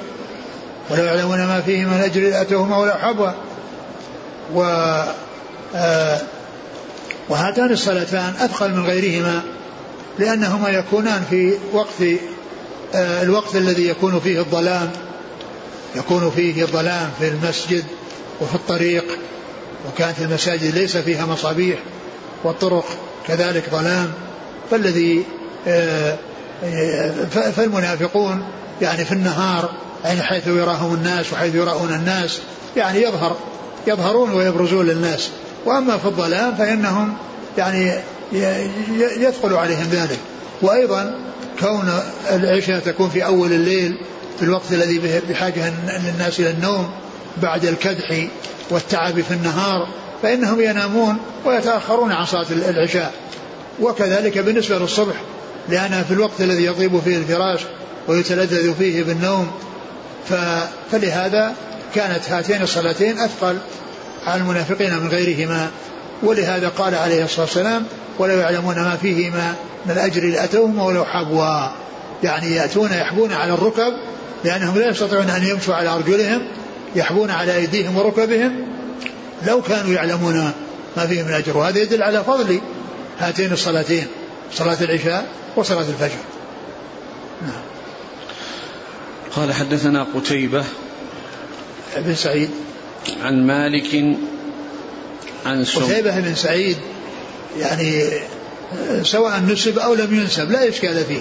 ولو 0.91 1.05
يعلمون 1.05 1.39
ما 1.39 1.61
فيه 1.61 1.85
من 1.85 2.01
أجر 2.01 2.21
لأتوهما 2.21 2.79
ولا 2.79 2.95
حبوا 2.95 3.31
و 4.55 4.63
آه، 5.75 6.21
وهاتان 7.29 7.73
الصلاتان 7.73 8.35
أثقل 8.41 8.71
من 8.71 8.87
غيرهما 8.87 9.43
لأنهما 10.19 10.69
يكونان 10.69 11.25
في 11.31 11.55
وقت 11.73 12.03
آه، 12.95 13.23
الوقت 13.23 13.57
الذي 13.57 13.89
يكون 13.89 14.21
فيه 14.21 14.39
الظلام 14.39 14.91
يكون 15.97 16.31
فيه 16.31 16.65
ظلام 16.65 17.11
في 17.19 17.29
المسجد 17.29 17.85
وفي 18.41 18.55
الطريق 18.55 19.05
وكانت 19.89 20.21
المساجد 20.21 20.75
ليس 20.75 20.97
فيها 20.97 21.27
مصابيح 21.27 21.79
والطرق 22.45 22.85
كذلك 23.27 23.71
ظلام. 23.71 24.13
فالذي 24.71 25.25
آه، 25.67 26.17
فالمنافقون 27.57 28.45
يعني 28.83 29.05
في 29.05 29.13
النهار 29.13 29.71
يعني 30.05 30.23
حيث 30.23 30.47
يراهم 30.47 30.95
الناس 30.95 31.33
وحيث 31.33 31.55
يراؤون 31.55 31.93
الناس. 31.93 32.39
يعني 32.77 33.03
يظهر 33.03 33.37
يظهرون 33.87 34.31
ويبرزون 34.31 34.87
للناس. 34.87 35.31
وأما 35.67 35.99
في 35.99 36.07
الظلام 36.07 36.55
فإنهم 36.55 37.15
يعني 37.59 37.93
يثقل 39.19 39.55
عليهم 39.55 39.89
ذلك. 39.93 40.19
وأيضا 40.63 41.19
كون 41.61 41.93
العشاء 42.31 42.79
تكون 42.79 43.11
في 43.11 43.25
أول 43.25 43.53
الليل 43.53 43.99
في 44.39 44.43
الوقت 44.43 44.73
الذي 44.73 45.21
بحاجة 45.29 45.73
الناس 46.15 46.41
إلى 46.41 46.51
النوم 46.51 46.91
بعد 47.43 47.65
الكدح 47.65 48.27
والتعب 48.71 49.21
في 49.21 49.35
النهار 49.35 49.89
فإنهم 50.23 50.61
ينامون 50.61 51.17
ويتأخرون 51.45 52.13
عن 52.13 52.27
صلاة 52.27 52.47
العشاء. 52.51 53.13
وكذلك 53.81 54.39
بالنسبة 54.39 54.79
للصبح 54.79 55.15
لأنها 55.69 56.03
في 56.03 56.11
الوقت 56.11 56.41
الذي 56.41 56.67
يطيب 56.67 57.01
فيه 57.01 57.17
الفراش 57.17 57.61
ويتلذذ 58.09 58.75
فيه 58.75 59.03
بالنوم 59.03 59.51
فلهذا 60.91 61.55
كانت 61.95 62.31
هاتين 62.31 62.63
الصلاتين 62.63 63.19
أثقل 63.19 63.59
على 64.27 64.41
المنافقين 64.41 64.99
من 64.99 65.09
غيرهما. 65.09 65.71
ولهذا 66.23 66.69
قال 66.69 66.95
عليه 66.95 67.25
الصلاة 67.25 67.47
والسلام 67.47 67.87
ولو 68.19 68.39
يعلمون 68.39 68.75
ما 68.75 68.97
فيهما 68.97 69.55
من 69.87 69.93
الأجر 69.93 70.25
لأتوهما 70.25 70.85
ولو 70.85 71.05
حبوا. 71.05 71.69
يعني 72.23 72.55
يأتون 72.55 72.93
يحبون 72.93 73.33
على 73.33 73.53
الركب 73.53 73.93
لأنهم 74.45 74.79
لا 74.79 74.89
يستطيعون 74.89 75.31
أن 75.31 75.47
يمشوا 75.47 75.75
على 75.75 75.89
أرجلهم 75.89 76.43
يحبون 76.97 77.31
على 77.31 77.57
أيديهم 77.57 77.97
وركبهم 77.97 78.67
لو 79.47 79.63
كانوا 79.63 79.95
يعلمون 79.95 80.53
ما 80.97 81.07
فيه 81.07 81.23
من 81.23 81.33
أجر. 81.33 81.57
وهذا 81.57 81.79
يدل 81.79 82.03
على 82.03 82.25
فضل 82.25 82.61
هاتين 83.19 83.53
الصلاتين 83.53 84.07
صلاة 84.53 84.77
العشاء 84.81 85.27
وصلاة 85.57 85.81
الفجر. 85.81 86.19
نعم. 87.43 87.74
قال 89.37 89.53
حدثنا 89.53 90.07
قتيبة 90.15 90.65
بن 91.97 92.15
سعيد. 92.15 92.51
عن 93.23 93.47
مالك 93.47 94.17
عن 95.47 95.65
سم 95.65 95.81
قتيبة 95.81 96.21
بن 96.21 96.35
سعيد 96.35 96.77
يعني 97.59 98.05
سواء 99.03 99.41
نسب 99.41 99.79
أو 99.79 99.95
لم 99.95 100.15
ينسب 100.15 100.51
لا 100.51 100.69
إشكال 100.69 101.05
فيه. 101.05 101.21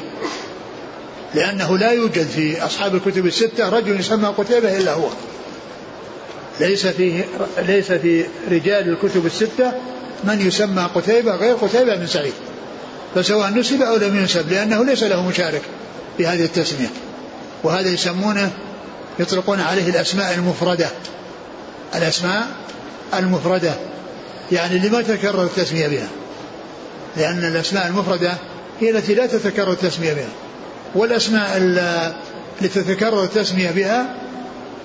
لأنه 1.36 1.78
لا 1.78 1.92
يوجد 1.92 2.28
في 2.28 2.66
أصحاب 2.66 2.96
الكتب 2.96 3.26
الستة 3.26 3.70
رجل 3.70 4.00
يسمى 4.00 4.28
قتيبة 4.28 4.78
إلا 4.78 4.94
هو. 4.94 5.10
ليس 6.60 6.88
فيه 6.88 7.26
ليس 7.68 7.92
في 7.92 8.26
رجال 8.52 8.90
الكتب 8.90 9.26
الستة 9.26 9.72
من 10.24 10.48
يسمى 10.48 10.90
قتيبة 10.96 11.36
غير 11.36 11.56
قتيبة 11.56 11.96
بن 11.96 12.08
سعيد. 12.08 12.34
فسواء 13.16 13.50
نسب 13.50 13.82
أو 13.82 13.96
لم 13.96 14.18
ينسب 14.18 14.52
لأنه 14.52 14.86
ليس 14.86 15.04
له 15.04 15.28
مشارك 15.30 15.62
في 16.18 16.28
هذه 16.28 16.44
التسمية. 16.44 16.90
وهذا 17.64 17.90
يسمونه 17.90 18.52
يطلقون 19.20 19.60
عليه 19.60 19.90
الأسماء 19.90 20.34
المفردة. 20.34 20.88
الأسماء 21.96 22.48
المفردة. 23.14 23.74
يعني 24.52 24.76
اللي 24.76 24.90
ما 24.90 25.02
تكرر 25.02 25.44
التسمية 25.44 25.88
بها. 25.88 26.08
لأن 27.18 27.46
الأسماء 27.46 27.88
المفردة 27.88 28.34
هي 28.82 28.90
التي 28.90 29.14
لا 29.16 29.26
تتكرر 29.26 29.72
التسمية 29.72 30.14
بها. 30.14 30.30
والأسماء 30.96 31.58
التي 31.58 32.82
تتكرر 32.82 33.24
التسمية 33.24 33.72
بها 33.72 34.16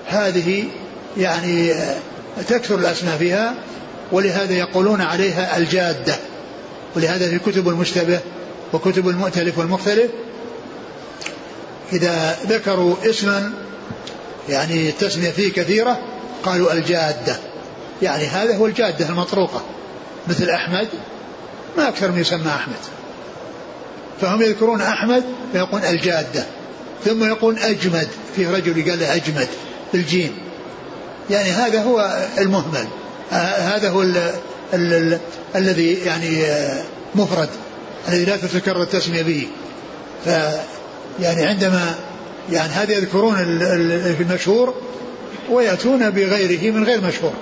هذه 0.07 0.63
يعني 1.17 1.73
تكثر 2.47 2.75
الأسماء 2.75 3.17
فيها 3.17 3.53
ولهذا 4.11 4.53
يقولون 4.53 5.01
عليها 5.01 5.57
الجادة. 5.57 6.15
ولهذا 6.95 7.29
في 7.29 7.39
كتب 7.39 7.69
المشتبه 7.69 8.19
وكتب 8.73 9.09
المؤتلف 9.09 9.57
والمختلف 9.57 10.11
إذا 11.93 12.37
ذكروا 12.47 12.95
اسما 13.05 13.53
يعني 14.49 14.89
التسمية 14.89 15.29
فيه 15.29 15.53
كثيرة 15.53 15.99
قالوا 16.43 16.73
الجادة. 16.73 17.39
يعني 18.01 18.25
هذا 18.25 18.55
هو 18.55 18.65
الجادة 18.65 19.09
المطروقة. 19.09 19.61
مثل 20.27 20.49
أحمد 20.49 20.87
ما 21.77 21.89
أكثر 21.89 22.11
من 22.11 22.19
يسمى 22.19 22.47
أحمد. 22.47 22.79
فهم 24.21 24.41
يذكرون 24.41 24.81
أحمد 24.81 25.23
فيقول 25.53 25.81
الجادة. 25.81 26.45
ثم 27.05 27.23
يقول 27.23 27.59
أجمد 27.59 28.07
في 28.35 28.47
رجل 28.47 28.89
قال 28.89 29.03
أجمد 29.03 29.47
بالجيم. 29.93 30.37
يعني 31.29 31.49
هذا 31.49 31.83
هو 31.83 32.27
المهمل. 32.37 32.87
هذا 33.31 33.89
هو 33.89 34.01
ال 34.01 34.17
ال 34.73 34.93
ال 34.93 35.19
الذي 35.55 35.93
يعني 35.93 36.45
مفرد 37.15 37.49
الذي 38.07 38.25
لا 38.25 38.37
تتكرر 38.37 38.81
التسمية 38.81 39.21
به. 39.21 39.47
يعني 41.21 41.45
عندما 41.45 41.95
يعني 42.51 42.73
هذا 42.73 42.93
يذكرون 42.93 43.35
المشهور 44.19 44.73
ويأتون 45.49 46.09
بغيره 46.09 46.71
من 46.71 46.83
غير 46.83 47.01
مشهور. 47.01 47.33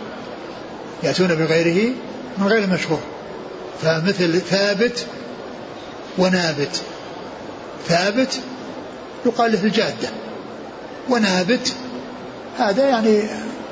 يأتون 1.04 1.28
بغيره 1.28 1.94
من 2.38 2.48
غير 2.48 2.68
مشهور. 2.68 3.00
فمثل 3.82 4.42
ثابت 4.42 5.06
ونابت. 6.18 6.82
ثابت 7.88 8.40
يقال 9.26 9.52
له 9.52 9.64
الجادة. 9.64 10.10
ونابت 11.10 11.74
هذا 12.60 12.90
يعني 12.90 13.24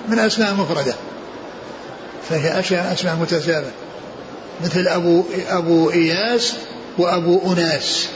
من 0.07 0.19
أسماء 0.19 0.53
مفردة. 0.53 0.93
فهي 2.29 2.59
أشياء 2.59 2.93
أسماء 2.93 3.15
متشابهة. 3.15 3.71
مثل 4.63 4.87
أبو 4.87 5.23
أبو 5.49 5.91
إياس 5.91 6.53
وأبو 6.97 7.53
أناس. 7.53 8.07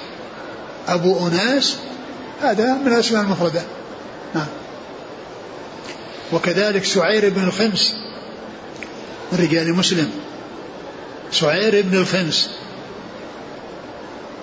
أبو 0.93 1.27
أناس 1.27 1.75
هذا 2.41 2.73
من 2.73 2.87
الأسماء 2.87 3.23
المفردة. 3.23 3.61
نعم. 4.35 4.47
وكذلك 6.33 6.85
سعير 6.85 7.29
بن 7.29 7.43
الخمس 7.43 7.93
من 9.31 9.39
رجال 9.39 9.73
مسلم. 9.73 10.11
سعير 11.31 11.81
بن 11.81 11.97
الخمس. 11.97 12.49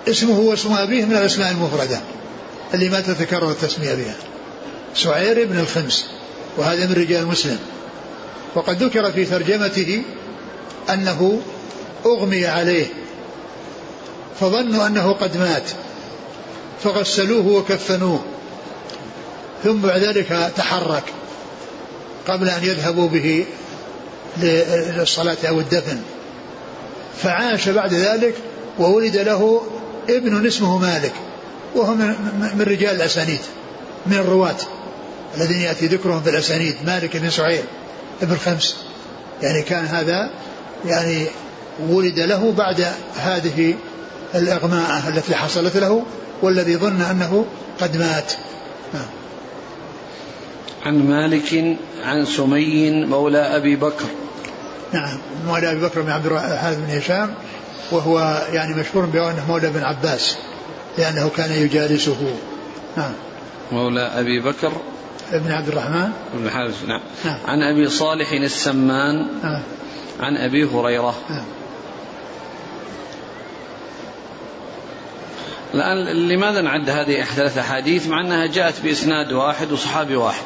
اسمه 0.07 0.39
واسم 0.39 0.73
أبيه 0.73 1.05
من 1.05 1.11
الأسماء 1.11 1.51
المفردة 1.51 1.99
اللي 2.73 2.89
ما 2.89 3.01
تتكرر 3.01 3.51
التسمية 3.51 3.95
بها. 3.95 4.15
سعير 4.95 5.45
بن 5.45 5.59
الخمس 5.59 6.05
وهذا 6.57 6.85
من 6.85 6.93
رجال 6.93 7.27
مسلم. 7.27 7.59
وقد 8.55 8.83
ذكر 8.83 9.11
في 9.11 9.25
ترجمته 9.25 10.03
أنه 10.89 11.41
أغمي 12.05 12.45
عليه 12.45 12.85
فظنوا 14.39 14.87
أنه 14.87 15.13
قد 15.13 15.37
مات. 15.37 15.71
فغسلوه 16.83 17.47
وكفنوه. 17.47 18.23
ثم 19.63 19.77
بعد 19.81 20.03
ذلك 20.03 20.51
تحرك 20.55 21.03
قبل 22.27 22.49
أن 22.49 22.63
يذهبوا 22.63 23.07
به 23.07 23.45
للصلاة 24.37 25.37
أو 25.49 25.59
الدفن. 25.59 26.01
فعاش 27.23 27.69
بعد 27.69 27.93
ذلك 27.93 28.35
وولد 28.79 29.17
له 29.17 29.61
ابن 30.09 30.47
اسمه 30.47 30.77
مالك 30.77 31.13
وهو 31.75 31.93
من 32.55 32.65
رجال 32.67 32.95
الأسانيد 32.95 33.39
من 34.05 34.13
الرواة 34.13 34.55
الذين 35.37 35.61
يأتي 35.61 35.87
ذكرهم 35.87 36.21
في 36.21 36.29
الأسانيد 36.29 36.75
مالك 36.85 37.17
بن 37.17 37.29
سعيد 37.29 37.63
ابن 38.21 38.37
خمس. 38.37 38.75
يعني 39.41 39.63
كان 39.63 39.85
هذا 39.85 40.29
يعني 40.85 41.25
ولد 41.89 42.19
له 42.19 42.51
بعد 42.51 42.87
هذه 43.17 43.75
الإغماءة 44.35 45.09
التي 45.09 45.35
حصلت 45.35 45.77
له 45.77 46.05
والذي 46.41 46.77
ظن 46.77 47.01
أنه 47.01 47.45
قد 47.79 47.97
مات. 47.97 48.33
نعم. 48.93 49.05
عن 50.85 51.09
مالك 51.09 51.77
عن 52.03 52.25
سمي 52.25 53.05
مولى 53.05 53.37
أبي 53.37 53.75
بكر. 53.75 54.05
نعم 54.93 55.17
مولى 55.47 55.71
أبي 55.71 55.79
بكر 55.79 56.01
بن 56.01 56.11
عبد 56.11 56.25
الحارث 56.25 56.77
بن 56.77 56.97
هشام 56.97 57.33
وهو 57.91 58.47
يعني 58.53 58.75
مشهور 58.75 59.05
بأنه 59.05 59.45
مولى 59.47 59.69
بن 59.69 59.83
عباس 59.83 60.37
لأنه 60.97 61.29
كان 61.29 61.51
يجالسه. 61.51 62.35
نعم. 62.97 63.13
مولى 63.71 64.01
أبي 64.01 64.39
بكر 64.39 64.71
بن 65.31 65.51
عبد 65.51 65.67
الرحمن؟ 65.67 66.11
بن 66.33 66.45
الحارث 66.45 66.85
نعم. 66.85 67.01
نعم. 67.25 67.39
عن 67.45 67.61
أبي 67.61 67.89
صالح 67.89 68.31
السمان 68.31 69.27
نعم 69.43 69.63
عن 70.19 70.37
أبي 70.37 70.63
هريرة. 70.65 71.15
نعم 71.29 71.45
الآن 75.73 75.97
لماذا 76.27 76.61
نعد 76.61 76.89
هذه 76.89 77.23
ثلاث 77.23 77.57
أحاديث 77.57 78.07
مع 78.07 78.21
أنها 78.21 78.45
جاءت 78.45 78.81
بإسناد 78.83 79.31
واحد 79.31 79.71
وصحابي 79.71 80.15
واحد؟ 80.15 80.45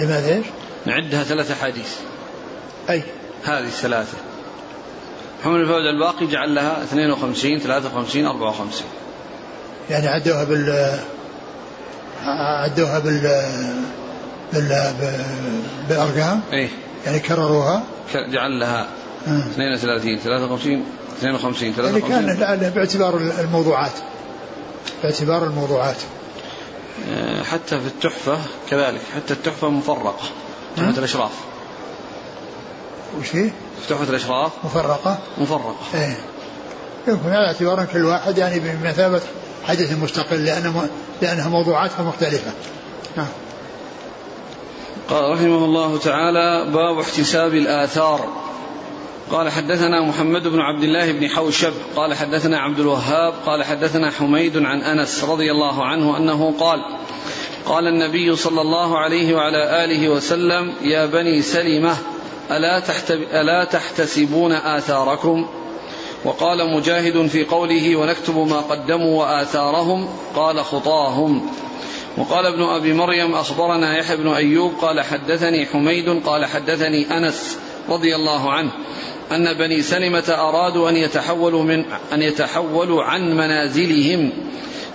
لماذا 0.00 0.34
إيش؟ 0.34 0.46
نعدها 0.86 1.24
ثلاث 1.24 1.50
أحاديث. 1.50 1.96
أي. 2.90 3.02
هذه 3.44 3.64
الثلاثة 3.64 4.18
محمد 5.40 5.60
الفوز 5.60 5.84
الباقي 5.94 6.26
جعل 6.26 6.54
لها 6.54 6.82
52 6.82 7.58
53 7.58 8.26
54 8.26 8.88
يعني 9.90 10.08
عدوها 10.08 10.44
بال 10.44 10.98
عدوها 12.64 12.98
بال 12.98 13.20
بال 14.52 14.94
بالأرقام؟ 15.88 16.40
إيه. 16.52 16.68
يعني 17.06 17.18
كرروها؟ 17.18 17.82
جعل 18.14 18.60
لها 18.60 18.86
32 19.26 20.18
53 20.18 20.84
52 21.20 21.72
53 21.72 22.10
يعني 22.10 22.36
كان 22.36 22.70
باعتبار 22.70 23.16
الموضوعات. 23.16 23.92
باعتبار 25.02 25.44
الموضوعات. 25.44 25.96
آه، 27.10 27.42
حتى 27.42 27.80
في 27.80 27.86
التحفة 27.86 28.38
كذلك 28.70 29.00
حتى 29.16 29.32
التحفة 29.34 29.68
مفرقة 29.68 30.14
تحفة 30.76 30.98
الأشراف. 30.98 31.30
وش 33.20 33.36
هي؟ 33.36 33.50
تحفة 33.88 34.10
الأشراف. 34.10 34.52
مفرقة؟ 34.64 35.18
مفرقة. 35.38 35.76
إيه. 35.94 36.18
يمكن 37.08 37.28
على 37.28 37.46
اعتبار 37.46 37.84
كل 37.84 38.04
واحد 38.04 38.38
يعني 38.38 38.60
بمثابة 38.60 39.20
حديث 39.68 39.92
مستقل 39.92 40.44
لأن 40.44 40.88
لأنها 41.22 41.48
موضوعاتها 41.48 42.02
مختلفة. 42.02 42.52
نعم 43.16 43.26
قال 45.10 45.32
رحمه 45.32 45.64
الله 45.64 45.98
تعالى 45.98 46.70
باب 46.70 46.98
احتساب 46.98 47.54
الآثار. 47.54 48.49
قال 49.30 49.50
حدثنا 49.50 50.00
محمد 50.00 50.48
بن 50.48 50.60
عبد 50.60 50.82
الله 50.82 51.12
بن 51.12 51.28
حوشب 51.28 51.72
قال 51.96 52.14
حدثنا 52.14 52.58
عبد 52.60 52.80
الوهاب 52.80 53.34
قال 53.46 53.64
حدثنا 53.64 54.10
حميد 54.10 54.56
عن 54.56 54.82
أنس 54.82 55.24
رضي 55.24 55.50
الله 55.50 55.84
عنه 55.84 56.16
أنه 56.16 56.54
قال 56.60 56.84
قال 57.66 57.86
النبي 57.86 58.36
صلى 58.36 58.60
الله 58.60 58.98
عليه 58.98 59.34
وعلى 59.34 59.84
آله 59.84 60.08
وسلم 60.08 60.74
يا 60.82 61.06
بني 61.06 61.42
سلمة 61.42 61.96
ألا 62.50 62.82
ألا 63.40 63.64
تحتسبون 63.64 64.52
آثاركم؟ 64.52 65.46
وقال 66.24 66.76
مجاهد 66.76 67.26
في 67.26 67.44
قوله 67.44 67.96
ونكتب 67.96 68.36
ما 68.36 68.60
قدموا 68.60 69.20
وآثارهم 69.20 70.08
قال 70.36 70.64
خطاهم. 70.64 71.50
وقال 72.18 72.46
ابن 72.46 72.62
أبي 72.62 72.92
مريم 72.92 73.34
أخبرنا 73.34 73.98
يحيى 73.98 74.16
بن 74.16 74.28
أيوب 74.28 74.72
قال 74.80 75.00
حدثني 75.00 75.66
حميد 75.66 76.22
قال 76.26 76.46
حدثني 76.46 77.16
أنس 77.16 77.58
رضي 77.88 78.16
الله 78.16 78.52
عنه 78.52 78.70
أن 79.32 79.52
بني 79.54 79.82
سلمة 79.82 80.24
أرادوا 80.28 80.90
أن 80.90 80.96
يتحولوا 80.96 81.62
من 81.62 81.84
أن 82.12 82.22
يتحولوا 82.22 83.02
عن 83.02 83.36
منازلهم 83.36 84.32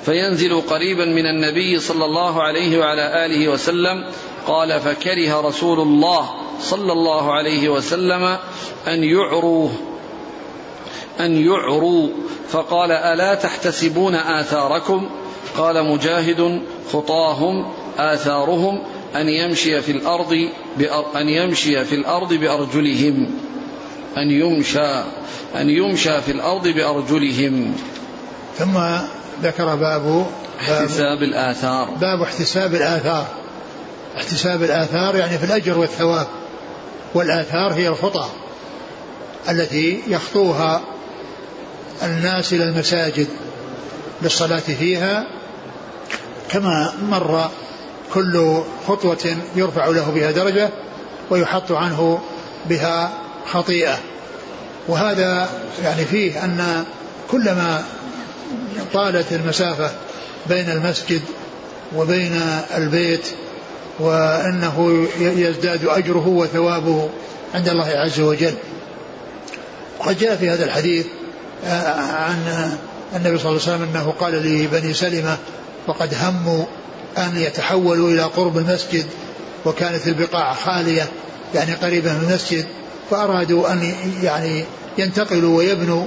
فينزلوا 0.05 0.61
قريبا 0.61 1.05
من 1.05 1.25
النبي 1.25 1.79
صلى 1.79 2.05
الله 2.05 2.43
عليه 2.43 2.79
وعلى 2.79 3.25
آله 3.25 3.47
وسلم 3.47 4.05
قال 4.47 4.79
فكره 4.79 5.41
رسول 5.41 5.79
الله 5.79 6.29
صلى 6.59 6.91
الله 6.93 7.33
عليه 7.33 7.69
وسلم 7.69 8.38
أن 8.88 9.03
يعروا 9.03 9.69
أن 11.19 11.45
يعروا 11.45 12.09
فقال 12.49 12.91
ألا 12.91 13.36
تحتسبون 13.36 14.15
آثاركم؟ 14.15 15.09
قال 15.57 15.91
مجاهد 15.91 16.61
خطاهم 16.93 17.73
آثارهم 17.97 18.83
أن 19.16 19.30
يمشي 19.30 19.82
في 19.82 19.91
الأرض 19.91 20.49
أن 21.16 21.30
يمشي 21.30 21.86
في 21.86 21.95
الأرض 21.95 22.34
بأرجلهم. 22.34 23.32
أن 24.18 24.32
يمشى 24.32 25.03
أن 25.55 25.70
يمشى 25.70 26.22
في 26.22 26.32
الأرض 26.32 26.68
بأرجلهم. 26.68 27.76
ثم 28.57 28.78
ذكر 29.43 29.76
باب 29.76 30.26
احتساب 30.61 31.24
الآثار. 31.24 31.89
باب 31.89 32.22
احتساب 32.22 32.76
الآثار. 32.76 33.28
احتساب 34.18 34.63
الآثار 34.63 35.16
يعني 35.16 35.38
في 35.38 35.43
الأجر 35.43 35.78
والثواب. 35.78 36.28
والآثار 37.13 37.74
هي 37.74 37.88
الخطى 37.88 38.30
التي 39.49 40.01
يخطوها 40.07 40.82
الناس 42.03 42.53
إلى 42.53 42.63
المساجد 42.63 43.28
للصلاة 44.22 44.59
فيها 44.59 45.28
كما 46.49 46.93
مر 47.09 47.49
كل 48.14 48.62
خطوة 48.88 49.38
يرفع 49.56 49.88
له 49.88 50.12
بها 50.12 50.32
درجة 50.32 50.70
ويحط 51.30 51.72
عنه 51.72 52.22
بها 52.70 53.12
خطيئة. 53.51 53.97
وهذا 54.88 55.49
يعني 55.84 56.06
فيه 56.06 56.43
أن 56.43 56.86
كلما 57.32 57.84
طالت 58.93 59.34
المسافة 59.34 59.91
بين 60.49 60.70
المسجد 60.70 61.22
وبين 61.95 62.41
البيت 62.78 63.28
وأنه 63.99 65.08
يزداد 65.20 65.86
أجره 65.86 66.28
وثوابه 66.28 67.10
عند 67.56 67.70
الله 67.70 67.88
عز 67.88 68.20
وجل. 68.20 68.53
وقد 69.99 70.18
جاء 70.18 70.36
في 70.36 70.49
هذا 70.49 70.66
الحديث 70.66 71.06
آه، 71.66 72.01
عن 72.01 72.38
النبي 73.16 73.38
صلى 73.38 73.49
الله 73.49 73.62
عليه 73.62 73.76
وسلم 73.76 73.82
أنه 73.82 74.14
قال 74.20 74.34
لبني 74.34 74.93
سلمة 74.93 75.38
وقد 75.88 76.14
هموا 76.22 76.66
أن 77.18 77.38
يتحولوا 77.38 78.09
إلى 78.09 78.22
قرب 78.22 78.57
المسجد 78.57 79.05
وكانت 79.66 80.07
البقاع 80.07 80.53
خالية 80.53 81.09
يعني 81.55 81.74
قريبة 81.74 82.13
من 82.13 82.30
المسجد 82.30 82.66
فأرادوا 83.11 83.74
أن 83.74 83.93
يعني 84.24 84.66
ينتقلوا 84.97 85.57
ويبنوا 85.57 86.05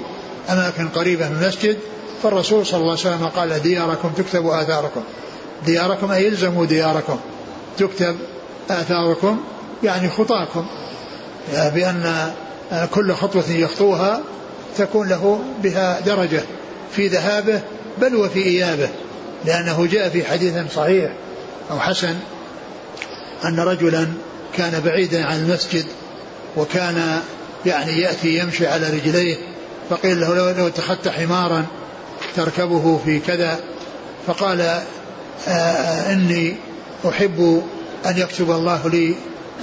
أماكن 0.50 0.88
قريبة 0.88 1.28
من 1.28 1.42
المسجد. 1.42 1.76
فالرسول 2.22 2.66
صلى 2.66 2.80
الله 2.80 2.90
عليه 2.90 3.00
وسلم 3.00 3.26
قال 3.26 3.62
دياركم 3.62 4.08
تكتب 4.08 4.46
آثاركم. 4.46 5.02
دياركم 5.66 6.10
أي 6.10 6.24
يلزموا 6.24 6.66
دياركم. 6.66 7.18
تكتب 7.78 8.16
آثاركم 8.70 9.40
يعني 9.82 10.08
خطاكم. 10.08 10.66
بأن 11.52 12.32
كل 12.94 13.14
خطوة 13.14 13.50
يخطوها 13.50 14.20
تكون 14.78 15.08
له 15.08 15.40
بها 15.62 16.00
درجة 16.00 16.42
في 16.92 17.08
ذهابه 17.08 17.60
بل 17.98 18.16
وفي 18.16 18.42
إيابه. 18.42 18.88
لأنه 19.44 19.86
جاء 19.86 20.08
في 20.08 20.24
حديث 20.24 20.54
صحيح 20.74 21.12
أو 21.70 21.80
حسن 21.80 22.14
أن 23.44 23.60
رجلا 23.60 24.08
كان 24.56 24.80
بعيدا 24.84 25.24
عن 25.24 25.36
المسجد 25.36 25.84
وكان 26.56 27.20
يعني 27.66 28.00
يأتي 28.00 28.38
يمشي 28.38 28.66
على 28.66 28.90
رجليه 28.90 29.36
فقيل 29.90 30.20
له 30.20 30.52
لو, 30.52 30.66
اتخذت 30.66 31.08
حمارا 31.08 31.66
تركبه 32.36 33.00
في 33.04 33.20
كذا 33.20 33.60
فقال 34.26 34.60
آه، 34.60 34.82
آآ 35.48 36.12
إني 36.12 36.56
أحب 37.08 37.62
أن 38.06 38.18
يكتب 38.18 38.50
الله 38.50 38.88
لي 38.88 39.14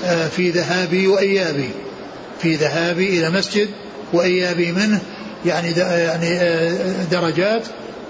آه، 0.06 0.28
في 0.28 0.50
ذهابي 0.50 1.08
وإيابي 1.08 1.70
في 2.42 2.56
ذهابي 2.56 3.20
إلى 3.20 3.30
مسجد 3.30 3.70
وإيابي 4.14 4.72
منه 4.72 5.00
يعني 5.46 5.72
يعني 5.72 6.32
آه، 6.32 7.04
درجات 7.12 7.64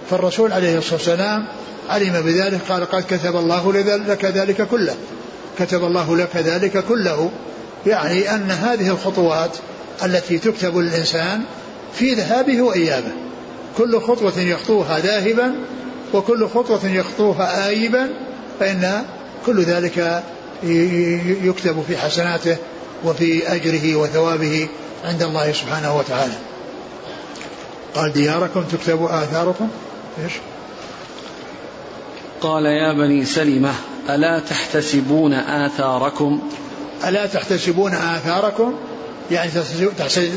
فالرسول 0.09 0.53
عليه 0.53 0.77
الصلاة 0.77 0.93
والسلام 0.93 1.47
علم 1.89 2.21
بذلك 2.21 2.61
قال 2.69 2.85
قد 2.85 3.03
كتب 3.09 3.35
الله 3.35 3.73
لك 4.07 4.25
ذلك 4.25 4.67
كله. 4.67 4.95
كتب 5.59 5.83
الله 5.83 6.17
لك 6.17 6.35
ذلك 6.35 6.83
كله. 6.85 7.31
يعني 7.85 8.35
أن 8.35 8.51
هذه 8.51 8.89
الخطوات 8.89 9.57
التي 10.03 10.37
تكتب 10.37 10.77
للإنسان 10.77 11.41
في 11.93 12.13
ذهابه 12.13 12.61
وإيابه. 12.61 13.11
كل 13.77 14.01
خطوة 14.01 14.39
يخطوها 14.39 14.99
ذاهبا 14.99 15.55
وكل 16.13 16.47
خطوة 16.47 16.85
يخطوها 16.85 17.67
آيبا 17.67 18.09
فإن 18.59 19.03
كل 19.45 19.63
ذلك 19.63 20.23
يكتب 21.43 21.83
في 21.87 21.97
حسناته 21.97 22.57
وفي 23.03 23.55
أجره 23.55 23.95
وثوابه 23.95 24.67
عند 25.03 25.23
الله 25.23 25.51
سبحانه 25.51 25.97
وتعالى. 25.97 26.33
قال 27.95 28.13
دياركم 28.13 28.63
تكتب 28.63 29.03
آثاركم؟ 29.03 29.69
إيش؟ 30.23 30.33
قال 32.41 32.65
يا 32.65 32.93
بني 32.93 33.25
سلمة 33.25 33.73
ألا 34.09 34.39
تحتسبون 34.39 35.33
آثاركم؟ 35.33 36.49
ألا 37.07 37.25
تحتسبون 37.25 37.93
آثاركم؟ 37.93 38.73
يعني 39.31 39.51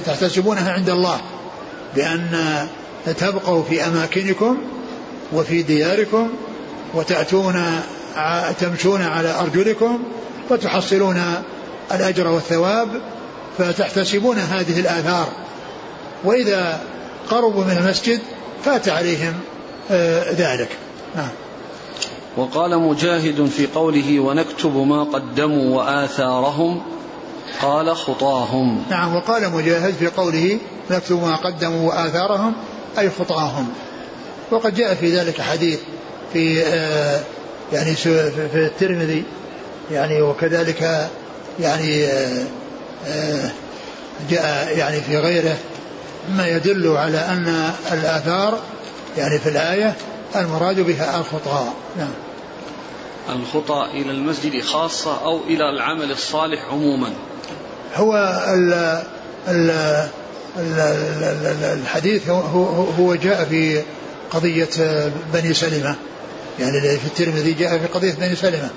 تحتسبونها 0.07 0.73
عند 0.73 0.91
الله 0.91 1.21
بأن 1.97 2.67
تبقوا 3.19 3.63
في 3.63 3.87
أماكنكم 3.87 4.59
وفي 5.33 5.63
دياركم 5.63 6.29
وتأتون 6.95 7.83
تمشون 8.61 9.03
على 9.03 9.35
أرجلكم 9.41 10.03
وتحصلون 10.51 11.23
الأجر 11.93 12.27
والثواب 12.27 12.89
فتحتسبون 13.59 14.39
هذه 14.39 14.81
الآثار. 14.81 15.29
وإذا 16.25 16.81
قربوا 17.31 17.65
من 17.65 17.77
المسجد 17.77 18.21
فات 18.65 18.89
عليهم. 18.89 19.35
ذلك. 20.33 20.69
نعم. 21.17 21.31
وقال 22.37 22.79
مجاهد 22.79 23.47
في 23.47 23.67
قوله 23.67 24.21
ونكتب 24.21 24.77
ما 24.77 25.03
قدموا 25.05 25.77
وآثارهم 25.77 26.83
قال 27.63 27.97
خطاهم. 27.97 28.85
نعم 28.91 29.17
وقال 29.17 29.53
مجاهد 29.53 29.95
في 29.95 30.07
قوله 30.07 30.59
نكتب 30.91 31.23
ما 31.23 31.37
قدموا 31.37 31.89
وآثارهم 31.89 32.55
أي 32.99 33.11
خطاهم. 33.11 33.69
وقد 34.51 34.75
جاء 34.75 34.95
في 34.95 35.17
ذلك 35.17 35.41
حديث 35.41 35.79
في 36.33 36.63
آه 36.63 37.21
يعني 37.73 37.95
في 37.95 38.55
الترمذي 38.55 39.25
يعني 39.91 40.23
وكذلك 40.23 41.11
يعني 41.61 42.05
آه 42.05 42.45
آه 43.07 43.51
جاء 44.31 44.79
يعني 44.79 45.01
في 45.01 45.19
غيره 45.19 45.57
ما 46.37 46.49
يدل 46.49 46.97
على 46.97 47.19
أن 47.19 47.73
الآثار 47.93 48.59
يعني 49.19 49.39
في 49.39 49.49
الآية 49.49 49.95
المراد 50.37 50.81
بها 50.81 51.21
الخطى 51.21 51.65
نعم. 51.99 52.11
الخطى 53.29 53.89
إلى 53.93 54.11
المسجد 54.11 54.63
خاصة 54.63 55.25
أو 55.25 55.41
إلى 55.47 55.71
العمل 55.71 56.11
الصالح 56.11 56.65
عموما. 56.71 57.13
هو 57.95 58.43
ال 58.55 59.03
ال 59.49 60.11
الحديث 61.63 62.29
هو, 62.29 62.65
هو 62.99 63.15
جاء 63.15 63.45
في 63.45 63.83
قضية 64.31 64.69
بني 65.33 65.55
سلمة. 65.55 65.95
يعني 66.59 66.99
في 66.99 67.07
الترمذي 67.07 67.53
جاء 67.53 67.79
في 67.79 67.87
قضية 67.87 68.13
بني 68.13 68.37
سلمة 68.37 68.71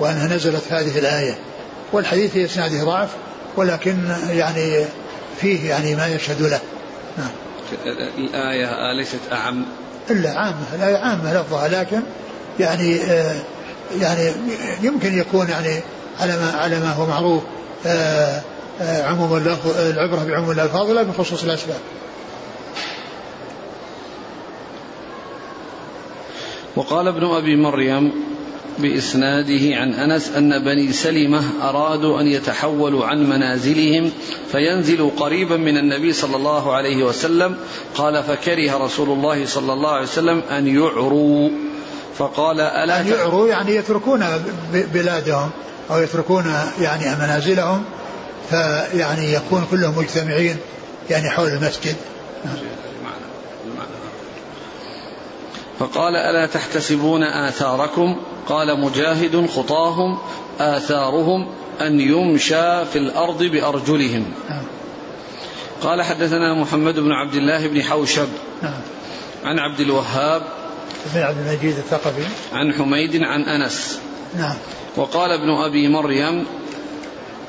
وأنها 0.00 0.26
نزلت 0.26 0.62
هذه 0.70 0.98
الآية. 0.98 1.38
والحديث 1.92 2.32
في 2.32 2.44
إسناده 2.44 2.84
ضعف 2.84 3.08
ولكن 3.56 3.98
يعني 4.30 4.84
فيه 5.40 5.68
يعني 5.68 5.94
ما 5.94 6.06
يشهد 6.06 6.42
له. 6.42 6.60
نعم. 7.18 7.30
الآية 8.18 8.92
ليست 8.92 9.20
أعم. 9.32 9.64
إلا 10.10 10.30
عامة 10.30 10.74
الآية 10.74 10.96
عامة 10.96 11.40
لفظها 11.40 11.68
لكن 11.68 12.00
يعني 12.60 13.00
آه 13.02 13.36
يعني 14.00 14.32
يمكن 14.82 15.18
يكون 15.18 15.48
يعني 15.48 15.80
على 16.20 16.36
ما 16.36 16.50
على 16.50 16.80
ما 16.80 16.92
هو 16.92 17.06
معروف 17.06 17.42
آه 17.86 18.42
آه 18.80 19.02
عموم 19.02 19.36
العبرة 19.78 20.24
بعموم 20.24 20.50
الألفاظ 20.50 20.90
لا 20.90 21.02
بخصوص 21.02 21.44
الأسباب. 21.44 21.80
وقال 26.76 27.08
ابن 27.08 27.24
أبي 27.24 27.56
مريم 27.56 28.35
بإسناده 28.78 29.76
عن 29.76 29.94
أنس 29.94 30.30
أن 30.36 30.64
بني 30.64 30.92
سلمة 30.92 31.42
أرادوا 31.62 32.20
أن 32.20 32.26
يتحولوا 32.26 33.06
عن 33.06 33.30
منازلهم 33.30 34.10
فينزلوا 34.52 35.10
قريبا 35.16 35.56
من 35.56 35.76
النبي 35.76 36.12
صلى 36.12 36.36
الله 36.36 36.74
عليه 36.74 37.04
وسلم 37.04 37.56
قال 37.94 38.22
فكره 38.22 38.84
رسول 38.84 39.08
الله 39.08 39.46
صلى 39.46 39.72
الله 39.72 39.90
عليه 39.90 40.02
وسلم 40.02 40.42
أن 40.50 40.66
يعروا. 40.66 41.50
فقال 42.18 42.60
ألا 42.60 43.00
أن 43.00 43.08
يعروا 43.08 43.48
يعني 43.48 43.74
يتركون 43.74 44.24
بلادهم 44.72 45.50
أو 45.90 46.02
يتركون 46.02 46.54
يعني 46.80 47.16
منازلهم 47.16 47.84
فيعني 48.50 49.32
يكون 49.32 49.66
كلهم 49.70 49.98
مجتمعين 49.98 50.56
يعني 51.10 51.30
حول 51.30 51.48
المسجد. 51.48 51.96
فقال 55.78 56.16
ألا 56.16 56.46
تحتسبون 56.46 57.22
آثاركم 57.22 58.16
قال 58.48 58.80
مجاهد 58.80 59.46
خطاهم 59.46 60.18
آثارهم 60.60 61.48
أن 61.80 62.00
يمشى 62.00 62.84
في 62.84 62.98
الأرض 62.98 63.42
بأرجلهم. 63.42 64.24
قال 65.82 66.02
حدثنا 66.02 66.54
محمد 66.54 66.98
بن 66.98 67.12
عبد 67.12 67.34
الله 67.34 67.66
بن 67.66 67.82
حوشب. 67.82 68.28
عن 69.44 69.58
عبد 69.58 69.80
الوهاب 69.80 70.42
بن 71.14 71.20
عبد 71.20 71.38
المجيد 71.38 71.76
الثقفي 71.76 72.22
عن 72.52 72.72
حميد 72.72 73.22
عن 73.22 73.42
أنس 73.42 74.00
نعم 74.36 74.56
وقال 74.96 75.30
ابن 75.30 75.50
أبي 75.50 75.88
مريم 75.88 76.46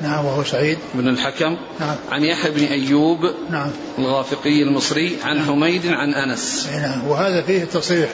نعم 0.00 0.24
وهو 0.24 0.44
سعيد. 0.44 0.78
بن 0.94 1.08
الحكم. 1.08 1.56
نعم. 1.80 1.96
عن 2.10 2.24
يحيى 2.24 2.50
بن 2.50 2.64
أيوب 2.64 3.18
نعم. 3.50 3.70
الغافقي 3.98 4.62
المصري 4.62 5.16
عن 5.24 5.36
نعم. 5.36 5.46
حميد 5.46 5.86
عن 5.86 6.14
أنس. 6.14 6.68
نعم. 6.82 7.08
وهذا 7.08 7.42
فيه 7.42 7.64
تصريح 7.64 8.10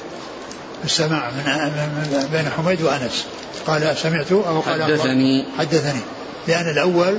السماع 0.85 1.31
من 1.31 2.29
بين 2.33 2.51
حميد 2.51 2.83
وأنس. 2.83 3.27
قال 3.67 3.97
سمعت؟ 3.97 4.33
أو 4.33 4.61
قال 4.61 4.83
حدثني. 4.83 5.47
حدثني. 5.59 6.01
لأن 6.49 6.71
الأول 6.71 7.19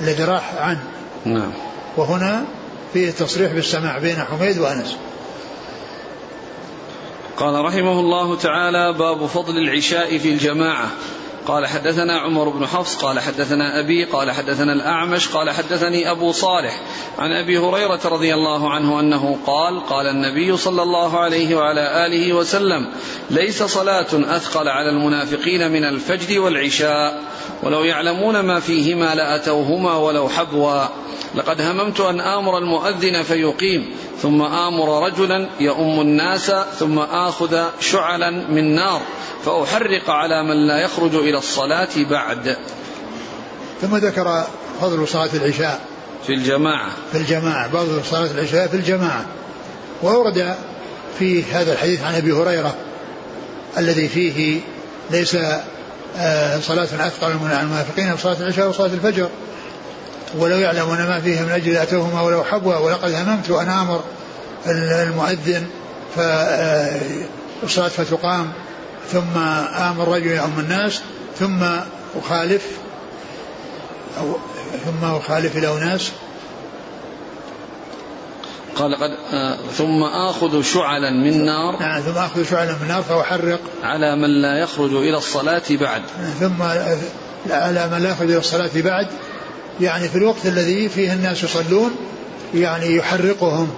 الذي 0.00 0.24
راح 0.24 0.54
عن 0.54 0.78
نعم. 1.24 1.52
وهنا 1.96 2.44
فيه 2.92 3.10
تصريح 3.10 3.52
بالسماع 3.52 3.98
بين 3.98 4.16
حميد 4.16 4.58
وأنس. 4.58 4.96
قال 7.36 7.64
رحمه 7.64 8.00
الله 8.00 8.36
تعالى 8.36 8.98
باب 8.98 9.26
فضل 9.26 9.58
العشاء 9.58 10.18
في 10.18 10.28
الجماعة. 10.28 10.90
قال 11.48 11.66
حدثنا 11.66 12.18
عمر 12.18 12.48
بن 12.48 12.66
حفص 12.66 12.96
قال 12.96 13.20
حدثنا 13.20 13.80
أبي 13.80 14.04
قال 14.04 14.30
حدثنا 14.30 14.72
الأعمش 14.72 15.28
قال 15.28 15.50
حدثني 15.50 16.10
أبو 16.10 16.32
صالح 16.32 16.80
عن 17.18 17.32
أبي 17.32 17.58
هريرة 17.58 18.00
رضي 18.04 18.34
الله 18.34 18.70
عنه 18.70 19.00
أنه 19.00 19.38
قال 19.46 19.86
قال 19.86 20.06
النبي 20.06 20.56
صلى 20.56 20.82
الله 20.82 21.18
عليه 21.18 21.56
وعلى 21.56 22.06
آله 22.06 22.32
وسلم 22.32 22.86
ليس 23.30 23.62
صلاة 23.62 24.06
أثقل 24.12 24.68
على 24.68 24.90
المنافقين 24.90 25.70
من 25.70 25.84
الفجر 25.84 26.40
والعشاء 26.40 27.22
ولو 27.62 27.84
يعلمون 27.84 28.40
ما 28.40 28.60
فيهما 28.60 29.14
لأتوهما 29.14 29.96
ولو 29.96 30.28
حبوا. 30.28 30.84
لقد 31.34 31.60
هممت 31.60 32.00
أن 32.00 32.20
آمر 32.20 32.58
المؤذن 32.58 33.22
فيقيم 33.22 33.90
ثم 34.22 34.42
آمر 34.42 35.06
رجلا 35.06 35.48
يؤم 35.60 36.00
الناس 36.00 36.52
ثم 36.78 36.98
آخذ 36.98 37.64
شعلا 37.80 38.30
من 38.30 38.74
نار 38.74 39.00
فأحرق 39.44 40.10
على 40.10 40.42
من 40.42 40.66
لا 40.66 40.78
يخرج 40.78 41.14
إلى 41.14 41.38
الصلاة 41.38 41.88
بعد. 42.10 42.56
ثم 43.80 43.96
ذكر 43.96 44.44
فضل 44.80 45.08
صلاة 45.08 45.28
العشاء. 45.34 45.80
في 46.26 46.34
الجماعة. 46.34 46.90
في 47.12 47.18
الجماعة 47.18 47.68
فضل 47.68 48.04
صلاة 48.04 48.30
العشاء 48.30 48.66
في 48.66 48.76
الجماعة. 48.76 49.26
وأورد 50.02 50.54
في 51.18 51.44
هذا 51.44 51.72
الحديث 51.72 52.04
عن 52.04 52.14
أبي 52.14 52.32
هريرة 52.32 52.74
الذي 53.78 54.08
فيه 54.08 54.60
ليس 55.10 55.36
آه، 56.16 56.60
صلاة 56.60 56.84
أثقل 56.84 57.32
من 57.32 57.58
المنافقين 57.60 58.16
صلاة 58.16 58.36
العشاء 58.40 58.68
وصلاة 58.68 58.86
الفجر. 58.86 59.28
ولو 60.36 60.56
يعلمون 60.56 60.98
ما 60.98 61.20
فيه 61.20 61.40
من 61.40 61.50
أجل 61.50 61.76
أتوهما 61.76 62.22
ولو 62.22 62.44
حبوا 62.44 62.76
ولقد 62.76 63.12
هممت 63.12 63.50
أن 63.50 63.68
آمر 63.68 64.04
المؤذن 64.66 65.66
فالصلاة 66.16 67.86
آه، 67.86 67.88
فتقام 67.88 68.52
ثم 69.12 69.38
آمر 69.76 70.08
رجل 70.08 70.26
يؤم 70.26 70.58
الناس 70.58 71.00
ثم 71.38 71.64
أخالف 72.22 72.66
أو 74.18 74.36
ثم 74.84 75.04
أخالف 75.04 75.56
إلى 75.56 75.72
أناس 75.72 76.10
قال 78.76 78.94
قد 78.94 79.10
آه 79.32 79.56
ثم 79.78 80.02
آخذ 80.02 80.62
شعلا 80.62 81.10
من 81.10 81.44
نار. 81.44 81.80
نعم 81.80 82.00
ثم 82.00 82.18
آخذ 82.18 82.50
شعلا 82.50 82.72
من 82.72 82.88
نار 82.88 83.02
فأحرق. 83.02 83.60
على 83.82 84.16
من 84.16 84.42
لا 84.42 84.58
يخرج 84.62 84.94
إلى 84.94 85.16
الصلاة 85.16 85.62
بعد. 85.70 86.02
ثم 86.40 86.62
على 87.50 87.88
من 87.88 88.02
لا 88.02 88.10
يخرج 88.10 88.28
إلى 88.28 88.38
الصلاة 88.38 88.70
بعد. 88.74 89.06
يعني 89.80 90.08
في 90.08 90.18
الوقت 90.18 90.46
الذي 90.46 90.88
فيه 90.88 91.12
الناس 91.12 91.44
يصلون 91.44 91.90
يعني 92.54 92.96
يحرقهم 92.96 93.68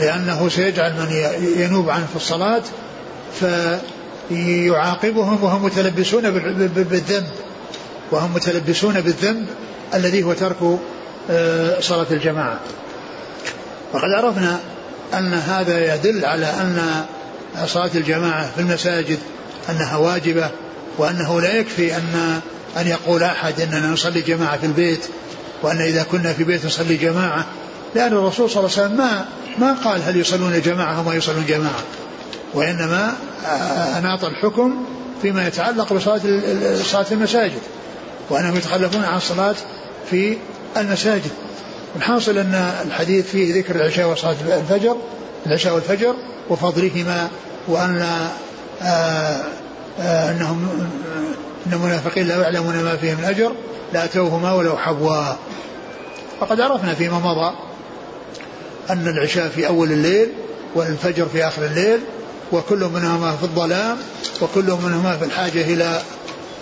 لأنه 0.00 0.48
سيجعل 0.48 0.92
من 0.92 1.12
ينوب 1.56 1.90
عنه 1.90 2.06
في 2.06 2.16
الصلاة 2.16 2.62
فيعاقبهم 4.30 5.44
وهم 5.44 5.64
متلبسون 5.64 6.30
بالذنب 6.30 7.28
وهم 8.10 8.34
متلبسون 8.34 9.00
بالذنب 9.00 9.46
الذي 9.94 10.22
هو 10.22 10.32
ترك 10.32 10.78
آه، 11.30 11.80
صلاة 11.80 12.06
الجماعة. 12.10 12.60
وقد 13.92 14.10
عرفنا 14.10 14.58
أن 15.14 15.34
هذا 15.34 15.94
يدل 15.94 16.24
على 16.24 16.46
أن 16.46 17.04
صلاة 17.66 17.90
الجماعة 17.94 18.50
في 18.54 18.60
المساجد 18.60 19.18
أنها 19.70 19.96
واجبة 19.96 20.50
وأنه 20.98 21.40
لا 21.40 21.56
يكفي 21.56 21.96
أن 21.96 22.40
أن 22.76 22.86
يقول 22.86 23.22
أحد 23.22 23.60
أننا 23.60 23.88
نصلي 23.88 24.20
جماعة 24.20 24.58
في 24.58 24.66
البيت 24.66 25.06
وأن 25.62 25.80
إذا 25.80 26.02
كنا 26.02 26.32
في 26.32 26.44
بيت 26.44 26.66
نصلي 26.66 26.96
جماعة 26.96 27.46
لأن 27.94 28.12
الرسول 28.12 28.50
صلى 28.50 28.60
الله 28.66 28.78
عليه 28.78 28.86
وسلم 28.86 28.96
ما 28.96 29.24
ما 29.58 29.72
قال 29.72 30.02
هل 30.02 30.16
يصلون 30.16 30.60
جماعة 30.60 30.98
أو 30.98 31.02
ما 31.02 31.14
يصلون 31.14 31.46
جماعة 31.46 31.82
وإنما 32.54 33.14
أناط 33.98 34.24
الحكم 34.24 34.84
فيما 35.22 35.46
يتعلق 35.46 35.92
بصلاة 35.92 36.20
صلاة 36.82 37.06
المساجد 37.12 37.60
وأنهم 38.30 38.56
يتخلفون 38.56 39.04
عن 39.04 39.16
الصلاة 39.16 39.54
في 40.10 40.36
المساجد. 40.76 41.30
الحاصل 41.96 42.38
أن 42.38 42.72
الحديث 42.86 43.26
فيه 43.26 43.54
ذكر 43.54 43.76
العشاء 43.76 44.08
وصلاة 44.08 44.36
الفجر 44.46 44.96
العشاء 45.46 45.74
والفجر 45.74 46.14
وفضلهما 46.50 47.28
وأن 47.68 48.06
آه، 48.82 49.44
آه، 50.00 50.30
أنهم 50.30 50.68
أن 51.66 51.72
المنافقين 51.72 52.28
لا 52.28 52.42
يعلمون 52.42 52.84
ما 52.84 52.96
فيه 52.96 53.14
من 53.14 53.24
أجر 53.24 53.52
لأتوهما 53.92 54.52
ولو 54.52 54.76
حبوا 54.76 55.32
وقد 56.40 56.60
عرفنا 56.60 56.94
فيما 56.94 57.18
مضى 57.18 57.54
أن 58.90 59.08
العشاء 59.08 59.48
في 59.48 59.66
أول 59.66 59.92
الليل 59.92 60.28
والفجر 60.74 61.26
في 61.26 61.46
آخر 61.46 61.64
الليل 61.64 62.00
وكل 62.52 62.84
منهما 62.84 63.36
في 63.36 63.42
الظلام 63.42 63.96
وكل 64.42 64.64
منهما 64.64 65.16
في 65.16 65.24
الحاجة 65.24 65.60
إلى 65.60 66.02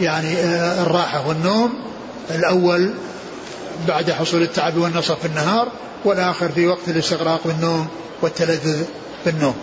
يعني 0.00 0.36
آه، 0.36 0.82
الراحة 0.82 1.28
والنوم 1.28 1.72
الأول 2.30 2.90
بعد 3.88 4.10
حصول 4.10 4.42
التعب 4.42 4.76
والنصر 4.76 5.16
في 5.16 5.24
النهار 5.26 5.68
والآخر 6.04 6.48
في 6.48 6.66
وقت 6.66 6.88
الاستغراق 6.88 7.40
بالنوم 7.44 7.86
والتلذذ 8.22 8.84
بالنوم. 9.26 9.54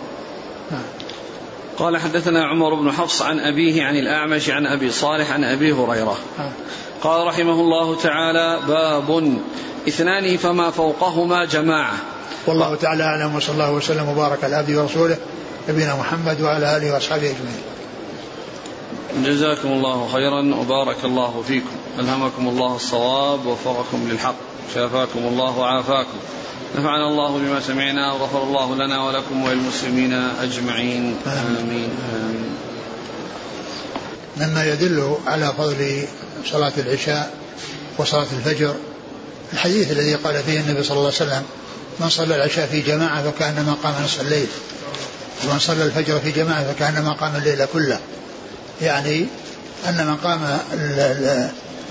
قال 1.80 1.96
حدثنا 1.96 2.44
عمر 2.44 2.74
بن 2.74 2.92
حفص 2.92 3.22
عن 3.22 3.40
أبيه 3.40 3.84
عن 3.84 3.96
الأعمش 3.96 4.50
عن 4.50 4.66
أبي 4.66 4.90
صالح 4.90 5.32
عن 5.32 5.44
أبي 5.44 5.72
هريرة. 5.72 6.18
قال 7.02 7.26
رحمه 7.26 7.52
الله 7.52 7.96
تعالى 7.96 8.58
باب 8.68 9.38
اثنان 9.88 10.36
فما 10.36 10.70
فوقهما 10.70 11.44
جماعة. 11.44 11.94
والله 12.46 12.74
تعالى 12.74 13.02
أعلم 13.04 13.34
وصلى 13.34 13.54
الله 13.54 13.72
وسلم 13.72 14.08
وبارك 14.08 14.44
على 14.44 14.56
عبده 14.56 14.82
ورسوله 14.82 15.16
نبينا 15.68 15.96
محمد 15.96 16.40
وعلى 16.40 16.76
آله 16.76 16.94
وأصحابه 16.94 17.30
أجمعين. 17.30 17.62
جزاكم 19.24 19.68
الله 19.68 20.08
خيرا 20.12 20.54
وبارك 20.54 21.04
الله 21.04 21.44
فيكم. 21.48 21.76
ألهمكم 21.98 22.48
الله 22.48 22.76
الصواب 22.76 23.46
ووفقكم 23.46 24.08
للحق. 24.10 24.34
شافاكم 24.74 25.18
الله 25.18 25.58
وعافاكم. 25.58 26.18
نفعنا 26.78 27.08
الله 27.08 27.38
بما 27.38 27.60
سمعنا 27.60 28.12
وغفر 28.12 28.42
الله 28.42 28.74
لنا 28.74 29.04
ولكم 29.04 29.44
وللمسلمين 29.44 30.12
أجمعين. 30.42 31.16
آمين 31.26 31.88
آمين. 32.14 32.56
مما 34.36 34.64
يدل 34.64 35.16
على 35.26 35.52
فضل 35.58 36.04
صلاة 36.46 36.72
العشاء 36.78 37.34
وصلاة 37.98 38.26
الفجر. 38.32 38.74
الحديث 39.52 39.90
الذي 39.92 40.14
قال 40.14 40.42
فيه 40.42 40.60
النبي 40.60 40.82
صلى 40.82 40.96
الله 40.96 41.12
عليه 41.20 41.30
وسلم 41.30 41.42
من 42.00 42.08
صلى 42.08 42.36
العشاء 42.36 42.66
في 42.66 42.80
جماعة 42.80 43.30
فكأنما 43.30 43.76
قام 43.82 43.94
نصف 44.04 44.20
الليل 44.20 44.46
ومن 45.44 45.58
صلى 45.58 45.84
الفجر 45.84 46.20
في 46.20 46.30
جماعة 46.30 46.72
فكأنما 46.72 47.12
قام 47.12 47.36
الليل 47.36 47.66
كله. 47.72 47.98
يعني 48.82 49.26
أن 49.88 50.06
من 50.06 50.16
قام 50.16 50.58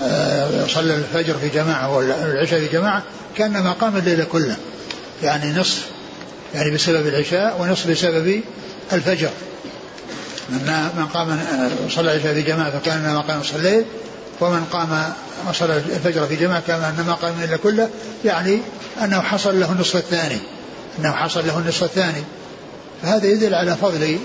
آه، 0.02 0.66
صلى 0.66 0.94
الفجر 0.94 1.34
في 1.34 1.48
جماعة 1.48 1.96
والعشاء 1.96 2.60
في 2.60 2.68
جماعة 2.68 3.02
كأنما 3.36 3.72
قام 3.72 3.96
الليل 3.96 4.24
كله. 4.24 4.56
يعني 5.22 5.52
نصف 5.52 5.86
يعني 6.54 6.70
بسبب 6.70 7.06
العشاء 7.06 7.60
ونصف 7.60 7.90
بسبب 7.90 8.40
الفجر 8.92 9.30
من 10.48 10.90
من 10.96 11.06
قام 11.06 11.30
آه، 11.30 11.70
صلى 11.90 12.12
العشاء 12.12 12.34
في 12.34 12.42
جماعة 12.42 12.78
فكأنما 12.78 13.20
قام 13.20 13.40
نصف 13.40 13.56
الليل 13.56 13.84
ومن 14.40 14.64
قام 14.64 15.12
وصلى 15.48 15.76
الفجر 15.76 16.26
في 16.26 16.36
جماعة 16.36 16.62
كأنما 16.66 17.14
قام 17.14 17.34
الليل 17.42 17.56
كله 17.56 17.90
يعني 18.24 18.58
أنه 19.02 19.20
حصل 19.20 19.60
له 19.60 19.72
النصف 19.72 19.96
الثاني 19.96 20.38
أنه 20.98 21.12
حصل 21.12 21.46
له 21.46 21.58
النصف 21.58 21.84
الثاني 21.84 22.22
فهذا 23.02 23.26
يدل 23.26 23.54
على 23.54 23.76
فضل 23.76 24.18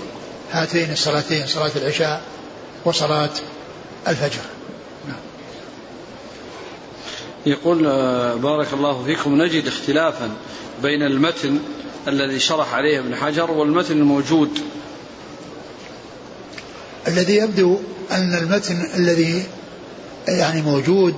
هاتين 0.52 0.92
الصلاتين 0.92 1.46
صلاة 1.46 1.70
العشاء 1.76 2.20
وصلاة 2.84 3.30
الفجر. 4.08 4.55
يقول 7.46 7.86
آه، 7.86 8.34
بارك 8.34 8.72
الله 8.72 9.04
فيكم 9.04 9.42
نجد 9.42 9.66
اختلافا 9.66 10.30
بين 10.82 11.02
المتن 11.02 11.58
الذي 12.08 12.38
شرح 12.38 12.74
عليه 12.74 12.98
ابن 12.98 13.16
حجر 13.16 13.50
والمتن 13.50 13.98
الموجود. 13.98 14.58
الذي 17.08 17.36
يبدو 17.36 17.78
أن 18.10 18.34
المتن 18.34 18.88
الذي 18.94 19.42
يعني 20.28 20.62
موجود 20.62 21.14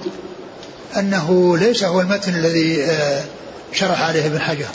أنه 0.96 1.58
ليس 1.58 1.84
هو 1.84 2.00
المتن 2.00 2.34
الذي 2.34 2.82
آه، 2.84 3.24
شرح 3.72 4.02
عليه 4.02 4.26
ابن 4.26 4.40
حجر. 4.40 4.68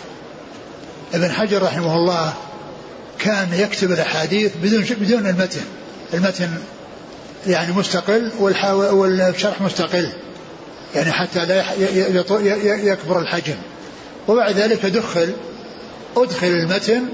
ابن 1.14 1.32
حجر 1.32 1.64
رحمه 1.64 1.96
الله 1.96 2.34
كان 3.20 3.54
يكتب 3.54 3.92
الأحاديث 3.92 4.52
بدون 4.64 4.82
بدون 4.82 5.28
المتن. 5.28 5.62
المتن 6.14 6.50
يعني 7.48 7.74
مستقل 7.74 8.32
والشرح 8.40 9.62
مستقل. 9.62 10.10
يعني 10.96 11.12
حتى 11.12 11.46
لا 11.46 11.64
يكبر 12.76 13.20
الحجم. 13.20 13.56
وبعد 14.28 14.56
ذلك 14.56 14.86
دخل 14.86 15.34
أدخل 16.18 16.48
المتن 16.48 17.06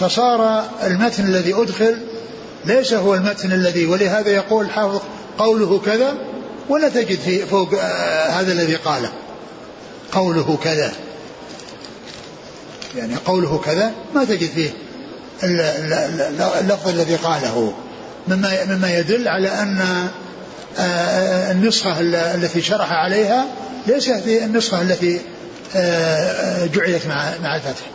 فصار 0.00 0.64
المتن 0.82 1.24
الذي 1.24 1.54
أدخل 1.54 1.98
ليس 2.64 2.92
هو 2.92 3.14
المتن 3.14 3.52
الذي 3.52 3.86
ولهذا 3.86 4.30
يقول 4.30 4.70
حافظ 4.70 5.00
قوله 5.38 5.78
كذا 5.78 6.14
ولا 6.68 6.88
تجد 6.88 7.18
في 7.18 7.46
فوق 7.46 7.74
آه، 7.74 8.28
هذا 8.28 8.52
الذي 8.52 8.76
قاله. 8.76 9.12
قوله 10.12 10.58
كذا. 10.64 10.92
يعني 12.96 13.16
قوله 13.16 13.60
كذا 13.64 13.92
ما 14.14 14.24
تجد 14.24 14.50
فيه 14.50 14.70
اللفظ 16.60 16.88
الذي 16.88 17.16
قاله. 17.16 17.74
مما 18.28 18.64
مما 18.64 18.98
يدل 18.98 19.28
على 19.28 19.48
أن 19.48 20.08
النسخة 21.50 22.00
التي 22.34 22.62
شرح 22.62 22.92
عليها 22.92 23.46
ليست 23.86 24.22
النسخة 24.26 24.82
التي 24.82 25.20
آه، 25.76 26.66
جعلت 26.66 27.06
مع 27.06 27.30
مع 27.42 27.56
الفتح. 27.56 27.86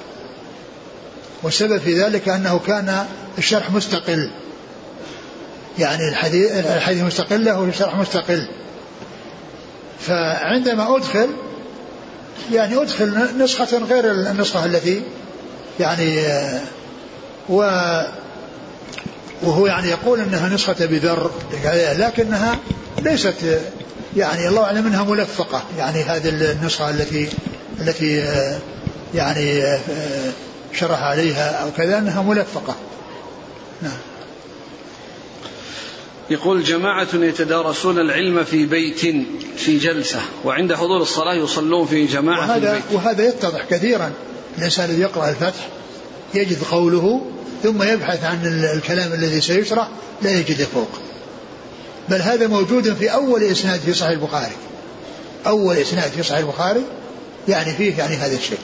والسبب 1.44 1.78
في 1.78 2.04
ذلك 2.04 2.30
أنه 2.30 2.60
كان 2.60 3.06
الشرح 3.38 3.72
مستقل. 3.72 4.32
يعني 5.80 6.10
الحديث 6.10 6.52
الحديث 6.52 7.04
مستقلة 7.04 7.60
والشرح 7.60 7.96
مستقل. 7.96 8.48
فعندما 10.00 10.96
أدخل 10.96 11.30
يعني 12.54 12.82
أدخل 12.82 13.28
نسخة 13.40 13.78
غير 13.78 14.12
النسخة 14.12 14.66
التي 14.66 15.02
يعني 15.80 16.24
و 17.50 17.64
وهو 19.44 19.68
يعني 19.68 19.88
يقول 19.88 20.20
إنها 20.20 20.50
نسخة 20.50 20.86
بذر 20.86 21.32
لكنها 21.98 22.60
ليست 23.02 23.62
يعني 24.18 24.48
الله 24.48 24.64
أعلم 24.64 24.88
إنها 24.88 25.04
ملفقة. 25.04 25.64
يعني 25.78 26.04
هذه 26.04 26.30
النسخة 26.30 26.90
التي 26.90 27.30
التي 27.82 28.26
يعني 29.16 29.78
شرح 30.74 31.02
عليها 31.02 31.52
أو 31.52 31.72
كذا 31.78 31.98
إنها 31.98 32.22
ملفقة. 32.22 32.76
نعم. 33.82 33.98
يقول 36.30 36.64
جماعة 36.64 37.08
يتدارسون 37.14 38.00
العلم 38.00 38.44
في 38.44 38.66
بيت 38.66 39.00
في 39.58 39.78
جلسة 39.78 40.20
وعند 40.46 40.74
حضور 40.74 41.02
الصلاة 41.02 41.34
يصلون 41.34 41.88
في 41.88 42.06
جماعة 42.06 42.40
وهذا 42.40 42.72
في 42.72 42.78
البيت. 42.78 42.84
وهذا 42.92 43.28
يتضح 43.28 43.66
كثيرا. 43.70 44.12
الإنسان 44.58 44.90
الذي 44.90 45.02
يقرأ 45.02 45.30
الفتح 45.30 45.68
يجد 46.34 46.64
قوله 46.64 47.22
ثم 47.64 47.84
يبحث 47.84 48.24
عن 48.24 48.66
الكلام 48.76 49.14
الذي 49.14 49.42
سيشرح 49.42 49.88
لا 50.22 50.32
يجده 50.32 50.66
فوق. 50.66 50.90
بل 52.10 52.22
هذا 52.22 52.48
موجود 52.48 52.94
في 52.94 53.14
أول 53.14 53.44
إسناد 53.44 53.80
في 53.80 53.94
صحيح 53.94 54.12
البخاري. 54.12 54.56
أول 55.48 55.78
إسناد 55.78 56.12
في 56.12 56.24
صحيح 56.24 56.40
البخاري 56.40 56.84
يعني 57.48 57.74
فيه 57.74 57.98
يعني 57.98 58.16
هذا 58.16 58.36
الشيء. 58.36 58.60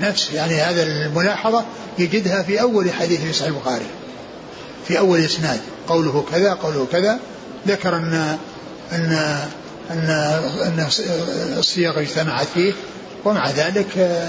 نفس 0.00 0.30
يعني 0.34 0.54
هذا 0.54 0.82
الملاحظة 0.82 1.64
يجدها 1.98 2.42
في 2.42 2.60
أول 2.60 2.92
حديث 2.92 3.20
في 3.20 3.32
صحيح 3.32 3.48
البخاري. 3.48 3.86
في 4.88 4.98
أول 4.98 5.20
إسناد. 5.20 5.60
قوله 5.88 6.24
كذا 6.32 6.52
قوله 6.52 6.86
كذا. 6.92 7.18
ذكر 7.68 7.96
أن 7.96 8.38
أن 8.92 9.12
أن 9.90 10.10
أن 10.62 10.86
الصيغ 11.58 12.00
اجتمعت 12.00 12.46
فيه 12.54 12.72
ومع 13.24 13.50
ذلك 13.50 14.20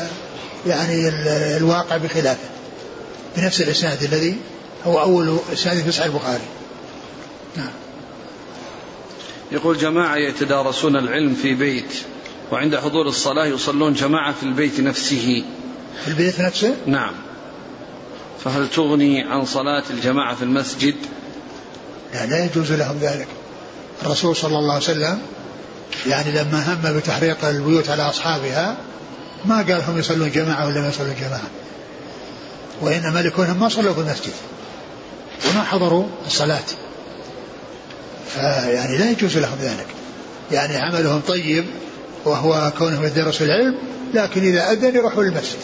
يعني 0.67 1.09
الواقع 1.57 1.97
بخلافه 1.97 2.56
بنفس 3.37 3.61
الإسناد 3.61 4.03
الذي 4.03 4.37
هو 4.85 5.01
أول 5.01 5.39
إسناد 5.53 5.83
في 5.83 5.91
صحيح 5.91 6.05
البخاري. 6.05 6.43
نعم. 7.57 7.71
يقول 9.51 9.77
جماعة 9.77 10.15
يتدارسون 10.15 10.95
العلم 10.95 11.35
في 11.41 11.53
بيت 11.53 11.93
وعند 12.51 12.75
حضور 12.75 13.07
الصلاة 13.07 13.45
يصلون 13.45 13.93
جماعة 13.93 14.33
في 14.33 14.43
البيت 14.43 14.79
نفسه. 14.79 15.43
في 16.03 16.07
البيت 16.07 16.41
نفسه؟ 16.41 16.75
نعم. 16.85 17.13
فهل 18.43 18.69
تغني 18.69 19.23
عن 19.23 19.45
صلاة 19.45 19.83
الجماعة 19.89 20.35
في 20.35 20.43
المسجد؟ 20.43 20.95
لا 22.13 22.25
لا 22.25 22.45
يجوز 22.45 22.71
لهم 22.71 22.97
ذلك. 22.97 23.27
الرسول 24.01 24.35
صلى 24.35 24.57
الله 24.57 24.73
عليه 24.73 24.83
وسلم 24.83 25.19
يعني 26.07 26.31
لما 26.31 26.73
هم 26.73 26.97
بتحريق 26.97 27.45
البيوت 27.45 27.89
على 27.89 28.03
أصحابها 28.03 28.77
ما 29.45 29.57
قال 29.57 29.81
هم 29.87 29.99
يصلون 29.99 30.31
جماعة 30.31 30.67
ولا 30.67 30.81
ما 30.81 30.89
يصلون 30.89 31.15
جماعة. 31.19 31.49
وإنما 32.81 33.19
لكونهم 33.19 33.59
ما 33.59 33.69
صلوا 33.69 33.93
في 33.93 33.99
المسجد 33.99 34.33
وما 35.49 35.63
حضروا 35.63 36.05
الصلاة. 36.25 36.63
فيعني 38.33 38.97
لا 38.97 39.11
يجوز 39.11 39.37
لهم 39.37 39.57
ذلك. 39.61 39.87
يعني 40.51 40.77
عملهم 40.77 41.21
طيب 41.27 41.65
وهو 42.25 42.71
كونهم 42.77 43.03
يدرسوا 43.03 43.45
العلم 43.45 43.77
لكن 44.13 44.41
إذا 44.41 44.71
أذن 44.71 44.95
يروحوا 44.95 45.23
للمسجد. 45.23 45.59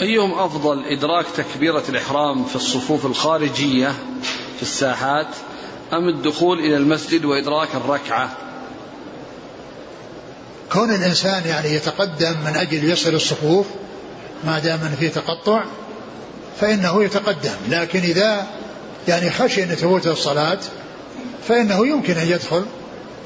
أيهم 0.00 0.38
أفضل 0.38 0.84
إدراك 0.84 1.26
تكبيرة 1.36 1.82
الإحرام 1.88 2.44
في 2.44 2.56
الصفوف 2.56 3.06
الخارجية 3.06 3.88
في 4.56 4.62
الساحات 4.62 5.26
أم 5.92 6.08
الدخول 6.08 6.58
إلى 6.58 6.76
المسجد 6.76 7.24
وإدراك 7.24 7.74
الركعة؟ 7.74 8.36
كون 10.72 10.94
الإنسان 10.94 11.42
يعني 11.46 11.74
يتقدم 11.74 12.36
من 12.46 12.56
أجل 12.56 12.90
يصل 12.90 13.14
الصفوف 13.14 13.66
ما 14.44 14.58
دام 14.58 14.78
في 14.98 15.08
تقطع 15.08 15.64
فإنه 16.60 17.04
يتقدم. 17.04 17.54
لكن 17.68 17.98
إذا 17.98 18.46
يعني 19.08 19.30
خشي 19.30 19.62
أن 19.64 19.76
تفوته 19.76 20.12
الصلاة 20.12 20.58
فإنه 21.48 21.86
يمكن 21.86 22.18
أن 22.18 22.28
يدخل 22.28 22.64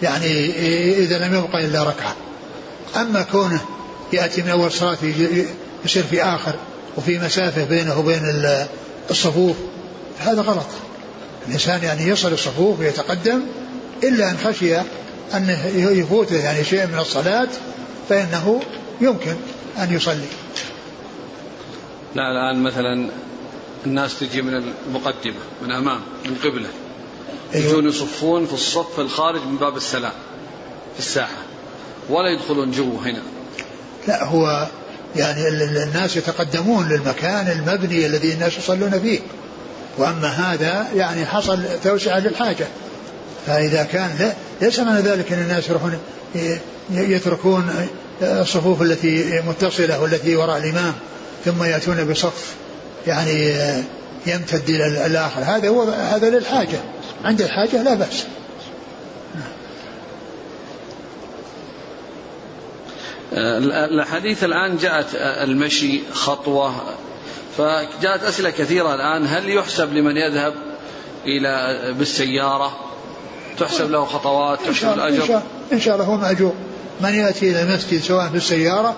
يعني 0.02 0.50
إذا 0.98 1.18
لم 1.18 1.34
يبقى 1.34 1.64
إلا 1.64 1.82
ركعة. 1.82 2.16
أما 2.96 3.22
كونه 3.22 3.60
يأتي 4.12 4.42
من 4.42 4.48
أول 4.48 4.72
صلاة 4.72 4.98
يصير 5.84 6.02
في 6.02 6.22
آخر 6.22 6.54
وفي 6.96 7.18
مسافة 7.18 7.64
بينه 7.64 7.98
وبين 7.98 8.46
الصفوف 9.10 9.56
هذا 10.18 10.42
غلط. 10.42 10.66
الإنسان 11.48 11.84
يعني 11.84 12.08
يصل 12.08 12.32
الصفوف 12.32 12.80
ويتقدم 12.80 13.40
إلا 14.02 14.30
أن 14.30 14.38
خشي 14.44 14.80
أن 15.34 15.56
يفوته 15.74 16.36
يعني 16.36 16.64
شيء 16.64 16.86
من 16.86 16.98
الصلاة 16.98 17.48
فإنه 18.08 18.60
يمكن 19.00 19.34
أن 19.78 19.94
يصلي. 19.94 20.26
لا 22.14 22.22
الآن 22.32 22.62
مثلا 22.62 23.10
الناس 23.86 24.18
تجي 24.18 24.42
من 24.42 24.54
المقدمة 24.88 25.40
من 25.62 25.72
أمام 25.72 26.00
من 26.24 26.36
قبلة. 26.44 26.68
أيوة. 27.54 27.68
يجون 27.70 27.88
يصفون 27.88 28.46
في 28.46 28.52
الصف 28.52 29.00
الخارج 29.00 29.40
من 29.46 29.56
باب 29.56 29.76
السلام 29.76 30.12
في 30.94 30.98
الساحة. 30.98 31.42
ولا 32.08 32.28
يدخلون 32.28 32.70
جوا 32.70 32.98
هنا. 33.04 33.22
لا 34.08 34.24
هو 34.24 34.68
يعني 35.16 35.48
الناس 35.48 36.16
يتقدمون 36.16 36.88
للمكان 36.88 37.48
المبني 37.48 38.06
الذي 38.06 38.32
الناس 38.32 38.58
يصلون 38.58 39.00
فيه. 39.00 39.20
وأما 39.98 40.28
هذا 40.28 40.86
يعني 40.94 41.26
حصل 41.26 41.62
توسعة 41.84 42.18
للحاجة. 42.18 42.66
فإذا 43.46 43.82
كان 43.82 44.32
ليس 44.60 44.80
معنى 44.80 45.00
ذلك 45.00 45.32
أن 45.32 45.38
الناس 45.38 45.68
يروحون 45.68 45.98
يتركون 46.90 47.88
الصفوف 48.22 48.82
التي 48.82 49.40
متصلة 49.48 50.02
والتي 50.02 50.36
وراء 50.36 50.58
الإمام 50.58 50.94
ثم 51.44 51.64
يأتون 51.64 52.04
بصف 52.04 52.54
يعني 53.06 53.54
يمتد 54.26 54.68
إلى 54.68 55.06
الآخر 55.06 55.40
هذا 55.42 55.68
هو 55.68 55.82
هذا 55.82 56.30
للحاجة. 56.30 56.80
عند 57.24 57.42
الحاجة 57.42 57.82
لا 57.82 57.94
بأس. 57.94 58.24
الحديث 63.98 64.44
الآن 64.44 64.76
جاءت 64.76 65.06
المشي 65.14 66.00
خطوة 66.12 66.74
فجاءت 67.56 68.22
أسئلة 68.22 68.50
كثيرة 68.50 68.94
الآن. 68.94 69.26
هل 69.26 69.50
يحسب 69.50 69.92
لمن 69.92 70.16
يذهب 70.16 70.54
إلى 71.26 71.94
بالسيارة؟ 71.98 72.93
تحسب 73.58 73.90
له 73.90 74.04
خطوات 74.04 74.58
تحسب 74.66 74.92
الأجر. 74.92 75.42
إن 75.72 75.80
شاء 75.80 75.94
الله 75.94 76.06
هو 76.06 76.16
مأجور. 76.16 76.52
من 77.00 77.14
يأتي 77.14 77.50
إلى 77.50 77.62
المسجد 77.62 78.00
سواء 78.00 78.28
بالسيارة 78.28 78.96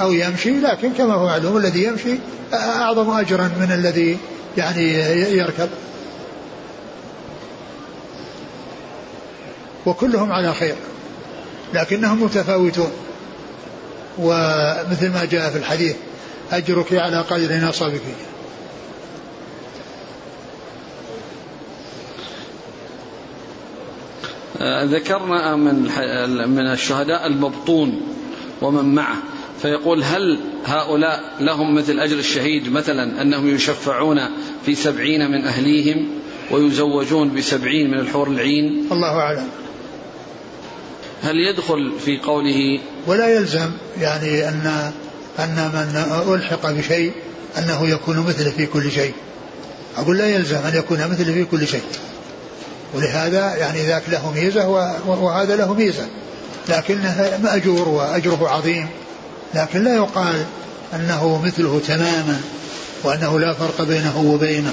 أو 0.00 0.12
يمشي 0.12 0.50
لكن 0.50 0.92
كما 0.92 1.14
هو 1.14 1.26
معلوم 1.26 1.56
الذي 1.56 1.84
يمشي 1.84 2.18
أعظم 2.52 3.10
أجرا 3.10 3.50
من 3.60 3.72
الذي 3.72 4.18
يعني 4.56 4.92
يركب. 5.36 5.68
وكلهم 9.86 10.32
على 10.32 10.54
خير 10.54 10.74
لكنهم 11.74 12.22
متفاوتون. 12.22 12.90
ومثل 14.18 15.12
ما 15.12 15.24
جاء 15.30 15.50
في 15.50 15.58
الحديث 15.58 15.96
أجرك 16.52 16.92
على 16.92 17.20
قدر 17.20 17.54
نصبك. 17.54 18.02
ذكرنا 24.62 25.56
من 25.56 25.82
من 26.48 26.72
الشهداء 26.72 27.26
المبطون 27.26 28.00
ومن 28.62 28.94
معه 28.94 29.16
فيقول 29.62 30.04
هل 30.04 30.38
هؤلاء 30.64 31.20
لهم 31.40 31.74
مثل 31.74 32.00
أجر 32.00 32.18
الشهيد 32.18 32.72
مثلا 32.72 33.22
أنهم 33.22 33.54
يشفعون 33.54 34.18
في 34.66 34.74
سبعين 34.74 35.30
من 35.30 35.44
أهليهم 35.44 36.08
ويزوجون 36.50 37.34
بسبعين 37.34 37.90
من 37.90 37.98
الحور 37.98 38.28
العين؟ 38.28 38.88
الله 38.92 39.16
أعلم. 39.16 39.48
هل 41.22 41.36
يدخل 41.36 41.92
في 42.04 42.18
قوله 42.18 42.80
ولا 43.06 43.34
يلزم 43.34 43.70
يعني 44.00 44.48
أن 44.48 44.92
أن 45.38 45.70
من 45.74 46.34
ألحق 46.34 46.70
بشيء 46.70 47.12
أنه 47.58 47.88
يكون 47.88 48.18
مثله 48.18 48.50
في 48.50 48.66
كل 48.66 48.90
شيء. 48.90 49.12
أقول 49.96 50.18
لا 50.18 50.26
يلزم 50.26 50.56
أن 50.56 50.78
يكون 50.78 50.98
مثله 50.98 51.32
في 51.32 51.44
كل 51.44 51.66
شيء. 51.66 51.82
ولهذا 52.94 53.56
يعني 53.56 53.86
ذاك 53.86 54.02
له 54.08 54.32
ميزة 54.32 54.68
وهذا 55.06 55.56
له 55.56 55.74
ميزة. 55.74 56.06
لكنه 56.68 57.38
مأجور 57.42 57.88
وأجره 57.88 58.48
عظيم. 58.48 58.88
لكن 59.54 59.84
لا 59.84 59.94
يقال 59.94 60.44
أنه 60.94 61.42
مثله 61.44 61.80
تماما 61.86 62.40
وأنه 63.04 63.40
لا 63.40 63.54
فرق 63.54 63.82
بينه 63.82 64.18
وبينه. 64.18 64.72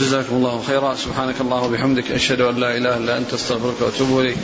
جزاكم 0.00 0.36
الله 0.36 0.62
خيرا. 0.66 0.94
سبحانك 0.94 1.40
الله 1.40 1.62
وبحمدك 1.62 2.10
أشهد 2.10 2.40
أن 2.40 2.56
لا 2.56 2.76
إله 2.76 2.96
إلا 2.96 3.18
أنت 3.18 3.34
أستغفرك 3.34 3.80
وأتوب 3.80 4.20
إليك. 4.20 4.36